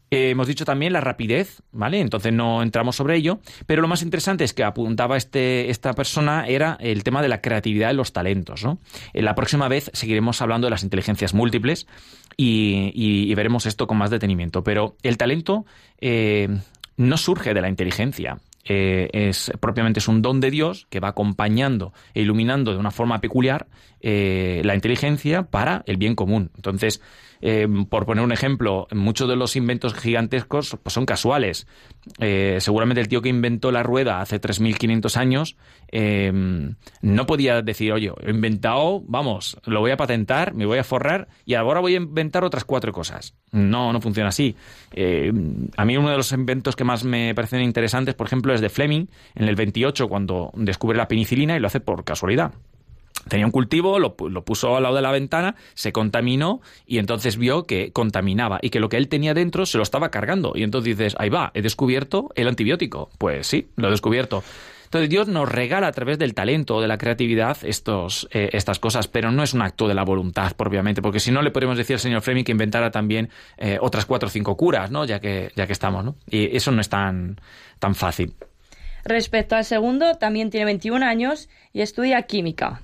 Eh, 0.10 0.30
hemos 0.30 0.48
dicho 0.48 0.64
también 0.64 0.94
la 0.94 1.02
rapidez, 1.02 1.62
¿vale? 1.74 2.00
Entonces 2.00 2.32
no 2.32 2.64
entramos 2.64 2.96
sobre 2.96 3.18
ello, 3.18 3.40
pero 3.66 3.82
lo 3.82 3.90
más 3.90 4.02
interesante 4.02 4.46
es 4.46 4.54
que 4.54 4.64
apuntaba 4.64 5.18
este, 5.18 5.70
esta 5.70 5.94
persona 5.94 6.48
era 6.48 6.78
el 6.80 7.04
tema 7.04 7.22
de 7.22 7.28
la 7.28 7.42
creatividad 7.42 7.92
y 7.92 7.96
los 7.96 8.14
talentos, 8.14 8.64
¿no? 8.64 8.80
En 9.14 9.26
la 9.26 9.36
próxima 9.36 9.68
vez 9.68 9.92
seguiremos 9.94 10.42
hablando 10.42 10.68
de 10.68 10.72
las 10.72 10.84
inteligencias 10.84 11.34
múltiples 11.34 11.88
y, 12.38 13.34
veremos 13.36 13.66
esto 13.66 13.86
con 13.86 13.98
más 13.98 14.10
detenimiento, 14.10 14.64
pero 14.64 14.96
el 15.04 15.18
talento 15.18 15.66
eh, 16.00 16.48
no 16.98 17.18
surge 17.18 17.54
de 17.54 17.62
la 17.62 17.70
inteligencia. 17.70 18.40
Eh, 18.70 19.10
es 19.14 19.52
propiamente 19.62 20.00
es 20.00 20.10
un 20.10 20.22
don 20.22 20.42
de 20.42 20.52
Dios 20.52 20.88
que 20.90 21.00
va 21.00 21.10
acompañando 21.10 21.94
e 22.14 22.22
iluminando 22.22 22.74
de 22.74 22.78
una 22.78 22.92
forma 22.92 23.22
peculiar 23.22 23.68
eh, 24.02 24.62
la 24.66 24.76
inteligencia 24.76 25.44
para 25.44 25.84
el 25.86 25.96
bien 25.96 26.16
común. 26.16 26.52
Entonces, 26.56 27.02
eh, 27.42 27.68
por 27.90 28.06
poner 28.06 28.24
un 28.24 28.32
ejemplo, 28.32 28.88
muchos 28.92 29.28
de 29.28 29.36
los 29.36 29.56
inventos 29.56 29.94
gigantescos 29.94 30.78
pues, 30.82 30.94
son 30.94 31.06
casuales. 31.06 31.68
Eh, 32.20 32.58
seguramente 32.60 33.02
el 33.02 33.08
tío 33.08 33.22
que 33.22 33.30
inventó 33.30 33.72
la 33.72 33.84
rueda 33.84 34.22
hace 34.22 34.40
3.500 34.40 35.18
años 35.18 35.58
eh, 35.92 36.32
no 37.02 37.26
podía 37.26 37.62
decir, 37.62 37.92
oye, 37.92 38.12
he 38.22 38.30
inventado, 38.30 39.04
vamos, 39.08 39.58
lo 39.66 39.80
voy 39.80 39.92
a 39.92 39.98
patentar, 39.98 40.54
me 40.54 40.66
voy 40.66 40.78
a 40.78 40.84
forrar 40.84 41.28
y 41.46 41.56
ahora 41.56 41.80
voy 41.80 41.94
a 41.94 41.98
inventar 41.98 42.44
otras 42.44 42.64
cuatro 42.64 42.92
cosas. 42.92 43.36
No, 43.52 43.94
no 43.94 44.02
funciona 44.02 44.30
así. 44.30 44.56
a 45.78 45.86
mí 45.86 45.98
uno 45.98 46.10
de 46.10 46.18
los 46.18 46.32
inventos 46.32 46.76
que 46.76 46.84
más 46.84 47.04
me 47.04 47.34
parecen 47.34 47.62
interesantes, 47.62 48.16
por 48.16 48.28
ejemplo, 48.28 48.54
es 48.54 48.62
de 48.62 48.70
Fleming, 48.70 49.08
en 49.36 49.48
el 49.48 49.56
28, 49.56 50.08
cuando 50.08 50.52
descubre 50.56 50.98
la 50.98 51.08
penicilina 51.08 51.56
y 51.56 51.60
lo 51.60 51.68
hace 51.68 51.80
por 51.80 52.04
casualidad 52.04 52.54
tenía 53.28 53.46
un 53.46 53.52
cultivo, 53.52 54.00
lo, 54.00 54.16
puso 54.16 54.76
al 54.76 54.84
lado 54.84 54.96
de 54.96 55.02
la 55.02 55.12
ventana, 55.12 55.56
se 55.74 55.92
contaminó 55.92 56.62
y 56.86 56.98
entonces 56.98 57.38
vio 57.38 57.66
que 57.66 57.92
contaminaba 57.92 58.60
y 58.62 58.70
que 58.70 58.80
lo 58.80 58.90
que 58.90 58.98
él 58.98 59.08
tenía 59.08 59.34
dentro 59.34 59.66
se 59.66 59.78
lo 59.78 59.84
estaba 59.84 60.10
cargando. 60.10 60.54
Y 60.56 60.64
entonces 60.64 60.98
dices, 60.98 61.16
ahí 61.20 61.30
va, 61.30 61.52
he 61.54 61.62
descubierto 61.62 62.30
el 62.36 62.48
antibiótico. 62.48 63.10
Pues 63.18 63.48
sí, 63.48 63.68
lo 63.76 63.88
he 63.88 63.92
descubierto. 63.92 64.44
Entonces 64.88 65.10
Dios 65.10 65.28
nos 65.28 65.52
regala 65.52 65.88
a 65.88 65.92
través 65.92 66.18
del 66.18 66.34
talento 66.34 66.78
o 66.78 66.82
de 66.82 66.88
la 66.88 66.98
creatividad 66.98 67.58
estos, 67.64 68.30
eh, 68.32 68.50
estas 68.54 68.80
cosas, 68.80 69.10
pero 69.10 69.32
no 69.32 69.44
es 69.44 69.54
un 69.54 69.62
acto 69.62 69.86
de 69.90 69.94
la 69.94 70.04
voluntad 70.04 70.54
propiamente, 70.56 71.02
porque 71.02 71.20
si 71.20 71.30
no 71.30 71.42
le 71.42 71.52
podemos 71.52 71.78
decir 71.78 71.96
al 71.96 72.00
señor 72.00 72.22
Fleming 72.22 72.46
que 72.46 72.54
inventara 72.54 72.90
también 72.90 73.30
eh, 73.58 73.78
otras 73.82 74.06
cuatro 74.06 74.28
o 74.28 74.30
cinco 74.30 74.56
curas, 74.56 74.90
¿no? 74.90 75.04
Ya 75.04 75.20
que, 75.20 75.52
ya 75.58 75.68
que 75.68 75.74
estamos, 75.74 76.06
¿no? 76.06 76.16
Y 76.30 76.56
eso 76.56 76.72
no 76.72 76.80
es 76.80 76.88
tan, 76.88 77.38
tan 77.80 77.96
fácil. 77.96 78.34
Respecto 79.04 79.56
al 79.56 79.66
segundo, 79.66 80.16
también 80.16 80.50
tiene 80.50 80.66
21 80.66 81.06
años 81.06 81.50
y 81.74 81.82
estudia 81.82 82.22
química. 82.24 82.82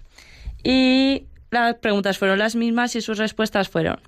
Y 0.63 1.27
las 1.51 1.75
preguntas 1.75 2.17
fueron 2.17 2.39
las 2.39 2.55
mismas 2.55 2.95
y 2.95 3.01
sus 3.01 3.17
respuestas 3.17 3.69
fueron 3.69 3.99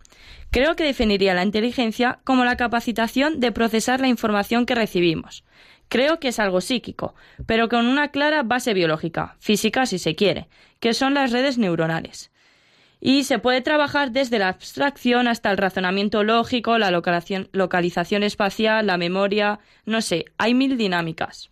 Creo 0.51 0.75
que 0.75 0.85
definiría 0.85 1.33
la 1.33 1.43
inteligencia 1.43 2.19
como 2.23 2.45
la 2.45 2.55
capacitación 2.55 3.39
de 3.39 3.51
procesar 3.51 3.99
la 3.99 4.07
información 4.07 4.65
que 4.65 4.75
recibimos. 4.75 5.43
Creo 5.89 6.19
que 6.19 6.29
es 6.29 6.39
algo 6.39 6.61
psíquico, 6.61 7.13
pero 7.45 7.69
con 7.69 7.85
una 7.85 8.09
clara 8.09 8.41
base 8.43 8.73
biológica, 8.73 9.35
física 9.39 9.85
si 9.85 9.99
se 9.99 10.15
quiere, 10.15 10.47
que 10.79 10.93
son 10.93 11.13
las 11.13 11.31
redes 11.31 11.57
neuronales. 11.57 12.31
Y 13.01 13.25
se 13.25 13.37
puede 13.37 13.61
trabajar 13.61 14.11
desde 14.11 14.39
la 14.39 14.47
abstracción 14.47 15.27
hasta 15.27 15.51
el 15.51 15.57
razonamiento 15.57 16.23
lógico, 16.23 16.77
la 16.77 16.89
localización, 16.89 18.23
espacial, 18.23 18.87
la 18.87 18.97
memoria, 18.97 19.59
no 19.85 20.01
sé, 20.01 20.25
hay 20.37 20.53
mil 20.53 20.77
dinámicas. 20.77 21.51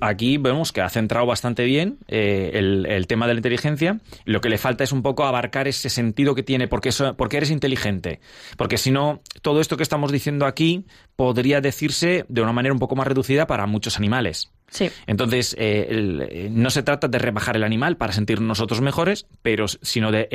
Aquí 0.00 0.36
vemos 0.36 0.72
que 0.72 0.80
ha 0.80 0.88
centrado 0.88 1.26
bastante 1.26 1.64
bien 1.64 1.98
eh, 2.08 2.50
el, 2.54 3.06
tema 3.06 3.28
de 3.28 3.34
la 3.34 3.38
inteligencia. 3.38 4.00
Lo 4.24 4.40
que 4.40 4.48
le 4.48 4.58
falta 4.58 4.82
es 4.82 4.90
un 4.90 5.02
poco 5.02 5.24
abarcar 5.24 5.68
ese 5.68 5.90
sentido 5.90 6.34
que 6.34 6.42
tiene, 6.42 6.66
porque, 6.66 6.90
porque 7.16 7.36
eres 7.36 7.50
inteligente. 7.50 8.18
Porque 8.56 8.78
si 8.78 8.90
no, 8.90 9.20
todo 9.42 9.60
esto 9.60 9.76
que 9.76 9.84
estamos 9.84 10.10
diciendo 10.10 10.46
aquí 10.46 10.86
podría 11.14 11.60
decirse 11.60 12.24
de 12.28 12.42
una 12.42 12.52
manera 12.52 12.72
un 12.72 12.80
poco 12.80 12.96
más 12.96 13.06
reducida 13.06 13.46
para 13.46 13.66
muchos 13.66 13.96
animales. 13.96 14.50
Sí. 14.70 14.90
Entonces, 15.06 15.54
eh, 15.56 16.48
no 16.50 16.70
se 16.70 16.82
trata 16.82 17.06
de 17.06 17.18
rebajar 17.18 17.56
el 17.56 17.62
animal 17.62 17.96
para 17.96 18.12
sentirnos 18.12 18.48
nosotros 18.48 18.80
mejores, 18.80 19.26
pero 19.40 19.68
sino 19.68 20.10
de 20.10 20.28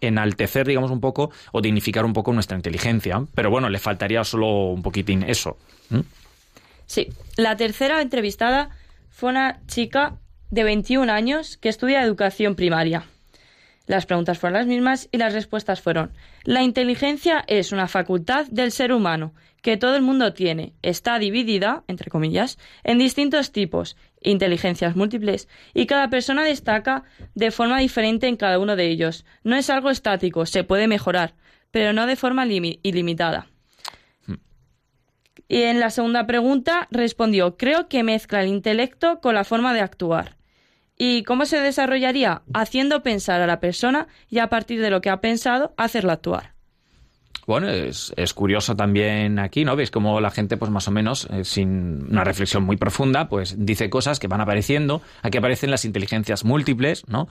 enaltecer, 0.00 0.66
digamos, 0.66 0.90
un 0.90 1.00
poco 1.00 1.30
o 1.52 1.60
dignificar 1.60 2.06
un 2.06 2.14
poco 2.14 2.32
nuestra 2.32 2.56
inteligencia. 2.56 3.22
Pero 3.34 3.50
bueno, 3.50 3.68
le 3.68 3.78
faltaría 3.78 4.24
solo 4.24 4.70
un 4.70 4.82
poquitín 4.82 5.24
eso. 5.24 5.58
Sí, 6.86 7.08
la 7.36 7.56
tercera 7.56 8.00
entrevistada 8.00 8.70
fue 9.10 9.30
una 9.30 9.60
chica 9.66 10.18
de 10.50 10.64
21 10.64 11.12
años 11.12 11.56
que 11.56 11.68
estudia 11.68 12.02
educación 12.02 12.54
primaria. 12.54 13.04
Las 13.86 14.06
preguntas 14.06 14.38
fueron 14.38 14.58
las 14.58 14.66
mismas 14.66 15.08
y 15.12 15.18
las 15.18 15.32
respuestas 15.32 15.80
fueron 15.80 16.12
La 16.44 16.62
inteligencia 16.62 17.44
es 17.46 17.70
una 17.72 17.86
facultad 17.86 18.46
del 18.46 18.72
ser 18.72 18.92
humano 18.92 19.32
que 19.62 19.76
todo 19.76 19.96
el 19.96 20.02
mundo 20.02 20.32
tiene. 20.32 20.74
Está 20.82 21.18
dividida, 21.18 21.84
entre 21.88 22.10
comillas, 22.10 22.58
en 22.84 22.98
distintos 22.98 23.52
tipos, 23.52 23.96
inteligencias 24.20 24.96
múltiples, 24.96 25.48
y 25.74 25.86
cada 25.86 26.08
persona 26.08 26.44
destaca 26.44 27.04
de 27.34 27.50
forma 27.50 27.78
diferente 27.80 28.28
en 28.28 28.36
cada 28.36 28.58
uno 28.58 28.76
de 28.76 28.88
ellos. 28.88 29.24
No 29.42 29.56
es 29.56 29.70
algo 29.70 29.90
estático, 29.90 30.46
se 30.46 30.62
puede 30.62 30.86
mejorar, 30.86 31.34
pero 31.70 31.92
no 31.92 32.06
de 32.06 32.16
forma 32.16 32.46
ilimitada. 32.46 33.48
Y 35.48 35.62
en 35.62 35.78
la 35.78 35.90
segunda 35.90 36.26
pregunta 36.26 36.88
respondió, 36.90 37.56
creo 37.56 37.88
que 37.88 38.02
mezcla 38.02 38.42
el 38.42 38.48
intelecto 38.48 39.20
con 39.20 39.34
la 39.34 39.44
forma 39.44 39.72
de 39.72 39.80
actuar. 39.80 40.36
¿Y 40.98 41.22
cómo 41.22 41.46
se 41.46 41.60
desarrollaría? 41.60 42.42
Haciendo 42.54 43.02
pensar 43.02 43.40
a 43.40 43.46
la 43.46 43.60
persona 43.60 44.08
y 44.28 44.38
a 44.38 44.48
partir 44.48 44.80
de 44.80 44.90
lo 44.90 45.00
que 45.00 45.10
ha 45.10 45.20
pensado, 45.20 45.74
hacerla 45.76 46.14
actuar. 46.14 46.55
Bueno, 47.46 47.68
es, 47.68 48.12
es, 48.16 48.34
curioso 48.34 48.74
también 48.74 49.38
aquí, 49.38 49.64
¿no? 49.64 49.76
Veis 49.76 49.92
cómo 49.92 50.20
la 50.20 50.30
gente, 50.30 50.56
pues 50.56 50.70
más 50.70 50.88
o 50.88 50.90
menos, 50.90 51.28
eh, 51.30 51.44
sin 51.44 52.06
una 52.10 52.24
reflexión 52.24 52.64
muy 52.64 52.76
profunda, 52.76 53.28
pues 53.28 53.54
dice 53.58 53.88
cosas 53.88 54.18
que 54.18 54.26
van 54.26 54.40
apareciendo. 54.40 55.00
Aquí 55.22 55.38
aparecen 55.38 55.70
las 55.70 55.84
inteligencias 55.84 56.44
múltiples, 56.44 57.04
¿no? 57.06 57.28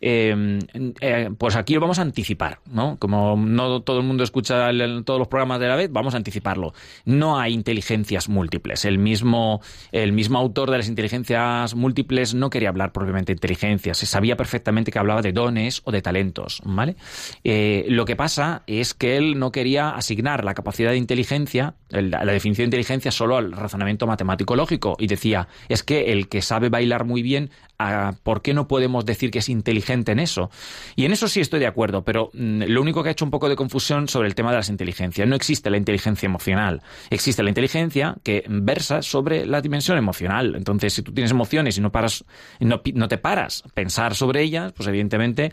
Em, 0.00 0.58
eh, 1.00 1.30
pues 1.38 1.56
aquí 1.56 1.74
lo 1.74 1.80
vamos 1.80 1.98
a 1.98 2.02
anticipar, 2.02 2.60
¿no? 2.70 2.98
Como 2.98 3.36
no 3.36 3.80
todo 3.80 4.00
el 4.00 4.04
mundo 4.04 4.22
escucha 4.22 4.68
todos 5.04 5.18
los 5.18 5.28
programas 5.28 5.60
de 5.60 5.68
la 5.68 5.76
vez, 5.76 5.90
vamos 5.90 6.12
a 6.12 6.18
anticiparlo. 6.18 6.74
No 7.06 7.38
hay 7.38 7.54
inteligencias 7.54 8.28
múltiples. 8.28 8.84
El 8.84 8.98
mismo, 8.98 9.62
el 9.92 10.12
mismo 10.12 10.38
autor 10.38 10.70
de 10.70 10.76
las 10.76 10.88
inteligencias 10.88 11.74
múltiples 11.74 12.34
no 12.34 12.50
quería 12.50 12.68
hablar 12.68 12.92
propiamente 12.92 13.32
de 13.32 13.36
inteligencias. 13.36 13.96
Se 13.96 14.06
sabía 14.06 14.36
perfectamente 14.36 14.92
que 14.92 14.98
hablaba 14.98 15.22
de 15.22 15.32
dones 15.32 15.80
o 15.84 15.90
de 15.90 16.02
talentos, 16.02 16.60
¿vale? 16.64 16.96
Eh, 17.44 17.86
lo 17.88 18.04
que 18.04 18.14
pasa 18.14 18.62
es 18.66 18.92
que 18.92 19.16
él 19.16 19.38
no 19.38 19.43
quería 19.52 19.90
asignar 19.90 20.44
la 20.44 20.54
capacidad 20.54 20.90
de 20.90 20.96
inteligencia, 20.96 21.74
la 21.90 22.24
definición 22.24 22.64
de 22.64 22.76
inteligencia, 22.76 23.10
solo 23.10 23.36
al 23.36 23.52
razonamiento 23.52 24.06
matemático 24.06 24.56
lógico. 24.56 24.96
Y 24.98 25.06
decía, 25.06 25.48
es 25.68 25.82
que 25.82 26.12
el 26.12 26.28
que 26.28 26.42
sabe 26.42 26.68
bailar 26.68 27.04
muy 27.04 27.22
bien, 27.22 27.50
ah, 27.78 28.14
¿por 28.22 28.42
qué 28.42 28.54
no 28.54 28.68
podemos 28.68 29.04
decir 29.04 29.30
que 29.30 29.38
es 29.38 29.48
inteligente 29.48 30.12
en 30.12 30.18
eso? 30.18 30.50
Y 30.96 31.04
en 31.04 31.12
eso 31.12 31.28
sí 31.28 31.40
estoy 31.40 31.60
de 31.60 31.66
acuerdo, 31.66 32.04
pero 32.04 32.30
mm, 32.32 32.64
lo 32.68 32.82
único 32.82 33.02
que 33.02 33.08
ha 33.10 33.12
hecho 33.12 33.24
un 33.24 33.30
poco 33.30 33.48
de 33.48 33.56
confusión 33.56 34.08
sobre 34.08 34.28
el 34.28 34.34
tema 34.34 34.50
de 34.50 34.56
las 34.58 34.68
inteligencias. 34.68 35.28
No 35.28 35.36
existe 35.36 35.70
la 35.70 35.76
inteligencia 35.76 36.26
emocional. 36.26 36.82
Existe 37.10 37.42
la 37.42 37.50
inteligencia 37.50 38.16
que 38.22 38.44
versa 38.48 39.02
sobre 39.02 39.46
la 39.46 39.60
dimensión 39.60 39.98
emocional. 39.98 40.54
Entonces, 40.56 40.92
si 40.92 41.02
tú 41.02 41.12
tienes 41.12 41.30
emociones 41.30 41.78
y 41.78 41.80
no 41.80 41.90
paras, 41.90 42.24
no, 42.60 42.80
no 42.94 43.08
te 43.08 43.18
paras 43.18 43.64
pensar 43.74 44.14
sobre 44.14 44.42
ellas, 44.42 44.72
pues 44.72 44.88
evidentemente 44.88 45.52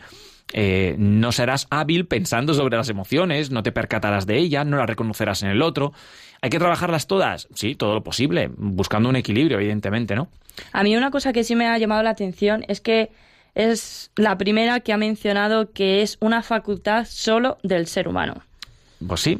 eh, 0.52 0.94
no 0.98 1.32
serás 1.32 1.66
hábil 1.70 2.06
pensando 2.06 2.54
sobre 2.54 2.76
las 2.76 2.88
emociones, 2.88 3.50
no 3.50 3.62
te 3.62 3.72
percatarás 3.72 4.26
de 4.26 4.38
ellas, 4.38 4.66
no 4.66 4.76
las 4.76 4.86
reconocerás 4.86 5.42
en 5.42 5.50
el 5.50 5.62
otro. 5.62 5.92
¿Hay 6.40 6.50
que 6.50 6.58
trabajarlas 6.58 7.06
todas? 7.06 7.48
Sí, 7.54 7.74
todo 7.74 7.94
lo 7.94 8.02
posible, 8.02 8.50
buscando 8.56 9.08
un 9.08 9.16
equilibrio, 9.16 9.58
evidentemente, 9.58 10.16
¿no? 10.16 10.28
A 10.72 10.82
mí 10.82 10.96
una 10.96 11.10
cosa 11.10 11.32
que 11.32 11.44
sí 11.44 11.54
me 11.54 11.68
ha 11.68 11.78
llamado 11.78 12.02
la 12.02 12.10
atención 12.10 12.64
es 12.68 12.80
que 12.80 13.10
es 13.54 14.10
la 14.16 14.38
primera 14.38 14.80
que 14.80 14.92
ha 14.92 14.96
mencionado 14.96 15.72
que 15.72 16.02
es 16.02 16.16
una 16.20 16.42
facultad 16.42 17.06
solo 17.08 17.58
del 17.62 17.86
ser 17.86 18.08
humano. 18.08 18.42
Pues 19.06 19.20
sí, 19.20 19.38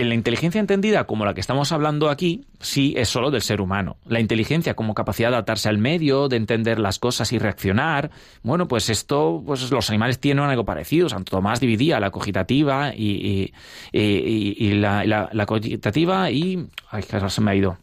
en 0.00 0.08
la 0.08 0.14
inteligencia 0.14 0.60
entendida 0.60 1.04
como 1.04 1.24
la 1.24 1.34
que 1.34 1.40
estamos 1.40 1.72
hablando 1.72 2.08
aquí, 2.08 2.44
sí 2.60 2.94
es 2.96 3.08
solo 3.08 3.30
del 3.30 3.42
ser 3.42 3.60
humano. 3.60 3.96
La 4.06 4.20
inteligencia 4.20 4.74
como 4.74 4.94
capacidad 4.94 5.30
de 5.30 5.36
adaptarse 5.36 5.68
al 5.68 5.78
medio, 5.78 6.28
de 6.28 6.36
entender 6.36 6.78
las 6.78 6.98
cosas 6.98 7.32
y 7.32 7.38
reaccionar, 7.38 8.10
bueno, 8.42 8.68
pues 8.68 8.90
esto, 8.90 9.42
pues 9.44 9.70
los 9.70 9.90
animales 9.90 10.18
tienen 10.18 10.44
algo 10.44 10.64
parecido. 10.64 11.08
Santo 11.08 11.30
Tomás 11.30 11.60
dividía 11.60 12.00
la 12.00 12.10
cogitativa 12.10 12.92
y, 12.94 13.52
la, 13.92 15.46
cogitativa 15.46 16.30
y... 16.30 16.66
Ay, 16.90 17.02
se 17.02 17.40
me 17.40 17.50
ha 17.50 17.54
ido 17.54 17.78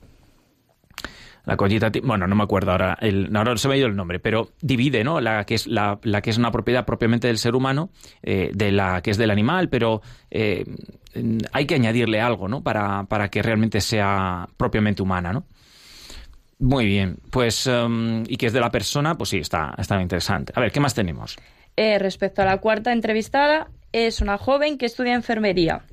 la 1.47 1.55
cogitativa, 1.55 2.05
bueno, 2.05 2.27
no 2.27 2.35
me 2.35 2.43
acuerdo 2.43 2.71
ahora, 2.71 2.97
el, 2.99 3.33
ahora 3.33 3.55
se 3.55 3.69
me 3.69 3.75
ha 3.75 3.77
ido 3.77 3.87
el 3.87 3.95
nombre, 3.95 4.19
pero 4.19 4.49
divide, 4.59 5.05
¿no? 5.05 5.21
La 5.21 5.45
que 5.45 5.55
es, 5.55 5.65
la, 5.65 5.97
la 6.03 6.21
que 6.21 6.29
es 6.29 6.37
una 6.37 6.51
propiedad 6.51 6.85
propiamente 6.85 7.27
del 7.27 7.37
ser 7.37 7.55
humano, 7.55 7.89
eh, 8.21 8.51
de 8.53 8.73
la 8.73 9.01
que 9.01 9.11
es 9.11 9.17
del 9.17 9.31
animal, 9.31 9.69
pero 9.69 10.01
eh, 10.29 10.65
hay 11.53 11.65
que 11.65 11.75
añadirle 11.75 12.19
algo, 12.19 12.49
¿no? 12.49 12.61
Para, 12.61 13.05
para 13.05 13.29
que 13.29 13.41
realmente 13.41 13.79
sea 13.79 14.49
propiamente 14.57 15.01
humana, 15.01 15.31
¿no? 15.31 15.45
Muy 16.59 16.85
bien, 16.85 17.17
pues, 17.31 17.65
um, 17.65 18.23
y 18.27 18.35
que 18.35 18.47
es 18.47 18.53
de 18.53 18.59
la 18.59 18.69
persona, 18.69 19.15
pues 19.15 19.29
sí, 19.29 19.37
está, 19.37 19.73
está 19.77 20.01
interesante. 20.01 20.51
A 20.53 20.59
ver, 20.59 20.73
¿qué 20.73 20.81
más 20.81 20.93
tenemos? 20.93 21.37
Eh, 21.77 21.97
respecto 21.97 22.41
a 22.41 22.45
la 22.45 22.57
cuarta 22.57 22.91
entrevistada, 22.91 23.69
es 23.93 24.19
una 24.19 24.37
joven 24.37 24.77
que 24.77 24.85
estudia 24.85 25.13
enfermería. 25.13 25.83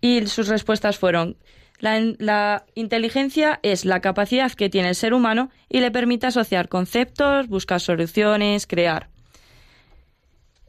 Y 0.00 0.26
sus 0.28 0.48
respuestas 0.48 0.96
fueron, 0.96 1.36
la, 1.78 2.64
inteligencia 2.74 3.60
es 3.62 3.84
la 3.84 4.00
capacidad 4.00 4.52
que 4.52 4.68
tiene 4.68 4.88
el 4.88 4.94
ser 4.94 5.14
humano 5.14 5.50
y 5.68 5.80
le 5.80 5.90
permite 5.90 6.26
asociar 6.26 6.68
conceptos, 6.68 7.48
buscar 7.48 7.80
soluciones, 7.80 8.66
crear. 8.66 9.08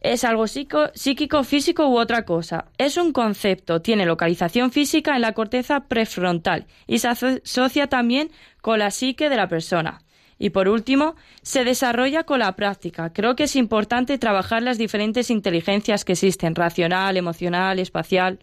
Es 0.01 0.23
algo 0.23 0.45
psíquico, 0.47 1.43
físico 1.43 1.87
u 1.87 1.97
otra 1.97 2.23
cosa. 2.23 2.65
Es 2.77 2.97
un 2.97 3.11
concepto, 3.11 3.81
tiene 3.81 4.05
localización 4.05 4.71
física 4.71 5.15
en 5.15 5.21
la 5.21 5.33
corteza 5.33 5.81
prefrontal 5.87 6.67
y 6.85 6.99
se 6.99 7.07
asocia 7.07 7.87
también 7.87 8.29
con 8.61 8.79
la 8.79 8.91
psique 8.91 9.29
de 9.29 9.37
la 9.37 9.47
persona. 9.47 10.01
Y 10.39 10.51
por 10.51 10.67
último, 10.67 11.15
se 11.41 11.63
desarrolla 11.63 12.23
con 12.23 12.39
la 12.39 12.55
práctica. 12.55 13.11
Creo 13.11 13.35
que 13.35 13.45
es 13.45 13.55
importante 13.55 14.19
trabajar 14.19 14.61
las 14.61 14.77
diferentes 14.77 15.31
inteligencias 15.31 16.05
que 16.05 16.13
existen, 16.13 16.53
racional, 16.53 17.17
emocional, 17.17 17.79
espacial. 17.79 18.39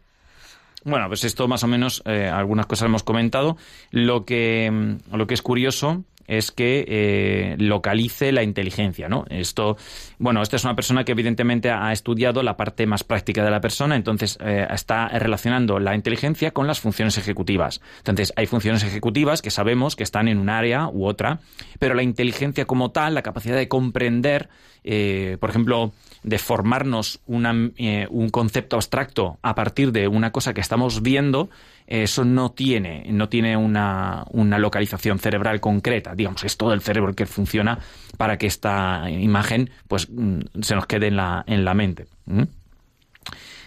Bueno, 0.84 1.08
pues 1.08 1.24
esto 1.24 1.48
más 1.48 1.64
o 1.64 1.66
menos, 1.66 2.02
eh, 2.04 2.28
algunas 2.28 2.66
cosas 2.66 2.86
hemos 2.86 3.02
comentado. 3.02 3.56
Lo 3.90 4.24
que, 4.24 4.70
mm, 4.70 5.16
lo 5.16 5.26
que 5.26 5.34
es 5.34 5.42
curioso 5.42 6.04
es 6.26 6.50
que 6.52 6.84
eh, 6.88 7.56
localice 7.58 8.32
la 8.32 8.42
inteligencia, 8.42 9.08
¿no? 9.08 9.24
Esto, 9.28 9.76
bueno, 10.18 10.42
esta 10.42 10.56
es 10.56 10.64
una 10.64 10.74
persona 10.74 11.04
que 11.04 11.12
evidentemente 11.12 11.70
ha 11.70 11.92
estudiado 11.92 12.42
la 12.42 12.56
parte 12.56 12.86
más 12.86 13.04
práctica 13.04 13.44
de 13.44 13.50
la 13.50 13.60
persona, 13.60 13.96
entonces 13.96 14.38
eh, 14.40 14.66
está 14.70 15.08
relacionando 15.08 15.78
la 15.78 15.94
inteligencia 15.94 16.52
con 16.52 16.66
las 16.66 16.80
funciones 16.80 17.18
ejecutivas. 17.18 17.80
Entonces, 17.98 18.32
hay 18.36 18.46
funciones 18.46 18.82
ejecutivas 18.84 19.42
que 19.42 19.50
sabemos 19.50 19.96
que 19.96 20.02
están 20.02 20.28
en 20.28 20.38
un 20.38 20.48
área 20.48 20.88
u 20.88 21.06
otra, 21.06 21.40
pero 21.78 21.94
la 21.94 22.02
inteligencia 22.02 22.64
como 22.64 22.90
tal, 22.90 23.14
la 23.14 23.22
capacidad 23.22 23.56
de 23.56 23.68
comprender, 23.68 24.48
eh, 24.84 25.36
por 25.40 25.50
ejemplo, 25.50 25.92
de 26.22 26.38
formarnos 26.38 27.20
una, 27.26 27.52
un 27.52 28.28
concepto 28.30 28.76
abstracto 28.76 29.38
a 29.42 29.54
partir 29.54 29.92
de 29.92 30.08
una 30.08 30.30
cosa 30.30 30.54
que 30.54 30.60
estamos 30.60 31.02
viendo, 31.02 31.50
eso 31.86 32.24
no 32.24 32.52
tiene, 32.52 33.04
no 33.10 33.28
tiene 33.28 33.56
una, 33.56 34.24
localización 34.32 35.18
cerebral 35.18 35.60
concreta. 35.60 36.14
Digamos, 36.14 36.44
es 36.44 36.56
todo 36.56 36.72
el 36.72 36.80
cerebro 36.80 37.10
el 37.10 37.16
que 37.16 37.26
funciona 37.26 37.78
para 38.16 38.38
que 38.38 38.46
esta 38.46 39.10
imagen 39.10 39.70
pues, 39.88 40.08
mm, 40.10 40.40
se 40.62 40.74
nos 40.74 40.86
quede 40.86 41.08
en 41.08 41.16
la, 41.16 41.44
en 41.46 41.64
la 41.64 41.74
mente. 41.74 42.06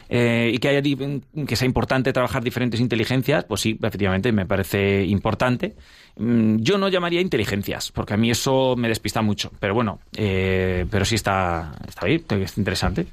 Eh, 0.09 0.51
y 0.53 0.57
que, 0.59 0.69
haya, 0.69 0.81
que 0.81 1.55
sea 1.55 1.65
importante 1.65 2.13
trabajar 2.13 2.43
diferentes 2.43 2.79
inteligencias, 2.79 3.43
pues 3.43 3.61
sí, 3.61 3.77
efectivamente 3.81 4.31
me 4.31 4.45
parece 4.45 5.03
importante. 5.03 5.75
Mm, 6.15 6.57
yo 6.57 6.77
no 6.77 6.87
llamaría 6.87 7.19
inteligencias, 7.19 7.91
porque 7.91 8.13
a 8.13 8.17
mí 8.17 8.31
eso 8.31 8.75
me 8.77 8.87
despista 8.87 9.21
mucho. 9.21 9.51
Pero 9.59 9.73
bueno, 9.73 9.99
eh, 10.15 10.85
pero 10.89 11.03
sí 11.03 11.15
está, 11.15 11.73
está 11.87 12.05
bien, 12.05 12.23
es 12.29 12.57
interesante. 12.57 13.07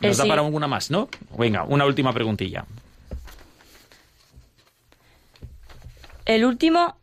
Nos 0.00 0.18
eh, 0.18 0.22
da 0.22 0.28
para 0.28 0.42
alguna 0.42 0.66
más, 0.66 0.90
¿no? 0.90 1.08
Venga, 1.38 1.64
una 1.64 1.84
última 1.84 2.12
preguntilla. 2.12 2.64
El 6.24 6.44
último, 6.44 6.96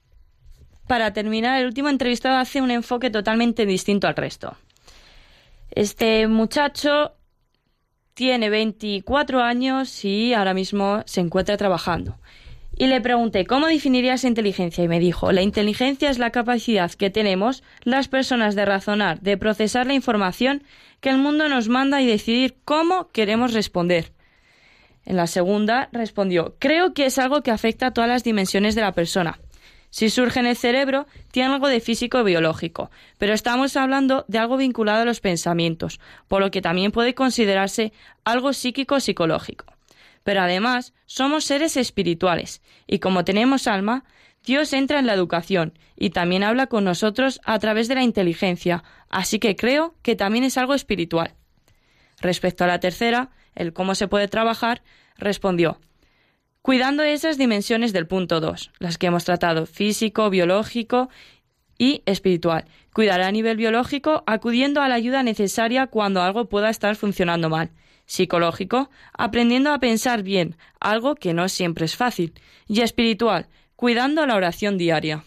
para 0.87 1.13
terminar, 1.13 1.59
el 1.59 1.67
último 1.67 1.89
entrevistado 1.89 2.37
hace 2.37 2.61
un 2.61 2.71
enfoque 2.71 3.09
totalmente 3.09 3.65
distinto 3.65 4.07
al 4.07 4.15
resto. 4.15 4.57
Este 5.71 6.27
muchacho 6.27 7.13
tiene 8.13 8.49
24 8.49 9.41
años 9.41 10.05
y 10.05 10.33
ahora 10.33 10.53
mismo 10.53 11.03
se 11.05 11.21
encuentra 11.21 11.57
trabajando. 11.57 12.17
Y 12.75 12.87
le 12.87 13.01
pregunté, 13.01 13.45
¿cómo 13.45 13.67
definirías 13.67 14.23
inteligencia? 14.23 14.83
Y 14.83 14.87
me 14.87 14.99
dijo, 14.99 15.31
la 15.31 15.43
inteligencia 15.43 16.09
es 16.09 16.17
la 16.17 16.31
capacidad 16.31 16.91
que 16.91 17.11
tenemos 17.11 17.63
las 17.83 18.07
personas 18.07 18.55
de 18.55 18.65
razonar, 18.65 19.21
de 19.21 19.37
procesar 19.37 19.85
la 19.85 19.93
información 19.93 20.63
que 20.99 21.09
el 21.09 21.19
mundo 21.19 21.49
nos 21.49 21.69
manda 21.69 22.01
y 22.01 22.07
decidir 22.07 22.55
cómo 22.65 23.11
queremos 23.11 23.53
responder. 23.53 24.11
En 25.05 25.17
la 25.17 25.27
segunda 25.27 25.89
respondió, 25.91 26.55
creo 26.59 26.93
que 26.93 27.05
es 27.05 27.19
algo 27.19 27.41
que 27.41 27.51
afecta 27.51 27.87
a 27.87 27.91
todas 27.91 28.09
las 28.09 28.23
dimensiones 28.23 28.73
de 28.73 28.81
la 28.81 28.93
persona. 28.93 29.39
Si 29.93 30.09
surge 30.09 30.39
en 30.39 30.47
el 30.47 30.55
cerebro, 30.55 31.05
tiene 31.31 31.53
algo 31.53 31.67
de 31.67 31.79
físico 31.79 32.23
biológico, 32.23 32.89
pero 33.19 33.31
estamos 33.31 33.77
hablando 33.77 34.25
de 34.27 34.39
algo 34.39 34.57
vinculado 34.57 35.03
a 35.03 35.05
los 35.05 35.19
pensamientos, 35.19 35.99
por 36.27 36.41
lo 36.41 36.49
que 36.49 36.63
también 36.63 36.91
puede 36.91 37.13
considerarse 37.13 37.93
algo 38.23 38.53
psíquico 38.53 38.99
psicológico. 38.99 39.65
Pero 40.23 40.41
además, 40.41 40.95
somos 41.05 41.45
seres 41.45 41.77
espirituales, 41.77 42.63
y 42.87 42.97
como 42.97 43.23
tenemos 43.23 43.67
alma, 43.67 44.03
Dios 44.43 44.73
entra 44.73 44.97
en 44.97 45.05
la 45.05 45.13
educación 45.13 45.77
y 45.95 46.09
también 46.09 46.41
habla 46.41 46.65
con 46.65 46.85
nosotros 46.85 47.39
a 47.45 47.59
través 47.59 47.87
de 47.87 47.93
la 47.93 48.01
inteligencia, 48.01 48.83
así 49.09 49.37
que 49.37 49.55
creo 49.55 49.93
que 50.01 50.15
también 50.15 50.43
es 50.43 50.57
algo 50.57 50.73
espiritual. 50.73 51.35
Respecto 52.19 52.63
a 52.63 52.67
la 52.67 52.79
tercera, 52.79 53.29
el 53.53 53.73
cómo 53.73 53.93
se 53.93 54.07
puede 54.07 54.27
trabajar, 54.27 54.81
respondió 55.19 55.79
cuidando 56.63 57.03
esas 57.03 57.37
dimensiones 57.37 57.91
del 57.91 58.07
punto 58.07 58.39
2, 58.39 58.71
las 58.79 58.97
que 58.97 59.07
hemos 59.07 59.25
tratado, 59.25 59.65
físico, 59.65 60.29
biológico 60.29 61.09
y 61.77 62.01
espiritual. 62.05 62.65
Cuidará 62.93 63.27
a 63.27 63.31
nivel 63.33 63.57
biológico 63.57 64.23
acudiendo 64.25 64.81
a 64.81 64.87
la 64.87 64.95
ayuda 64.95 65.23
necesaria 65.23 65.87
cuando 65.87 66.21
algo 66.21 66.45
pueda 66.45 66.69
estar 66.69 66.95
funcionando 66.95 67.49
mal. 67.49 67.71
Psicológico, 68.05 68.89
aprendiendo 69.11 69.73
a 69.73 69.79
pensar 69.79 70.23
bien, 70.23 70.55
algo 70.79 71.15
que 71.15 71.33
no 71.33 71.49
siempre 71.49 71.83
es 71.83 71.97
fácil. 71.97 72.33
Y 72.65 72.79
espiritual, 72.79 73.47
cuidando 73.75 74.25
la 74.25 74.35
oración 74.35 74.77
diaria. 74.77 75.25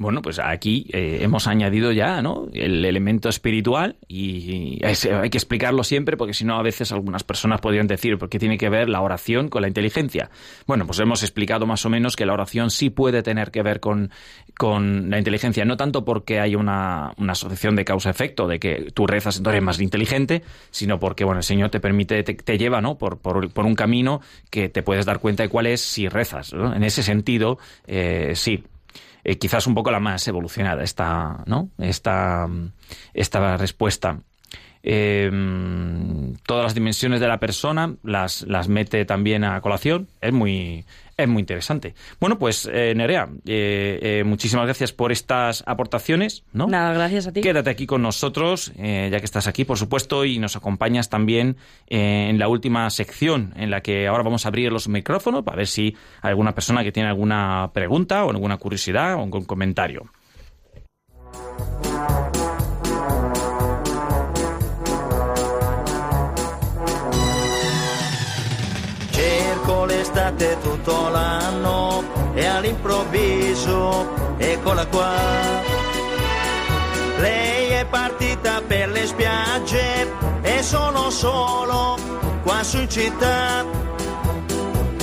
Bueno, 0.00 0.22
pues 0.22 0.38
aquí 0.38 0.86
eh, 0.94 1.18
hemos 1.20 1.46
añadido 1.46 1.92
ya 1.92 2.22
¿no? 2.22 2.48
el 2.54 2.86
elemento 2.86 3.28
espiritual 3.28 3.96
y 4.08 4.80
hay 4.82 5.28
que 5.28 5.36
explicarlo 5.36 5.84
siempre 5.84 6.16
porque 6.16 6.32
si 6.32 6.46
no 6.46 6.56
a 6.56 6.62
veces 6.62 6.90
algunas 6.90 7.22
personas 7.22 7.60
podrían 7.60 7.86
decir 7.86 8.16
por 8.16 8.30
qué 8.30 8.38
tiene 8.38 8.56
que 8.56 8.70
ver 8.70 8.88
la 8.88 9.02
oración 9.02 9.50
con 9.50 9.60
la 9.60 9.68
inteligencia. 9.68 10.30
Bueno, 10.66 10.86
pues 10.86 11.00
hemos 11.00 11.22
explicado 11.22 11.66
más 11.66 11.84
o 11.84 11.90
menos 11.90 12.16
que 12.16 12.24
la 12.24 12.32
oración 12.32 12.70
sí 12.70 12.88
puede 12.88 13.22
tener 13.22 13.50
que 13.50 13.62
ver 13.62 13.78
con, 13.78 14.10
con 14.56 15.10
la 15.10 15.18
inteligencia, 15.18 15.66
no 15.66 15.76
tanto 15.76 16.02
porque 16.02 16.40
hay 16.40 16.54
una, 16.54 17.12
una 17.18 17.32
asociación 17.32 17.76
de 17.76 17.84
causa-efecto, 17.84 18.48
de 18.48 18.58
que 18.58 18.92
tú 18.94 19.06
rezas 19.06 19.36
entonces 19.36 19.56
eres 19.56 19.66
más 19.66 19.80
inteligente, 19.82 20.42
sino 20.70 20.98
porque 20.98 21.24
bueno, 21.24 21.40
el 21.40 21.44
Señor 21.44 21.68
te 21.68 21.78
permite, 21.78 22.22
te, 22.22 22.56
lleva 22.56 22.80
¿no? 22.80 22.96
Por, 22.96 23.18
por, 23.18 23.50
por, 23.52 23.66
un 23.66 23.74
camino 23.74 24.22
que 24.48 24.70
te 24.70 24.82
puedes 24.82 25.04
dar 25.04 25.18
cuenta 25.18 25.42
de 25.42 25.50
cuál 25.50 25.66
es 25.66 25.82
si 25.82 26.08
rezas. 26.08 26.54
En 26.54 26.84
ese 26.84 27.02
sentido, 27.02 27.58
eh, 27.86 28.32
sí, 28.34 28.64
eh, 29.24 29.38
quizás 29.38 29.66
un 29.66 29.74
poco 29.74 29.90
la 29.90 30.00
más 30.00 30.26
evolucionada 30.28 30.82
esta, 30.82 31.42
¿no? 31.46 31.70
esta, 31.78 32.48
esta 33.14 33.56
respuesta. 33.56 34.20
Eh, 34.82 35.30
todas 36.46 36.64
las 36.64 36.74
dimensiones 36.74 37.20
de 37.20 37.28
la 37.28 37.38
persona 37.38 37.96
las, 38.02 38.42
las 38.42 38.68
mete 38.68 39.04
también 39.04 39.44
a 39.44 39.60
colación. 39.60 40.08
Es 40.20 40.32
muy, 40.32 40.86
es 41.22 41.28
muy 41.28 41.40
interesante. 41.40 41.94
Bueno, 42.20 42.38
pues 42.38 42.68
eh, 42.72 42.94
Nerea, 42.94 43.28
eh, 43.46 43.98
eh, 44.02 44.24
muchísimas 44.24 44.64
gracias 44.66 44.92
por 44.92 45.12
estas 45.12 45.62
aportaciones. 45.66 46.44
¿no? 46.52 46.66
Nada, 46.66 46.92
gracias 46.92 47.26
a 47.26 47.32
ti. 47.32 47.40
Quédate 47.40 47.70
aquí 47.70 47.86
con 47.86 48.02
nosotros, 48.02 48.72
ya 48.76 49.18
que 49.18 49.24
estás 49.24 49.46
aquí, 49.46 49.64
por 49.64 49.78
supuesto, 49.78 50.24
y 50.24 50.38
nos 50.38 50.56
acompañas 50.56 51.08
también 51.08 51.56
en 51.88 52.38
la 52.38 52.48
última 52.48 52.88
sección, 52.90 53.52
en 53.56 53.70
la 53.70 53.80
que 53.80 54.06
ahora 54.06 54.22
vamos 54.22 54.44
a 54.44 54.48
abrir 54.48 54.72
los 54.72 54.88
micrófonos 54.88 55.44
para 55.44 55.56
ver 55.56 55.66
si 55.66 55.96
hay 56.22 56.30
alguna 56.30 56.54
persona 56.54 56.82
que 56.84 56.92
tiene 56.92 57.08
alguna 57.08 57.70
pregunta 57.72 58.24
o 58.24 58.30
alguna 58.30 58.56
curiosidad 58.56 59.14
o 59.14 59.22
algún 59.22 59.44
comentario. 59.44 60.10
L'estate 70.30 70.58
tutto 70.62 71.08
l'anno 71.08 72.02
e 72.34 72.46
all'improvviso 72.46 74.36
eccola 74.38 74.86
qua. 74.86 75.12
Lei 77.18 77.68
è 77.70 77.86
partita 77.86 78.62
per 78.66 78.88
le 78.90 79.06
spiagge 79.06 80.08
e 80.42 80.62
sono 80.62 81.10
solo 81.10 81.98
qua 82.42 82.62
su 82.62 82.78
in 82.78 82.88
città. 82.88 83.64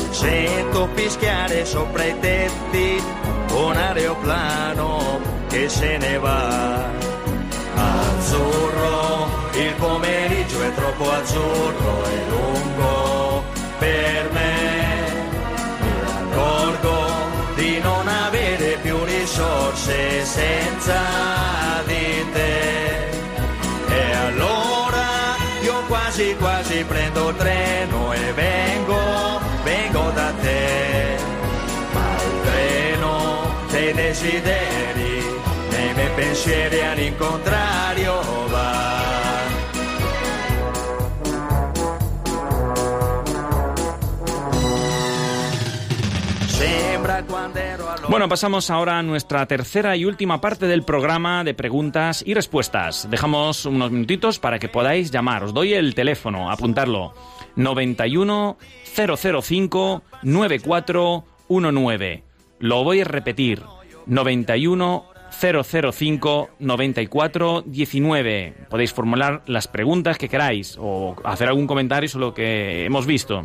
Sento 0.09 0.89
fischiare 0.93 1.65
sopra 1.65 2.03
i 2.03 2.19
tetti 2.19 3.03
un 3.51 3.75
aeroplano 3.75 5.19
che 5.47 5.69
se 5.69 5.97
ne 5.97 6.17
va. 6.17 6.85
Azzurro, 7.75 9.27
il 9.53 9.73
pomeriggio 9.73 10.63
è 10.63 10.73
troppo 10.73 11.11
azzurro 11.11 12.05
e 12.05 12.29
lungo 12.29 12.56
senza 20.27 21.01
di 21.85 22.25
te. 22.33 23.09
E 23.87 24.11
allora 24.25 25.07
io 25.61 25.83
quasi 25.87 26.35
quasi 26.37 26.83
prendo 26.83 27.29
il 27.29 27.35
treno 27.37 28.13
e 28.13 28.33
vengo, 28.33 29.39
vengo 29.63 30.11
da 30.11 30.33
te. 30.41 31.15
Ma 31.93 32.15
il 32.15 32.41
treno 32.43 33.53
dei 33.71 33.93
desideri, 33.93 35.23
nei 35.69 35.93
miei 35.93 36.09
pensieri 36.15 36.81
all'incontrario 36.81 38.46
Bueno, 48.09 48.29
pasamos 48.29 48.69
ahora 48.69 48.99
a 48.99 49.03
nuestra 49.03 49.45
tercera 49.47 49.97
y 49.97 50.05
última 50.05 50.39
parte 50.39 50.65
del 50.65 50.83
programa 50.83 51.43
de 51.43 51.53
preguntas 51.53 52.23
y 52.25 52.33
respuestas. 52.33 53.05
Dejamos 53.11 53.65
unos 53.65 53.91
minutitos 53.91 54.39
para 54.39 54.59
que 54.59 54.69
podáis 54.69 55.11
llamar. 55.11 55.43
Os 55.43 55.53
doy 55.53 55.73
el 55.73 55.93
teléfono, 55.93 56.49
apuntarlo. 56.49 57.13
91 57.57 58.57
005 58.95 60.03
9419. 60.23 62.23
Lo 62.59 62.85
voy 62.85 63.01
a 63.01 63.03
repetir. 63.03 63.61
91 64.05 65.03
005 65.29 66.49
94 66.59 67.63
19. 67.65 68.53
Podéis 68.69 68.93
formular 68.93 69.43
las 69.47 69.67
preguntas 69.67 70.17
que 70.17 70.29
queráis 70.29 70.77
o 70.79 71.17
hacer 71.25 71.49
algún 71.49 71.67
comentario 71.67 72.07
sobre 72.07 72.27
lo 72.27 72.33
que 72.33 72.85
hemos 72.85 73.05
visto. 73.05 73.43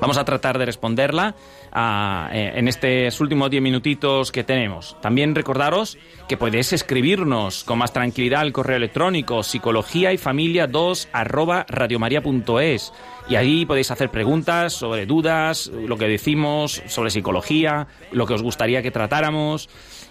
Vamos 0.00 0.18
a 0.18 0.24
tratar 0.24 0.58
de 0.58 0.66
responderla 0.66 1.34
ah, 1.72 2.28
eh, 2.32 2.52
en 2.56 2.68
estos 2.68 3.20
últimos 3.20 3.50
10 3.50 3.62
minutitos 3.62 4.30
que 4.30 4.44
tenemos. 4.44 4.96
También 5.00 5.34
recordaros 5.34 5.98
que 6.28 6.36
podéis 6.36 6.72
escribirnos 6.72 7.64
con 7.64 7.78
más 7.78 7.92
tranquilidad 7.92 8.40
al 8.40 8.52
correo 8.52 8.76
electrónico 8.76 9.42
psicología 9.42 10.12
y 10.12 10.18
familia 10.18 10.66
2 10.66 11.08
arroba 11.12 11.64
radiomaria.es 11.68 12.92
Y 13.28 13.36
ahí 13.36 13.64
podéis 13.64 13.90
hacer 13.90 14.10
preguntas 14.10 14.74
sobre 14.74 15.06
dudas, 15.06 15.68
lo 15.68 15.96
que 15.96 16.08
decimos, 16.08 16.82
sobre 16.86 17.10
psicología, 17.10 17.86
lo 18.12 18.26
que 18.26 18.34
os 18.34 18.42
gustaría 18.42 18.82
que 18.82 18.90
tratáramos. 18.90 19.68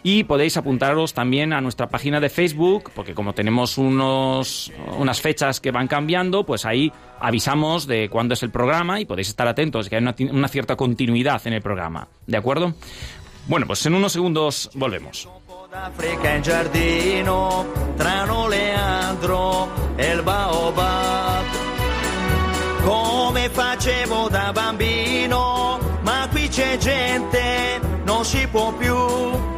Y 0.07 0.23
podéis 0.25 0.55
apuntaros 0.55 1.15
también 1.15 1.51
a 1.51 1.61
nuestra 1.61 1.87
página 1.87 2.19
de 2.19 2.29
Facebook, 2.29 2.91
porque 2.93 3.15
como 3.15 3.33
tenemos 3.33 3.79
unos, 3.79 4.71
unas 4.99 5.19
fechas 5.19 5.59
que 5.59 5.71
van 5.71 5.87
cambiando, 5.87 6.45
pues 6.45 6.63
ahí 6.63 6.93
avisamos 7.19 7.87
de 7.87 8.07
cuándo 8.07 8.35
es 8.35 8.43
el 8.43 8.51
programa 8.51 9.01
y 9.01 9.05
podéis 9.05 9.29
estar 9.29 9.47
atentos, 9.47 9.89
que 9.89 9.95
hay 9.95 10.03
una, 10.03 10.15
una 10.31 10.47
cierta 10.47 10.75
continuidad 10.75 11.41
en 11.47 11.53
el 11.53 11.61
programa. 11.63 12.07
¿De 12.27 12.37
acuerdo? 12.37 12.75
Bueno, 13.47 13.65
pues 13.65 13.83
en 13.87 13.95
unos 13.95 14.11
segundos 14.11 14.69
volvemos. 14.75 15.27
d'Africa 15.71 16.35
in 16.35 16.43
giardino, 16.43 17.65
tra 17.97 18.25
Leandro 18.47 19.67
baobab. 20.23 21.45
Come 22.85 23.49
bambino, 24.53 25.79
gente, 26.79 27.81
più. 28.79 29.54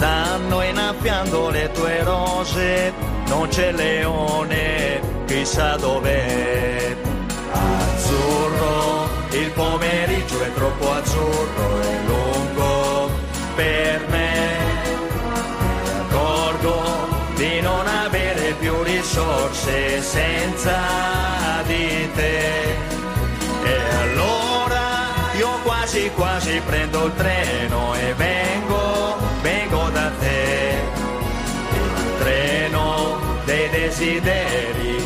Stanno 0.00 0.62
innaffiando 0.62 1.50
le 1.50 1.70
tue 1.72 2.02
rose, 2.02 2.90
non 3.26 3.48
c'è 3.48 3.70
leone, 3.70 4.98
chissà 5.26 5.76
dov'è. 5.76 6.96
Azzurro, 7.52 9.10
il 9.32 9.50
pomeriggio 9.50 10.42
è 10.42 10.54
troppo 10.54 10.90
azzurro 10.90 11.80
e 11.82 11.98
lungo 12.06 13.10
per 13.56 14.06
me. 14.08 14.56
Mi 15.84 15.98
accorgo 15.98 16.82
di 17.34 17.60
non 17.60 17.86
avere 17.86 18.54
più 18.58 18.82
risorse 18.82 20.00
senza 20.00 20.78
di 21.66 22.10
te. 22.14 22.74
E 23.64 23.78
allora 24.00 24.80
io 25.36 25.50
quasi 25.62 26.10
quasi 26.14 26.58
prendo 26.64 27.04
il 27.04 27.14
treno 27.16 27.94
e 27.96 28.14
vengo, 28.14 28.69
desideri 34.00 34.96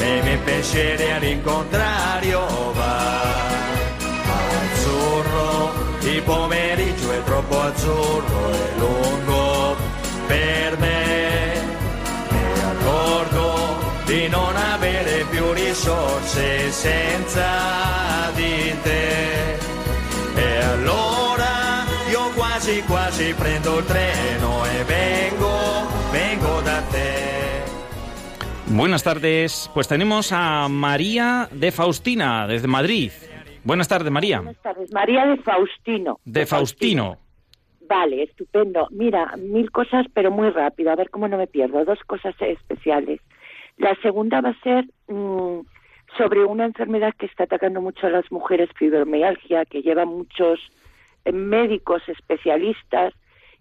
e 0.00 0.16
i 0.16 0.22
miei 0.22 0.38
pensieri 0.38 1.10
all'incontrario 1.12 2.72
va. 2.72 3.46
Azzurro, 4.72 5.72
il 6.00 6.22
pomeriggio 6.22 7.12
è 7.12 7.22
troppo 7.24 7.60
azzurro 7.60 8.52
e 8.52 8.78
lungo 8.78 9.76
per 10.26 10.78
me. 10.78 11.60
Mi 12.30 12.60
accorgo 12.60 13.76
di 14.06 14.28
non 14.28 14.56
avere 14.56 15.26
più 15.28 15.52
risorse 15.52 16.70
senza 16.70 18.30
di 18.34 18.74
te. 18.82 19.58
E 20.36 20.56
allora 20.62 21.84
io 22.10 22.30
quasi 22.34 22.82
quasi 22.86 23.34
prendo 23.34 23.78
il 23.78 23.84
treno 23.84 24.64
e 24.64 24.84
vengo, 24.84 25.86
vengo 26.10 26.60
da 26.62 26.82
te. 26.90 27.37
Buenas 28.70 29.02
tardes. 29.02 29.70
Pues 29.72 29.88
tenemos 29.88 30.30
a 30.30 30.68
María 30.68 31.48
de 31.50 31.72
Faustina, 31.72 32.46
desde 32.46 32.68
Madrid. 32.68 33.10
Buenas 33.64 33.88
tardes, 33.88 34.12
María. 34.12 34.38
Buenas 34.38 34.62
tardes. 34.62 34.92
María 34.92 35.26
de 35.26 35.38
Faustino. 35.38 36.20
De 36.24 36.44
Faustino. 36.44 37.16
Vale, 37.88 38.24
estupendo. 38.24 38.86
Mira, 38.90 39.34
mil 39.38 39.70
cosas, 39.70 40.06
pero 40.12 40.30
muy 40.30 40.50
rápido. 40.50 40.90
A 40.90 40.96
ver 40.96 41.08
cómo 41.08 41.28
no 41.28 41.38
me 41.38 41.46
pierdo. 41.46 41.84
Dos 41.84 41.98
cosas 42.06 42.34
especiales. 42.40 43.20
La 43.78 43.94
segunda 44.02 44.42
va 44.42 44.50
a 44.50 44.60
ser 44.60 44.84
mm, 45.08 45.60
sobre 46.18 46.44
una 46.44 46.66
enfermedad 46.66 47.14
que 47.18 47.26
está 47.26 47.44
atacando 47.44 47.80
mucho 47.80 48.06
a 48.06 48.10
las 48.10 48.30
mujeres, 48.30 48.68
fibromialgia, 48.76 49.64
que 49.64 49.80
lleva 49.80 50.04
muchos 50.04 50.60
eh, 51.24 51.32
médicos 51.32 52.02
especialistas 52.06 53.14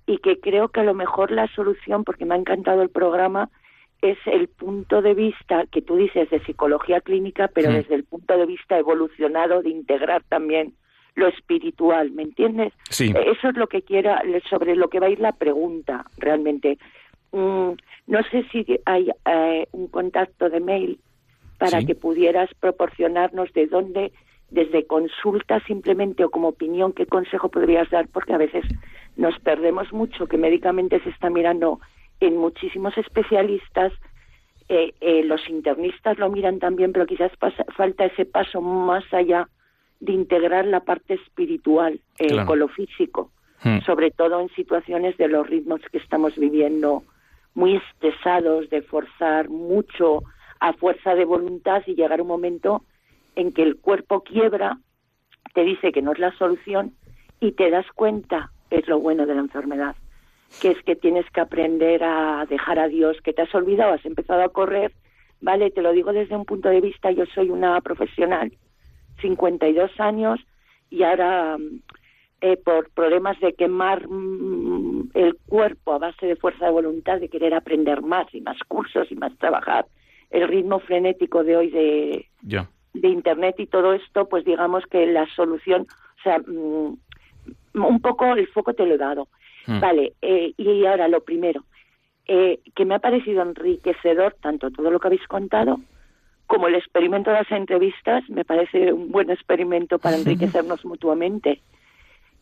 y 0.06 0.18
que 0.18 0.40
creo 0.40 0.68
que 0.68 0.82
a 0.82 0.84
lo 0.84 0.94
mejor 0.94 1.32
la 1.32 1.48
solución, 1.48 2.04
porque 2.04 2.26
me 2.26 2.36
ha 2.36 2.38
encantado 2.38 2.82
el 2.82 2.90
programa, 2.90 3.50
es 4.02 4.18
el 4.26 4.48
punto 4.48 5.02
de 5.02 5.14
vista 5.14 5.66
que 5.72 5.82
tú 5.82 5.96
dices 5.96 6.30
de 6.30 6.40
psicología 6.46 7.02
clínica, 7.02 7.48
pero 7.48 7.70
Sí. 7.72 7.78
desde 7.78 7.96
el 7.96 8.04
punto 8.04 8.38
de 8.38 8.46
vista 8.46 8.78
evolucionado 8.78 9.62
de 9.62 9.70
integrar 9.70 10.24
también 10.30 10.74
lo 11.16 11.28
espiritual, 11.28 12.12
¿me 12.12 12.24
entiendes? 12.24 12.74
Sí. 12.90 13.12
Eso 13.26 13.50
es 13.50 13.56
lo 13.58 13.68
que 13.68 13.82
quiera, 13.82 14.22
sobre 14.50 14.76
lo 14.76 14.88
que 14.90 15.00
va 15.00 15.08
a 15.08 15.10
ir 15.10 15.20
la 15.20 15.32
pregunta, 15.32 16.06
realmente. 16.20 16.78
Mm, 17.32 17.72
no 18.06 18.24
sé 18.32 18.46
si 18.52 18.66
hay 18.86 19.10
eh, 19.26 19.68
un 19.72 19.88
contacto 19.88 20.50
de 20.50 20.60
mail 20.60 21.00
para 21.58 21.80
Sí. 21.80 21.88
que 21.88 21.96
pudieras 21.96 22.52
proporcionarnos 22.60 23.52
de 23.54 23.66
dónde, 23.66 24.12
desde 24.52 24.86
consulta 24.86 25.60
simplemente 25.66 26.24
o 26.24 26.30
como 26.30 26.50
opinión, 26.50 26.94
qué 26.94 27.08
consejo 27.08 27.50
podrías 27.50 27.90
dar, 27.90 28.08
porque 28.10 28.34
a 28.34 28.38
veces 28.38 28.64
nos 29.16 29.38
perdemos 29.40 29.92
mucho, 29.92 30.28
que 30.28 30.38
médicamente 30.38 31.00
se 31.02 31.10
está 31.10 31.32
mirando 31.32 31.80
en 32.20 32.38
muchísimos 32.38 32.98
especialistas, 32.98 33.94
eh, 34.70 34.94
eh, 35.02 35.24
los 35.24 35.48
internistas 35.50 36.18
lo 36.18 36.30
miran 36.30 36.60
también, 36.60 36.92
pero 36.92 37.06
quizás 37.06 37.32
pasa- 37.38 37.66
falta 37.76 38.06
ese 38.06 38.26
paso 38.26 38.62
más 38.62 39.04
allá 39.14 39.48
de 40.00 40.14
integrar 40.14 40.66
la 40.66 40.82
parte 40.82 41.14
espiritual 41.16 42.00
eh, 42.20 42.28
Claro. 42.28 42.48
con 42.48 42.60
lo 42.60 42.68
físico, 42.68 43.32
Hmm. 43.64 43.80
sobre 43.86 44.12
todo 44.12 44.40
en 44.42 44.50
situaciones 44.50 45.18
de 45.18 45.28
los 45.28 45.48
ritmos 45.48 45.82
que 45.92 45.98
estamos 45.98 46.36
viviendo, 46.36 47.04
muy 47.56 47.76
estresados, 47.78 48.70
de 48.70 48.82
forzar 48.84 49.50
mucho 49.50 50.22
a 50.60 50.74
fuerza 50.74 51.16
de 51.16 51.26
voluntad 51.26 51.82
y 51.88 51.96
llegar 51.96 52.22
un 52.22 52.28
momento 52.28 52.84
en 53.36 53.52
que 53.52 53.64
el 53.64 53.78
cuerpo 53.78 54.22
quiebra, 54.24 54.78
te 55.54 55.64
dice 55.64 55.92
que 55.92 56.02
no 56.04 56.12
es 56.12 56.20
la 56.20 56.32
solución 56.38 56.94
y 57.40 57.54
te 57.54 57.70
das 57.72 57.86
cuenta, 57.96 58.52
es 58.70 58.88
lo 58.88 59.00
bueno 59.00 59.26
de 59.26 59.34
la 59.36 59.42
enfermedad, 59.42 59.96
que 60.62 60.72
es 60.72 60.82
que 60.84 60.96
tienes 60.96 61.30
que 61.32 61.42
aprender 61.42 62.04
a 62.04 62.46
dejar 62.50 62.80
a 62.80 62.88
Dios, 62.88 63.18
que 63.22 63.34
te 63.34 63.44
has 63.44 63.54
olvidado, 63.54 63.94
has 63.94 64.06
empezado 64.06 64.42
a 64.42 64.50
correr, 64.50 64.92
vale, 65.42 65.72
te 65.72 65.82
lo 65.82 65.92
digo 65.92 66.14
desde 66.14 66.36
un 66.36 66.46
punto 66.46 66.70
de 66.70 66.82
vista, 66.82 67.12
yo 67.12 67.26
soy 67.34 67.50
una 67.50 67.80
profesional, 67.82 68.52
52 69.22 70.00
años 70.00 70.40
y 70.90 71.04
ahora 71.04 71.58
eh, 72.42 72.58
por 72.58 72.90
problemas 72.92 73.40
de 73.40 73.54
quemar 73.54 74.08
mm, 74.08 75.12
el 75.14 75.36
cuerpo 75.48 75.94
a 75.94 76.00
base 76.00 76.26
de 76.26 76.36
fuerza 76.36 76.66
de 76.66 76.72
voluntad, 76.72 77.20
de 77.20 77.30
querer 77.30 77.54
aprender 77.54 78.02
más 78.02 78.34
y 78.34 78.42
más 78.42 78.58
cursos 78.68 79.12
y 79.12 79.16
más 79.16 79.36
trabajar, 79.38 79.86
el 80.30 80.48
ritmo 80.48 80.80
frenético 80.80 81.44
de 81.44 81.58
hoy 81.58 81.70
de 81.70 82.28
internet 83.08 83.56
y 83.60 83.68
todo 83.68 83.94
esto, 83.94 84.28
pues 84.28 84.44
digamos 84.44 84.86
que 84.88 85.06
la 85.06 85.28
solución, 85.36 85.88
o 86.20 86.22
sea, 86.24 86.40
mm, 86.40 86.98
un 87.74 88.00
poco 88.02 88.34
el 88.34 88.48
foco 88.48 88.74
te 88.74 88.86
lo 88.86 88.96
he 88.96 88.98
dado. 88.98 89.28
Hmm. 89.68 89.80
Vale, 89.80 90.14
eh, 90.22 90.54
y 90.58 90.86
ahora 90.86 91.08
lo 91.08 91.24
primero, 91.24 91.64
eh, 92.28 92.60
que 92.76 92.86
me 92.86 92.96
ha 92.96 93.00
parecido 93.00 93.42
enriquecedor 93.44 94.36
tanto 94.42 94.72
todo 94.72 94.90
lo 94.90 95.00
que 95.00 95.08
habéis 95.08 95.28
contado 95.28 95.80
como 96.48 96.68
el 96.68 96.76
experimento 96.76 97.30
de 97.30 97.38
las 97.38 97.52
entrevistas, 97.52 98.28
me 98.30 98.46
parece 98.46 98.92
un 98.94 99.12
buen 99.12 99.30
experimento 99.30 100.00
para 100.00 100.18
enriquecernos 100.18 100.84
mutuamente. 100.86 101.62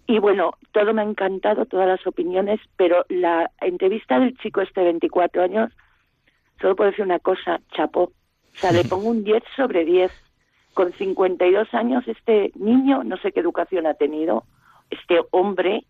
Y 0.08 0.20
bueno, 0.20 0.54
todo 0.72 0.94
me 0.94 1.02
ha 1.02 1.06
encantado, 1.06 1.66
todas 1.66 1.88
las 1.88 2.06
opiniones, 2.06 2.60
pero 2.78 3.06
la 3.10 3.50
entrevista 3.60 4.20
del 4.20 4.38
chico 4.38 4.62
este 4.62 4.82
de 4.82 4.86
24 4.88 5.42
años, 5.42 5.72
solo 6.62 6.76
puedo 6.76 6.92
decir 6.92 7.04
una 7.04 7.18
cosa, 7.20 7.60
chapó. 7.76 8.04
O 8.04 8.58
sea, 8.58 8.72
le 8.72 8.84
pongo 8.90 9.10
un 9.10 9.24
10 9.24 9.44
sobre 9.56 9.84
10. 9.84 10.12
Con 10.76 10.92
52 10.92 11.74
años, 11.74 12.06
este 12.06 12.52
niño, 12.56 13.04
no 13.06 13.16
sé 13.18 13.32
qué 13.32 13.40
educación 13.40 13.88
ha 13.88 13.94
tenido, 13.94 14.44
este 14.90 15.22
hombre, 15.32 15.86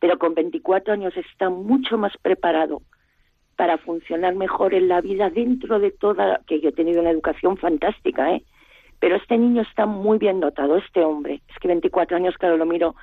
pero 0.00 0.18
con 0.18 0.34
24 0.34 0.94
años 0.94 1.16
está 1.16 1.48
mucho 1.48 1.98
más 1.98 2.12
preparado 2.20 2.82
para 3.56 3.78
funcionar 3.78 4.34
mejor 4.34 4.74
en 4.74 4.88
la 4.88 5.00
vida 5.00 5.30
dentro 5.30 5.78
de 5.78 5.90
toda, 5.90 6.40
que 6.46 6.60
yo 6.60 6.68
he 6.68 6.72
tenido 6.72 7.00
una 7.00 7.10
educación 7.10 7.56
fantástica, 7.56 8.32
¿eh? 8.32 8.42
Pero 9.00 9.16
este 9.16 9.36
niño 9.38 9.62
está 9.62 9.86
muy 9.86 10.18
bien 10.18 10.40
dotado, 10.40 10.76
este 10.76 11.00
hombre. 11.02 11.40
Es 11.48 11.58
que 11.58 11.68
24 11.68 12.16
años, 12.16 12.36
claro, 12.38 12.56
lo 12.56 12.66
miro, 12.66 12.94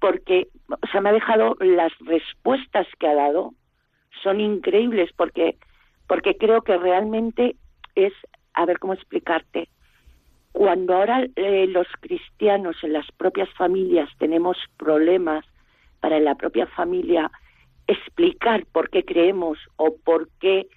porque, 0.00 0.48
o 0.68 0.86
sea, 0.90 1.00
me 1.00 1.10
ha 1.10 1.12
dejado 1.12 1.56
las 1.60 1.92
respuestas 2.00 2.86
que 2.98 3.08
ha 3.08 3.14
dado, 3.14 3.54
son 4.22 4.40
increíbles, 4.40 5.10
porque, 5.16 5.56
porque 6.06 6.36
creo 6.36 6.62
que 6.62 6.76
realmente 6.76 7.56
es, 7.94 8.12
a 8.54 8.64
ver 8.66 8.78
cómo 8.78 8.94
explicarte, 8.94 9.68
cuando 10.52 10.94
ahora 10.94 11.24
eh, 11.36 11.66
los 11.68 11.86
cristianos 12.00 12.76
en 12.82 12.92
las 12.92 13.06
propias 13.12 13.48
familias 13.54 14.08
tenemos 14.18 14.56
problemas 14.76 15.44
para 16.00 16.20
la 16.20 16.34
propia 16.34 16.66
familia 16.66 17.30
explicar 17.86 18.64
por 18.66 18.90
qué 18.90 19.04
creemos 19.04 19.58
o 19.76 19.96
por 20.04 20.28
qué 20.40 20.68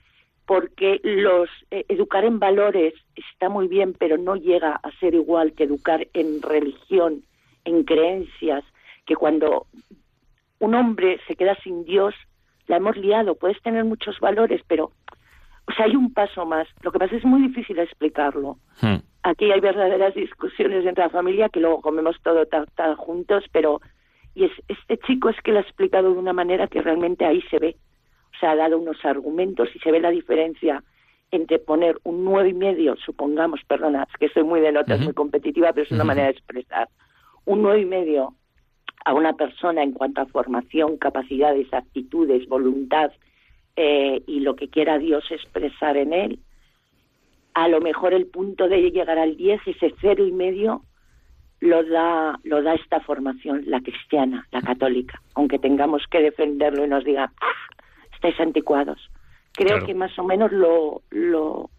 porque 0.46 1.00
los 1.04 1.50
eh, 1.70 1.86
educar 1.88 2.26
en 2.26 2.40
valores 2.40 2.94
está 3.16 3.48
muy 3.48 3.68
bien, 3.68 3.94
pero 3.98 4.18
no 4.18 4.36
llega 4.36 4.72
a 4.84 4.92
ser 5.00 5.14
igual 5.14 5.54
que 5.54 5.64
educar 5.64 6.08
en 6.14 6.42
religión, 6.42 7.24
en 7.64 7.84
creencias, 7.84 8.64
que 9.06 9.16
cuando 9.16 9.68
un 10.60 10.76
hombre 10.76 11.20
se 11.28 11.36
queda 11.36 11.56
sin 11.64 11.86
Dios, 11.86 12.16
la 12.68 12.78
hemos 12.78 12.98
liado, 12.98 13.36
puedes 13.36 13.62
tener 13.62 13.86
muchos 13.86 14.20
valores, 14.20 14.62
pero 14.68 14.92
o 15.68 15.74
sea, 15.74 15.86
hay 15.86 15.96
un 15.96 16.14
paso 16.14 16.46
más. 16.46 16.68
Lo 16.82 16.92
que 16.92 17.00
pasa 17.00 17.16
es 17.16 17.24
muy 17.24 17.42
difícil 17.44 17.80
explicarlo. 17.80 18.58
Hmm. 18.82 18.98
aquí 19.24 19.52
hay 19.52 19.60
verdaderas 19.60 20.16
discusiones 20.16 20.86
entre 20.86 21.04
la 21.04 21.10
familia 21.10 21.50
que 21.50 21.60
luego 21.60 21.82
comemos 21.82 22.18
todo 22.24 22.46
tarta 22.46 22.96
juntos, 22.96 23.46
pero 23.52 23.80
y 24.34 24.46
es, 24.46 24.52
este 24.68 24.98
chico 25.00 25.30
es 25.30 25.42
que 25.42 25.52
lo 25.52 25.60
ha 25.60 25.62
explicado 25.62 26.14
de 26.14 26.20
una 26.20 26.34
manera 26.34 26.68
que 26.68 26.82
realmente 26.82 27.26
ahí 27.26 27.42
se 27.50 27.60
ve. 27.60 27.76
O 28.34 28.40
sea, 28.40 28.52
ha 28.52 28.56
dado 28.56 28.78
unos 28.78 29.04
argumentos 29.04 29.70
y 29.76 29.80
se 29.80 29.92
ve 29.92 30.00
la 30.00 30.10
diferencia 30.10 30.84
entre 31.32 31.60
poner 31.60 31.98
un 32.04 32.26
nueve 32.26 32.50
y 32.50 32.54
medio, 32.54 32.98
supongamos, 32.98 33.62
perdona, 33.66 34.04
es 34.04 34.18
que 34.20 34.30
soy 34.30 34.44
muy 34.44 34.60
de 34.60 34.74
notas, 34.74 35.00
muy 35.00 35.14
competitiva, 35.14 35.72
pero 35.72 35.86
es 35.86 35.92
una 35.92 36.04
manera 36.04 36.28
de 36.28 36.34
expresar, 36.34 36.90
un 37.46 37.62
nueve 37.62 37.82
y 37.82 37.86
medio 37.86 38.36
a 39.06 39.14
una 39.14 39.34
persona 39.34 39.82
en 39.82 39.94
cuanto 39.94 40.22
a 40.22 40.26
formación, 40.26 40.98
capacidades, 40.98 41.74
actitudes, 41.74 42.48
voluntad 42.50 43.12
eh, 43.78 44.22
y 44.28 44.42
lo 44.42 44.56
que 44.58 44.68
quiera 44.68 44.98
Dios 44.98 45.24
expresar 45.32 45.96
en 45.96 46.12
él, 46.12 46.40
a 47.54 47.70
lo 47.70 47.80
mejor 47.80 48.14
el 48.14 48.28
punto 48.28 48.68
de 48.68 48.92
llegar 48.92 49.18
al 49.18 49.38
10, 49.38 49.62
ese 49.66 49.94
cero 50.02 50.26
y 50.26 50.32
medio, 50.32 50.84
lo 51.62 51.84
da, 51.84 52.38
lo 52.44 52.62
da 52.62 52.74
esta 52.74 53.00
formación, 53.00 53.64
la 53.68 53.80
cristiana, 53.82 54.46
la 54.52 54.62
católica, 54.62 55.22
aunque 55.36 55.60
tengamos 55.60 56.04
que 56.10 56.20
defenderlo 56.20 56.84
y 56.84 56.90
nos 56.90 57.06
digan, 57.06 57.30
ah, 57.40 57.84
estáis 58.14 58.40
anticuados. 58.40 59.00
Creo 59.54 59.86
que 59.86 59.94
más 59.94 60.18
o 60.18 60.24
menos 60.24 60.52
lo, 60.52 61.02
lo 61.12 61.70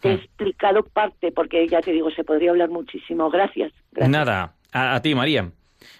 te 0.00 0.10
he 0.10 0.12
mm. 0.12 0.20
explicado 0.20 0.82
parte, 0.82 1.32
porque 1.32 1.66
ya 1.68 1.80
te 1.80 1.92
digo, 1.92 2.10
se 2.10 2.24
podría 2.24 2.50
hablar 2.50 2.68
muchísimo. 2.68 3.30
Gracias. 3.30 3.72
Nada, 3.92 4.54
a 4.72 5.00
ti, 5.00 5.14
María. 5.14 5.50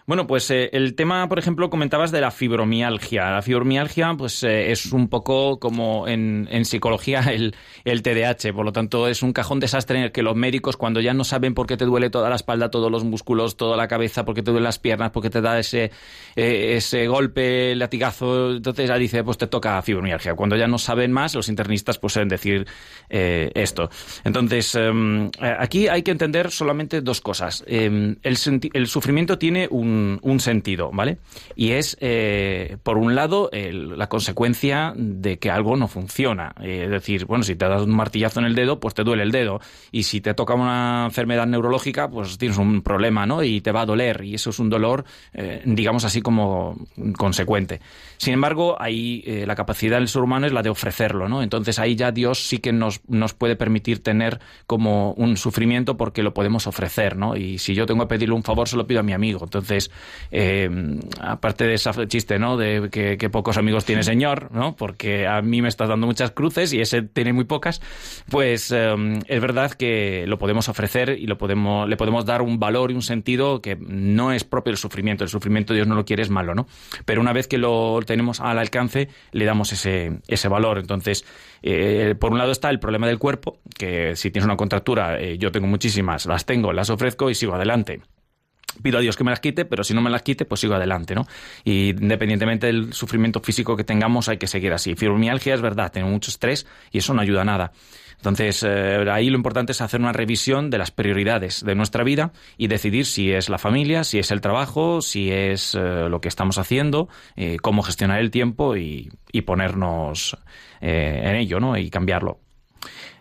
Bueno, 0.07 0.27
pues 0.27 0.51
eh, 0.51 0.71
el 0.73 0.95
tema, 0.95 1.29
por 1.29 1.39
ejemplo, 1.39 1.69
comentabas 1.71 2.11
de 2.11 2.21
la 2.21 2.31
fibromialgia. 2.31 3.31
La 3.31 3.43
fibromialgia, 3.43 4.15
pues 4.17 4.43
eh, 4.43 4.73
es 4.73 4.93
un 4.93 5.09
poco 5.09 5.59
como 5.59 6.09
en, 6.09 6.49
psicología 6.65 7.21
el, 7.21 7.55
el, 7.85 8.03
TDAH. 8.03 8.55
Por 8.55 8.65
lo 8.65 8.73
tanto, 8.73 9.07
es 9.07 9.23
un 9.23 9.33
cajón 9.33 9.61
desastre 9.61 9.99
en 9.99 10.05
el 10.05 10.13
que 10.13 10.23
los 10.23 10.35
médicos, 10.35 10.77
cuando 10.77 11.01
ya 11.01 11.13
no 11.15 11.25
saben 11.25 11.55
por 11.55 11.67
qué 11.67 11.77
te 11.77 11.85
duele 11.85 12.11
toda 12.11 12.31
la 12.31 12.37
espalda, 12.37 12.71
todos 12.71 12.91
los 12.91 13.05
músculos, 13.05 13.57
toda 13.57 13.77
la 13.77 13.87
cabeza, 13.87 14.25
por 14.25 14.35
qué 14.35 14.43
te 14.43 14.51
duelen 14.51 14.65
las 14.65 14.79
piernas, 14.79 15.11
por 15.11 15.23
qué 15.23 15.31
te 15.31 15.41
da 15.41 15.59
ese, 15.59 15.91
eh, 16.35 16.77
ese 16.77 17.07
golpe, 17.07 17.75
latigazo, 17.77 18.53
entonces 18.57 18.89
ya 18.89 18.97
dice, 18.97 19.23
pues 19.23 19.37
te 19.37 19.47
toca 19.47 19.81
fibromialgia. 19.83 20.35
Cuando 20.35 20.57
ya 20.57 20.67
no 20.67 20.79
saben 20.79 21.13
más, 21.13 21.35
los 21.35 21.49
internistas 21.49 21.99
pues 21.99 22.15
pueden 22.15 22.29
decir 22.29 22.67
esto. 23.11 23.91
Entonces, 24.25 24.75
em, 24.75 25.31
aquí 25.41 25.89
hay 25.89 26.03
que 26.03 26.11
entender 26.11 26.51
solamente 26.51 27.01
dos 27.01 27.21
cosas. 27.21 27.63
Em, 27.67 28.17
el, 28.23 28.39
el 28.73 28.87
sufrimiento 28.87 29.39
tiene 29.39 29.68
un 29.71 30.41
sentido, 30.41 30.91
¿vale? 30.93 31.19
Y 31.57 31.73
es, 31.73 31.97
eh, 32.01 32.77
por 32.83 32.99
un 32.99 33.15
lado, 33.15 33.51
la 33.53 34.09
consecuencia 34.09 34.93
de 34.97 35.39
que 35.39 35.51
algo 35.51 35.77
no 35.77 35.89
funciona. 35.89 36.55
Eh, 36.61 36.83
es 36.85 36.91
decir, 36.91 37.25
bueno, 37.27 37.43
si 37.43 37.57
te 37.57 37.69
das 37.69 37.83
un 37.83 37.97
martillazo 37.97 38.41
en 38.41 38.47
el 38.47 38.55
dedo, 38.55 38.79
pues 38.79 38.95
te 38.95 39.03
duele 39.03 39.23
el 39.25 39.33
dedo. 39.33 39.61
Y 39.91 40.05
si 40.05 40.21
te 40.21 40.35
toca 40.35 40.55
una 40.55 41.07
enfermedad 41.07 41.47
neurológica, 41.47 42.09
pues 42.09 42.39
tienes 42.39 42.59
un 42.59 42.83
problema, 42.83 43.27
¿no? 43.27 43.43
Y 43.43 43.61
te 43.61 43.73
va 43.73 43.83
a 43.83 43.87
doler. 43.87 44.25
Y 44.25 44.35
eso 44.35 44.51
es 44.51 44.59
un 44.59 44.71
dolor, 44.71 45.05
eh, 45.35 45.63
digamos 45.65 46.05
así, 46.05 46.23
como 46.23 46.77
consecuente. 47.17 47.81
Sin 48.19 48.35
embargo, 48.35 48.77
ahí 48.81 49.25
la 49.47 49.55
capacidad 49.55 49.99
del 49.99 50.09
ser 50.09 50.23
humano 50.23 50.47
es 50.47 50.53
la 50.53 50.63
de 50.63 50.71
ofrecerlo, 50.71 51.29
¿no? 51.29 51.43
Entonces 51.43 51.79
ahí 51.79 51.97
ya 51.97 52.13
Dios 52.13 52.47
sí 52.47 52.59
que 52.59 52.73
nos, 52.73 53.01
nos 53.09 53.35
puede 53.35 53.57
permitir 53.57 54.03
tener 54.03 54.41
como 54.67 55.13
un 55.13 55.37
sufrimiento 55.37 55.97
porque 55.97 56.23
lo 56.23 56.35
podemos 56.35 56.67
ofrecer, 56.67 57.17
¿no? 57.17 57.37
Y 57.37 57.59
si 57.59 57.75
yo 57.75 57.87
tengo 57.87 58.05
que 58.05 58.15
pedirle 58.15 58.35
un 58.35 58.43
favor, 58.43 58.69
se 58.69 58.77
lo 58.77 58.87
pido 58.87 59.01
a 59.01 59.03
mi 59.03 59.13
amigo. 59.13 59.41
Entonces, 59.43 59.58
eh, 60.31 60.69
aparte 61.21 61.65
de 61.65 61.75
ese 61.75 61.91
chiste, 62.07 62.39
¿no? 62.39 62.57
De 62.57 62.89
que, 62.91 63.29
pocos 63.31 63.59
amigos 63.59 63.85
tiene 63.85 64.03
Señor, 64.03 64.51
¿no? 64.53 64.75
Porque 64.75 65.27
a 65.27 65.43
mí 65.43 65.61
me 65.61 65.69
estás 65.69 65.89
dando 65.89 66.07
muchas 66.07 66.31
cruces 66.31 66.73
y 66.73 66.81
ese 66.81 67.03
tiene 67.03 67.33
muy 67.33 67.45
pocas, 67.45 67.81
pues 68.31 68.73
eh, 68.73 68.95
es 69.27 69.41
verdad 69.41 69.73
que 69.73 70.25
lo 70.27 70.39
podemos 70.39 70.69
ofrecer 70.69 71.11
y 71.11 71.27
lo 71.27 71.37
podemos, 71.39 71.89
le 71.89 71.97
podemos 71.97 72.25
dar 72.25 72.43
un 72.43 72.59
valor 72.59 72.91
y 72.91 72.95
un 72.95 73.03
sentido 73.03 73.61
que 73.61 73.77
no 73.77 74.33
es 74.33 74.45
propio 74.45 74.73
del 74.73 74.79
sufrimiento. 74.79 75.25
El 75.25 75.31
sufrimiento 75.31 75.75
Dios 75.75 75.87
no 75.87 75.95
lo 75.95 76.05
quiere, 76.05 76.23
es 76.23 76.31
malo, 76.31 76.55
¿no? 76.55 76.67
Pero 77.05 77.21
una 77.21 77.33
vez 77.33 77.49
que 77.49 77.59
lo 77.59 78.01
tenemos 78.07 78.41
al 78.41 78.59
alcance, 78.59 79.09
le 79.33 79.45
damos 79.45 79.73
ese, 79.73 80.21
ese 80.27 80.49
valor. 80.49 80.79
Entonces, 80.79 81.25
eh, 81.63 82.15
por 82.19 82.33
un 82.33 82.39
lado 82.39 82.53
está 82.53 82.71
el 82.71 82.79
problema 82.79 83.07
del 83.07 83.19
cuerpo, 83.19 83.59
que 83.77 84.17
si 84.17 84.31
tienes 84.31 84.47
una 84.47 84.57
contractura, 84.57 85.21
yo 85.35 85.53
tengo 85.53 85.67
muchísimas, 85.67 86.27
las 86.27 86.45
tengo, 86.45 86.73
las 86.73 86.91
ofrezco 86.91 87.31
y 87.31 87.35
sigo 87.35 87.55
adelante 87.55 88.01
pido 88.83 88.99
a 88.99 89.01
Dios 89.01 89.17
que 89.17 89.25
me 89.25 89.31
las 89.31 89.41
quite, 89.41 89.65
pero 89.65 89.85
si 89.85 89.95
no 89.95 90.01
me 90.01 90.11
las 90.11 90.23
quite, 90.23 90.45
pues 90.45 90.61
sigo 90.61 90.75
adelante, 90.75 91.15
¿no? 91.15 91.27
Y 91.65 91.91
independientemente 91.91 92.67
del 92.67 92.93
sufrimiento 92.93 93.41
físico 93.41 93.77
que 93.77 93.85
tengamos, 93.85 94.29
hay 94.29 94.39
que 94.39 94.47
seguir 94.47 94.73
así. 94.73 94.95
Fibromialgia 94.95 95.55
es 95.55 95.61
verdad, 95.61 95.93
tengo 95.93 96.09
mucho 96.09 96.31
estrés 96.31 96.67
y 96.91 96.99
eso 96.99 97.15
no 97.15 97.21
ayuda 97.23 97.43
a 97.43 97.45
nada. 97.45 97.73
Entonces, 98.19 98.65
eh, 98.67 99.07
ahí 99.11 99.31
lo 99.31 99.37
importante 99.37 99.73
es 99.73 99.81
hacer 99.81 100.01
una 100.01 100.13
revisión 100.13 100.71
de 100.71 100.79
las 100.79 100.91
prioridades 100.91 101.65
de 101.65 101.75
nuestra 101.77 102.03
vida 102.03 102.33
y 102.57 102.67
decidir 102.67 103.07
si 103.07 103.31
es 103.31 103.49
la 103.49 103.59
familia, 103.59 104.03
si 104.03 104.19
es 104.19 104.33
el 104.33 104.41
trabajo, 104.41 105.03
si 105.03 105.31
es 105.31 105.77
eh, 105.77 106.09
lo 106.09 106.21
que 106.21 106.29
estamos 106.29 106.59
haciendo, 106.59 107.09
eh, 107.37 107.59
cómo 107.63 107.83
gestionar 107.83 108.19
el 108.19 108.33
tiempo 108.33 108.77
y, 108.77 109.09
y 109.31 109.43
ponernos 109.43 110.37
en 110.81 111.35
ello, 111.35 111.59
¿no? 111.59 111.77
Y 111.77 111.91
cambiarlo. 111.91 112.39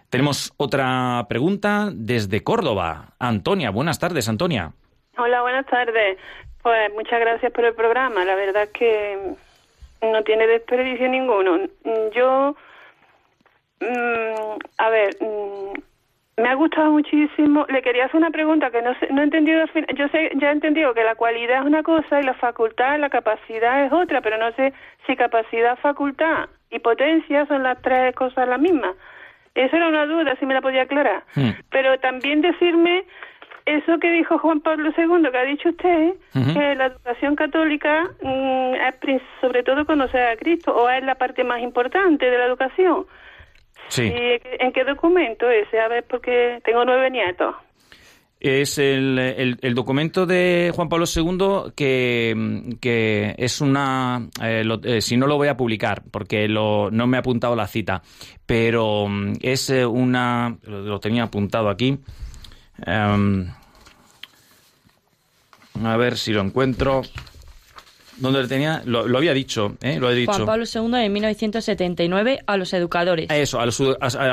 Tenemos 0.09 0.53
otra 0.57 1.25
pregunta 1.27 1.89
desde 1.91 2.43
Córdoba. 2.43 3.15
Antonia, 3.19 3.71
buenas 3.71 3.99
tardes, 3.99 4.29
Antonia. 4.29 4.73
Hola, 5.17 5.41
buenas 5.41 5.65
tardes. 5.65 6.19
Pues 6.61 6.93
muchas 6.93 7.19
gracias 7.19 7.51
por 7.51 7.65
el 7.65 7.73
programa. 7.73 8.23
La 8.23 8.35
verdad 8.35 8.63
es 8.63 8.69
que 8.69 9.17
no 10.01 10.23
tiene 10.23 10.45
desperdicio 10.45 11.07
ninguno. 11.09 11.57
Yo, 12.13 12.55
mm, 13.79 14.59
a 14.77 14.89
ver, 14.89 15.15
mm, 15.19 16.41
me 16.41 16.49
ha 16.49 16.53
gustado 16.53 16.91
muchísimo. 16.91 17.65
Le 17.67 17.81
quería 17.81 18.05
hacer 18.05 18.17
una 18.17 18.29
pregunta 18.29 18.69
que 18.69 18.83
no, 18.83 18.93
sé, 18.99 19.07
no 19.11 19.21
he 19.21 19.23
entendido. 19.23 19.65
Yo 19.95 20.07
sé, 20.09 20.31
ya 20.35 20.49
he 20.49 20.51
entendido 20.51 20.93
que 20.93 21.03
la 21.03 21.15
cualidad 21.15 21.61
es 21.61 21.65
una 21.65 21.81
cosa 21.81 22.21
y 22.21 22.23
la 22.23 22.35
facultad, 22.35 22.99
la 22.99 23.09
capacidad 23.09 23.85
es 23.85 23.91
otra, 23.91 24.21
pero 24.21 24.37
no 24.37 24.51
sé 24.51 24.71
si 25.07 25.15
capacidad, 25.15 25.79
facultad 25.79 26.47
y 26.69 26.77
potencia 26.77 27.47
son 27.47 27.63
las 27.63 27.81
tres 27.81 28.13
cosas 28.15 28.47
las 28.47 28.59
mismas. 28.59 28.95
Esa 29.55 29.77
era 29.77 29.87
una 29.87 30.05
duda, 30.05 30.35
si 30.35 30.45
me 30.45 30.53
la 30.53 30.61
podía 30.61 30.83
aclarar. 30.83 31.23
Hmm. 31.33 31.49
Pero 31.71 31.97
también 31.97 32.41
decirme 32.41 33.05
eso 33.67 33.99
que 33.99 34.11
dijo 34.11 34.39
Juan 34.39 34.61
Pablo 34.61 34.91
II, 34.97 35.29
que 35.29 35.37
ha 35.37 35.43
dicho 35.43 35.69
usted, 35.69 36.13
que 36.33 36.75
la 36.75 36.85
educación 36.85 37.35
católica 37.35 38.09
mm, 38.21 38.73
es 38.75 39.21
sobre 39.41 39.61
todo 39.63 39.85
conocer 39.85 40.21
a 40.25 40.37
Cristo, 40.37 40.73
o 40.73 40.89
es 40.89 41.03
la 41.03 41.15
parte 41.15 41.43
más 41.43 41.61
importante 41.61 42.25
de 42.25 42.37
la 42.37 42.45
educación. 42.45 43.05
Sí. 43.89 44.09
¿En 44.13 44.71
qué 44.71 44.83
documento 44.85 45.49
ese? 45.49 45.79
A 45.79 45.89
ver, 45.89 46.05
porque 46.09 46.61
tengo 46.63 46.85
nueve 46.85 47.11
nietos. 47.11 47.55
Es 48.39 48.77
el, 48.77 49.17
el, 49.59 49.73
documento 49.73 50.27
de 50.27 50.71
Juan 50.73 50.89
Pablo 50.89 51.05
II 51.13 51.71
que, 51.75 52.77
que 52.79 53.33
es 53.37 53.61
una... 53.61 54.29
Eh, 54.41 54.63
eh, 54.83 55.01
si 55.01 55.17
no 55.17 55.25
lo 55.25 55.37
voy 55.37 55.47
a 55.47 55.57
publicar, 55.57 56.03
porque 56.11 56.47
lo, 56.47 56.91
no 56.91 57.07
me 57.07 57.17
ha 57.17 57.21
apuntado 57.21 57.55
la 57.55 57.67
cita, 57.67 58.03
pero 58.45 59.07
mm, 59.07 59.37
es 59.41 59.71
eh, 59.71 59.85
una... 59.85 60.55
Lo 60.63 60.99
tenía 60.99 61.23
apuntado 61.23 61.67
aquí. 61.67 61.97
Em, 62.85 63.47
a 65.85 65.97
ver 65.97 66.17
si 66.17 66.31
lo 66.31 66.41
encuentro. 66.41 67.01
¿Dónde 68.17 68.41
lo 68.41 68.47
tenía? 68.47 68.81
Lo, 68.85 69.15
había 69.15 69.33
dicho, 69.33 69.77
¿eh? 69.81 69.99
Lo 69.99 70.09
he 70.09 70.15
dicho. 70.15 70.31
Juan 70.31 70.45
Pablo 70.47 70.65
II 70.65 71.05
en 71.05 71.13
1979 71.13 72.39
a 72.47 72.57
los 72.57 72.73
educadores. 72.73 73.29
Eso, 73.29 73.59
a 73.59 73.65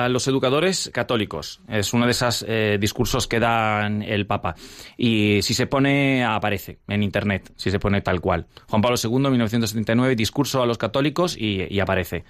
los, 0.08 0.26
educadores 0.26 0.90
católicos. 0.92 1.60
Es 1.68 1.92
uno 1.92 2.06
de 2.06 2.12
esos 2.12 2.46
eh, 2.48 2.78
discursos 2.80 3.26
que 3.26 3.38
da 3.38 3.86
el 3.86 4.26
Papa. 4.26 4.54
Y 4.96 5.40
si 5.42 5.52
se 5.52 5.66
pone, 5.66 6.24
aparece 6.24 6.78
en 6.88 7.02
Internet, 7.02 7.52
si 7.56 7.70
se 7.70 7.78
pone 7.78 8.00
tal 8.00 8.22
cual. 8.22 8.46
Juan 8.68 8.80
Pablo 8.80 8.96
II, 9.02 9.10
1979, 9.10 10.16
discurso 10.16 10.62
a 10.62 10.66
los 10.66 10.78
católicos 10.78 11.36
y 11.38 11.78
aparece. 11.78 12.24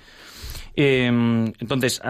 Em, 0.77 1.53
entonces, 1.61 2.03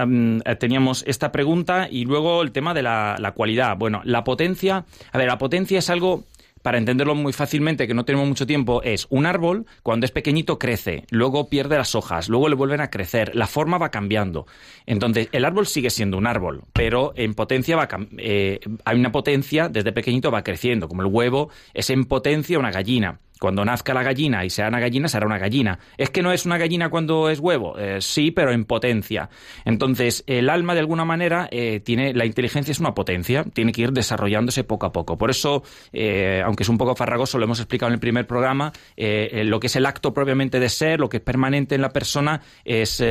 teníamos 0.58 1.04
esta 1.06 1.30
pregunta 1.32 1.88
y 1.90 2.04
luego 2.04 2.42
el 2.42 2.52
tema 2.52 2.72
de 2.72 2.82
la, 2.82 3.16
la 3.18 3.32
cualidad. 3.32 3.76
Bueno, 3.76 4.00
la 4.04 4.24
potencia, 4.24 4.84
a 5.12 5.18
ver, 5.18 5.26
la 5.26 5.38
potencia 5.38 5.78
es 5.78 5.90
algo 5.90 6.24
para 6.64 6.78
entenderlo 6.78 7.14
muy 7.14 7.34
fácilmente, 7.34 7.86
que 7.86 7.92
no 7.92 8.06
tenemos 8.06 8.26
mucho 8.26 8.46
tiempo, 8.46 8.82
es 8.82 9.06
un 9.10 9.26
árbol, 9.26 9.66
cuando 9.82 10.06
es 10.06 10.12
pequeñito 10.12 10.58
crece, 10.58 11.04
luego 11.10 11.50
pierde 11.50 11.76
las 11.76 11.94
hojas, 11.94 12.30
luego 12.30 12.48
le 12.48 12.54
vuelven 12.54 12.80
a 12.80 12.88
crecer, 12.88 13.36
la 13.36 13.46
forma 13.46 13.76
va 13.76 13.90
cambiando. 13.90 14.46
Entonces, 14.86 15.28
el 15.32 15.44
árbol 15.44 15.66
sigue 15.66 15.90
siendo 15.90 16.16
un 16.16 16.26
árbol, 16.26 16.62
pero 16.72 17.12
en 17.16 17.34
potencia 17.34 17.76
va 17.76 17.86
eh, 18.16 18.60
hay 18.86 18.98
una 18.98 19.12
potencia, 19.12 19.68
desde 19.68 19.92
pequeñito 19.92 20.30
va 20.30 20.42
creciendo, 20.42 20.88
como 20.88 21.02
el 21.02 21.08
huevo 21.08 21.50
es 21.74 21.90
en 21.90 22.06
potencia 22.06 22.58
una 22.58 22.70
gallina 22.70 23.20
cuando 23.44 23.62
nazca 23.62 23.92
la 23.92 24.02
gallina 24.02 24.42
y 24.42 24.48
sea 24.48 24.68
una 24.68 24.80
gallina, 24.80 25.06
será 25.06 25.26
una 25.26 25.36
gallina. 25.36 25.78
¿Es 25.98 26.08
que 26.08 26.22
no 26.22 26.32
es 26.32 26.46
una 26.46 26.56
gallina 26.56 26.88
cuando 26.88 27.28
es 27.28 27.40
huevo? 27.40 27.78
Eh, 27.78 28.00
sí, 28.00 28.30
pero 28.30 28.52
en 28.52 28.64
potencia. 28.64 29.28
Entonces, 29.66 30.24
el 30.26 30.48
alma, 30.48 30.72
de 30.72 30.80
alguna 30.80 31.04
manera, 31.04 31.46
eh, 31.50 31.80
tiene, 31.80 32.14
la 32.14 32.24
inteligencia 32.24 32.72
es 32.72 32.80
una 32.80 32.94
potencia, 32.94 33.44
tiene 33.44 33.72
que 33.72 33.82
ir 33.82 33.92
desarrollándose 33.92 34.64
poco 34.64 34.86
a 34.86 34.92
poco. 34.92 35.18
Por 35.18 35.28
eso, 35.28 35.62
eh, 35.92 36.40
aunque 36.42 36.62
es 36.62 36.70
un 36.70 36.78
poco 36.78 36.96
farragoso, 36.96 37.36
lo 37.36 37.44
hemos 37.44 37.60
explicado 37.60 37.88
en 37.88 37.94
el 37.96 38.00
primer 38.00 38.26
programa, 38.26 38.72
lo 38.96 39.60
que 39.60 39.66
es 39.66 39.76
el 39.76 39.84
acto 39.84 40.14
propiamente 40.14 40.58
de 40.58 40.70
ser, 40.70 40.98
lo 40.98 41.10
que 41.10 41.18
es 41.18 41.22
permanente 41.22 41.74
en 41.74 41.82
la 41.82 41.90
persona, 41.90 42.40
es, 42.64 43.02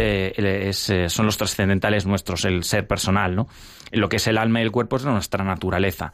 son 1.10 1.26
los 1.28 1.38
trascendentales 1.38 2.08
nuestros, 2.08 2.44
el 2.46 2.64
ser 2.64 2.88
personal, 2.88 3.36
¿no? 3.36 3.48
Lo 3.92 4.10
que 4.10 4.16
es 4.16 4.26
el 4.26 4.40
alma 4.40 4.62
y 4.62 4.64
el 4.64 4.72
cuerpo 4.72 4.96
es 4.96 5.06
nuestra 5.06 5.44
naturaleza. 5.44 6.12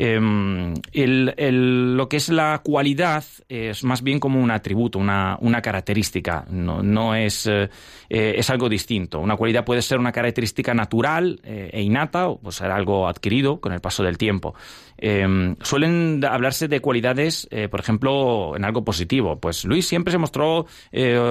Em, 0.00 0.74
lo 0.94 2.08
que 2.08 2.18
es 2.18 2.28
la 2.28 2.60
cualidad 2.62 3.24
es 3.48 3.82
más 3.82 4.00
bien 4.00 4.20
como 4.20 4.40
un 4.40 4.52
atributo, 4.52 5.00
una, 5.00 5.60
característica, 5.60 6.44
no, 6.48 7.16
es, 7.16 7.48
eh, 7.48 7.68
eh, 8.08 8.34
es 8.36 8.48
algo 8.48 8.68
distinto. 8.68 9.18
Una 9.18 9.36
cualidad 9.36 9.64
puede 9.64 9.82
ser 9.82 9.98
una 9.98 10.12
característica 10.12 10.72
natural 10.72 11.40
eh, 11.42 11.70
e 11.72 11.82
innata 11.82 12.28
o 12.28 12.52
ser 12.52 12.70
algo 12.70 13.08
adquirido 13.08 13.60
con 13.60 13.72
el 13.72 13.80
paso 13.80 14.04
del 14.04 14.18
tiempo. 14.18 14.54
Em, 14.98 15.56
suelen 15.62 16.24
hablarse 16.28 16.68
de 16.68 16.80
cualidades, 16.80 17.48
por 17.70 17.80
ejemplo, 17.80 18.56
en 18.56 18.64
algo 18.64 18.84
positivo. 18.84 19.38
Pues 19.38 19.64
Luis 19.64 19.86
siempre 19.86 20.12
se 20.12 20.18
mostró 20.18 20.66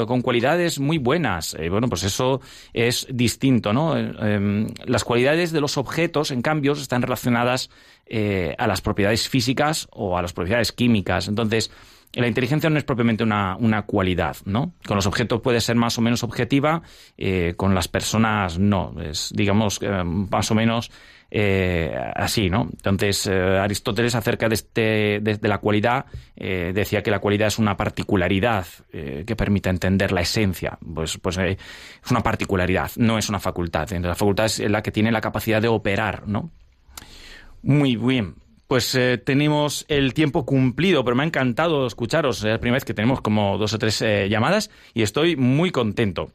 con 0.08 0.22
cualidades 0.22 0.80
muy 0.80 0.98
buenas. 0.98 1.56
bueno, 1.70 1.88
pues 1.90 2.04
eso 2.04 2.42
es 2.74 3.08
distinto, 3.10 3.74
¿no? 3.74 3.98
Em, 3.98 4.68
las 4.86 5.04
cualidades 5.04 5.52
de 5.52 5.62
los 5.62 5.78
objetos, 5.78 6.32
en 6.32 6.42
cambio, 6.42 6.74
están 6.74 7.02
relacionadas 7.02 7.70
eh, 8.10 8.56
a 8.58 8.68
las 8.68 8.82
propiedades 8.82 9.28
físicas 9.28 9.88
o 9.92 10.18
a 10.18 10.22
las 10.22 10.32
propiedades 10.32 10.72
químicas. 10.72 11.28
Entonces, 11.28 11.72
la 12.14 12.28
inteligencia 12.28 12.70
no 12.70 12.78
es 12.78 12.86
propiamente 12.86 13.24
una, 13.24 13.84
cualidad, 13.86 14.38
¿no? 14.46 14.74
Con 14.86 14.96
los 14.96 15.06
objetos 15.06 15.42
puede 15.42 15.60
ser 15.60 15.76
más 15.76 15.98
o 15.98 16.02
menos 16.02 16.24
objetiva, 16.24 16.82
eh, 17.18 17.54
con 17.58 17.76
las 17.76 17.90
personas 17.90 18.60
no. 18.60 18.96
Es, 19.02 19.32
digamos, 19.36 19.80
eh, 19.82 20.04
más 20.04 20.50
o 20.52 20.56
menos 20.56 20.90
así, 21.30 22.50
¿no? 22.50 22.70
Entonces, 22.72 23.28
Aristóteles 23.28 24.16
acerca 24.16 24.48
de, 24.48 24.56
este, 24.56 25.20
de, 25.22 25.38
la 25.42 25.58
cualidad 25.58 26.06
decía 26.36 27.04
que 27.04 27.12
la 27.12 27.20
cualidad 27.20 27.48
es 27.48 27.60
una 27.60 27.76
particularidad 27.76 28.66
que 28.92 29.36
permite 29.36 29.70
entender 29.70 30.12
la 30.12 30.22
esencia. 30.22 30.78
Pues, 30.94 31.18
pues 31.18 31.38
es 31.38 32.12
una 32.12 32.22
particularidad, 32.22 32.92
no 32.98 33.18
es 33.18 33.30
una 33.30 33.40
facultad. 33.40 33.90
La 33.90 34.16
facultad 34.16 34.46
es 34.46 34.60
la 34.60 34.82
que 34.82 34.92
tiene 34.92 35.12
la 35.12 35.22
capacidad 35.22 35.62
de 35.62 35.68
operar, 35.68 36.28
¿no? 36.28 36.52
Muy 37.62 37.96
bien. 37.96 38.36
Pues 38.68 38.94
eh, 38.96 39.18
tenemos 39.18 39.86
el 39.88 40.14
tiempo 40.14 40.46
cumplido, 40.46 41.04
pero 41.04 41.16
me 41.16 41.24
ha 41.24 41.26
encantado 41.26 41.88
escucharos. 41.88 42.40
Es 42.40 42.44
la 42.44 42.60
primera 42.60 42.76
vez 42.76 42.86
que 42.86 42.94
tenemos 42.94 43.22
como 43.22 43.58
dos 43.58 43.74
o 43.74 43.80
tres 43.80 44.02
eh, 44.02 44.28
llamadas 44.30 44.70
y 44.94 45.04
estoy 45.04 45.38
muy 45.38 45.72
contento. 45.72 46.32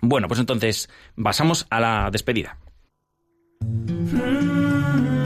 Bueno, 0.00 0.26
pues 0.26 0.40
entonces 0.40 0.88
pasamos 1.22 1.66
a 1.68 1.80
la 1.80 2.10
despedida. 2.10 2.56
Hmm. 3.62 5.19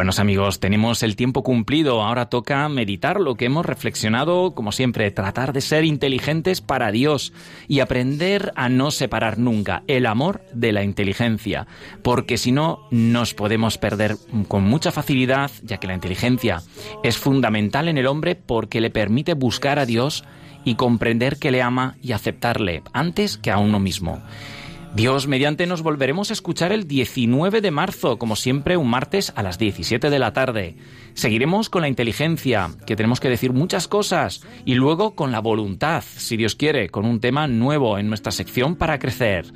Buenos 0.00 0.18
amigos, 0.18 0.60
tenemos 0.60 1.02
el 1.02 1.14
tiempo 1.14 1.42
cumplido, 1.42 2.02
ahora 2.02 2.30
toca 2.30 2.66
meditar 2.70 3.20
lo 3.20 3.34
que 3.34 3.44
hemos 3.44 3.66
reflexionado, 3.66 4.54
como 4.54 4.72
siempre, 4.72 5.10
tratar 5.10 5.52
de 5.52 5.60
ser 5.60 5.84
inteligentes 5.84 6.62
para 6.62 6.90
Dios 6.90 7.34
y 7.68 7.80
aprender 7.80 8.50
a 8.56 8.70
no 8.70 8.92
separar 8.92 9.36
nunca 9.36 9.82
el 9.88 10.06
amor 10.06 10.40
de 10.54 10.72
la 10.72 10.84
inteligencia, 10.84 11.66
porque 12.00 12.38
si 12.38 12.50
no 12.50 12.80
nos 12.90 13.34
podemos 13.34 13.76
perder 13.76 14.16
con 14.48 14.64
mucha 14.64 14.90
facilidad, 14.90 15.50
ya 15.62 15.76
que 15.76 15.86
la 15.86 15.96
inteligencia 15.96 16.62
es 17.04 17.18
fundamental 17.18 17.86
en 17.86 17.98
el 17.98 18.06
hombre 18.06 18.36
porque 18.36 18.80
le 18.80 18.88
permite 18.88 19.34
buscar 19.34 19.78
a 19.78 19.84
Dios 19.84 20.24
y 20.64 20.76
comprender 20.76 21.36
que 21.36 21.50
le 21.50 21.60
ama 21.60 21.96
y 22.00 22.12
aceptarle 22.12 22.82
antes 22.94 23.36
que 23.36 23.50
a 23.50 23.58
uno 23.58 23.78
mismo. 23.78 24.22
Dios 24.94 25.28
mediante 25.28 25.68
nos 25.68 25.82
volveremos 25.82 26.30
a 26.30 26.32
escuchar 26.32 26.72
el 26.72 26.88
19 26.88 27.60
de 27.60 27.70
marzo, 27.70 28.18
como 28.18 28.34
siempre 28.34 28.76
un 28.76 28.90
martes 28.90 29.32
a 29.36 29.42
las 29.44 29.56
17 29.56 30.10
de 30.10 30.18
la 30.18 30.32
tarde. 30.32 30.76
Seguiremos 31.14 31.70
con 31.70 31.82
la 31.82 31.88
inteligencia, 31.88 32.70
que 32.86 32.96
tenemos 32.96 33.20
que 33.20 33.28
decir 33.28 33.52
muchas 33.52 33.86
cosas, 33.86 34.42
y 34.64 34.74
luego 34.74 35.14
con 35.14 35.30
la 35.30 35.38
voluntad, 35.38 36.02
si 36.02 36.36
Dios 36.36 36.56
quiere, 36.56 36.88
con 36.88 37.06
un 37.06 37.20
tema 37.20 37.46
nuevo 37.46 37.98
en 37.98 38.08
nuestra 38.08 38.32
sección 38.32 38.74
para 38.74 38.98
crecer. 38.98 39.52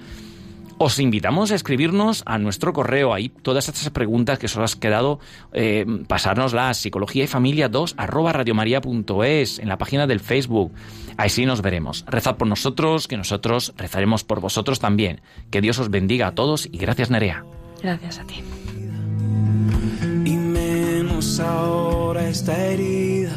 Os 0.76 0.98
invitamos 0.98 1.52
a 1.52 1.54
escribirnos 1.54 2.22
a 2.26 2.38
nuestro 2.38 2.72
correo 2.72 3.14
ahí 3.14 3.28
todas 3.28 3.68
estas 3.68 3.90
preguntas 3.90 4.38
que 4.38 4.46
os 4.46 4.56
has 4.56 4.74
quedado, 4.74 5.20
eh, 5.52 5.86
pasárnoslas, 6.08 6.78
psicología 6.78 7.24
y 7.24 7.28
familia 7.28 7.68
2 7.68 7.94
arroba 7.96 8.32
radiomaria.es 8.32 9.58
en 9.60 9.68
la 9.68 9.78
página 9.78 10.06
del 10.06 10.20
Facebook. 10.20 10.72
Ahí 11.16 11.30
sí 11.30 11.46
nos 11.46 11.62
veremos. 11.62 12.04
Rezad 12.08 12.36
por 12.36 12.48
nosotros, 12.48 13.06
que 13.06 13.16
nosotros 13.16 13.72
rezaremos 13.76 14.24
por 14.24 14.40
vosotros 14.40 14.80
también. 14.80 15.20
Que 15.50 15.60
Dios 15.60 15.78
os 15.78 15.90
bendiga 15.90 16.26
a 16.26 16.34
todos 16.34 16.66
y 16.66 16.78
gracias 16.78 17.10
Nerea. 17.10 17.44
Gracias 17.80 18.18
a 18.18 18.24
ti. 18.24 18.42
Y 20.24 20.36
menos 20.36 21.38
ahora 21.38 22.28
esta 22.28 22.56
herida 22.56 23.36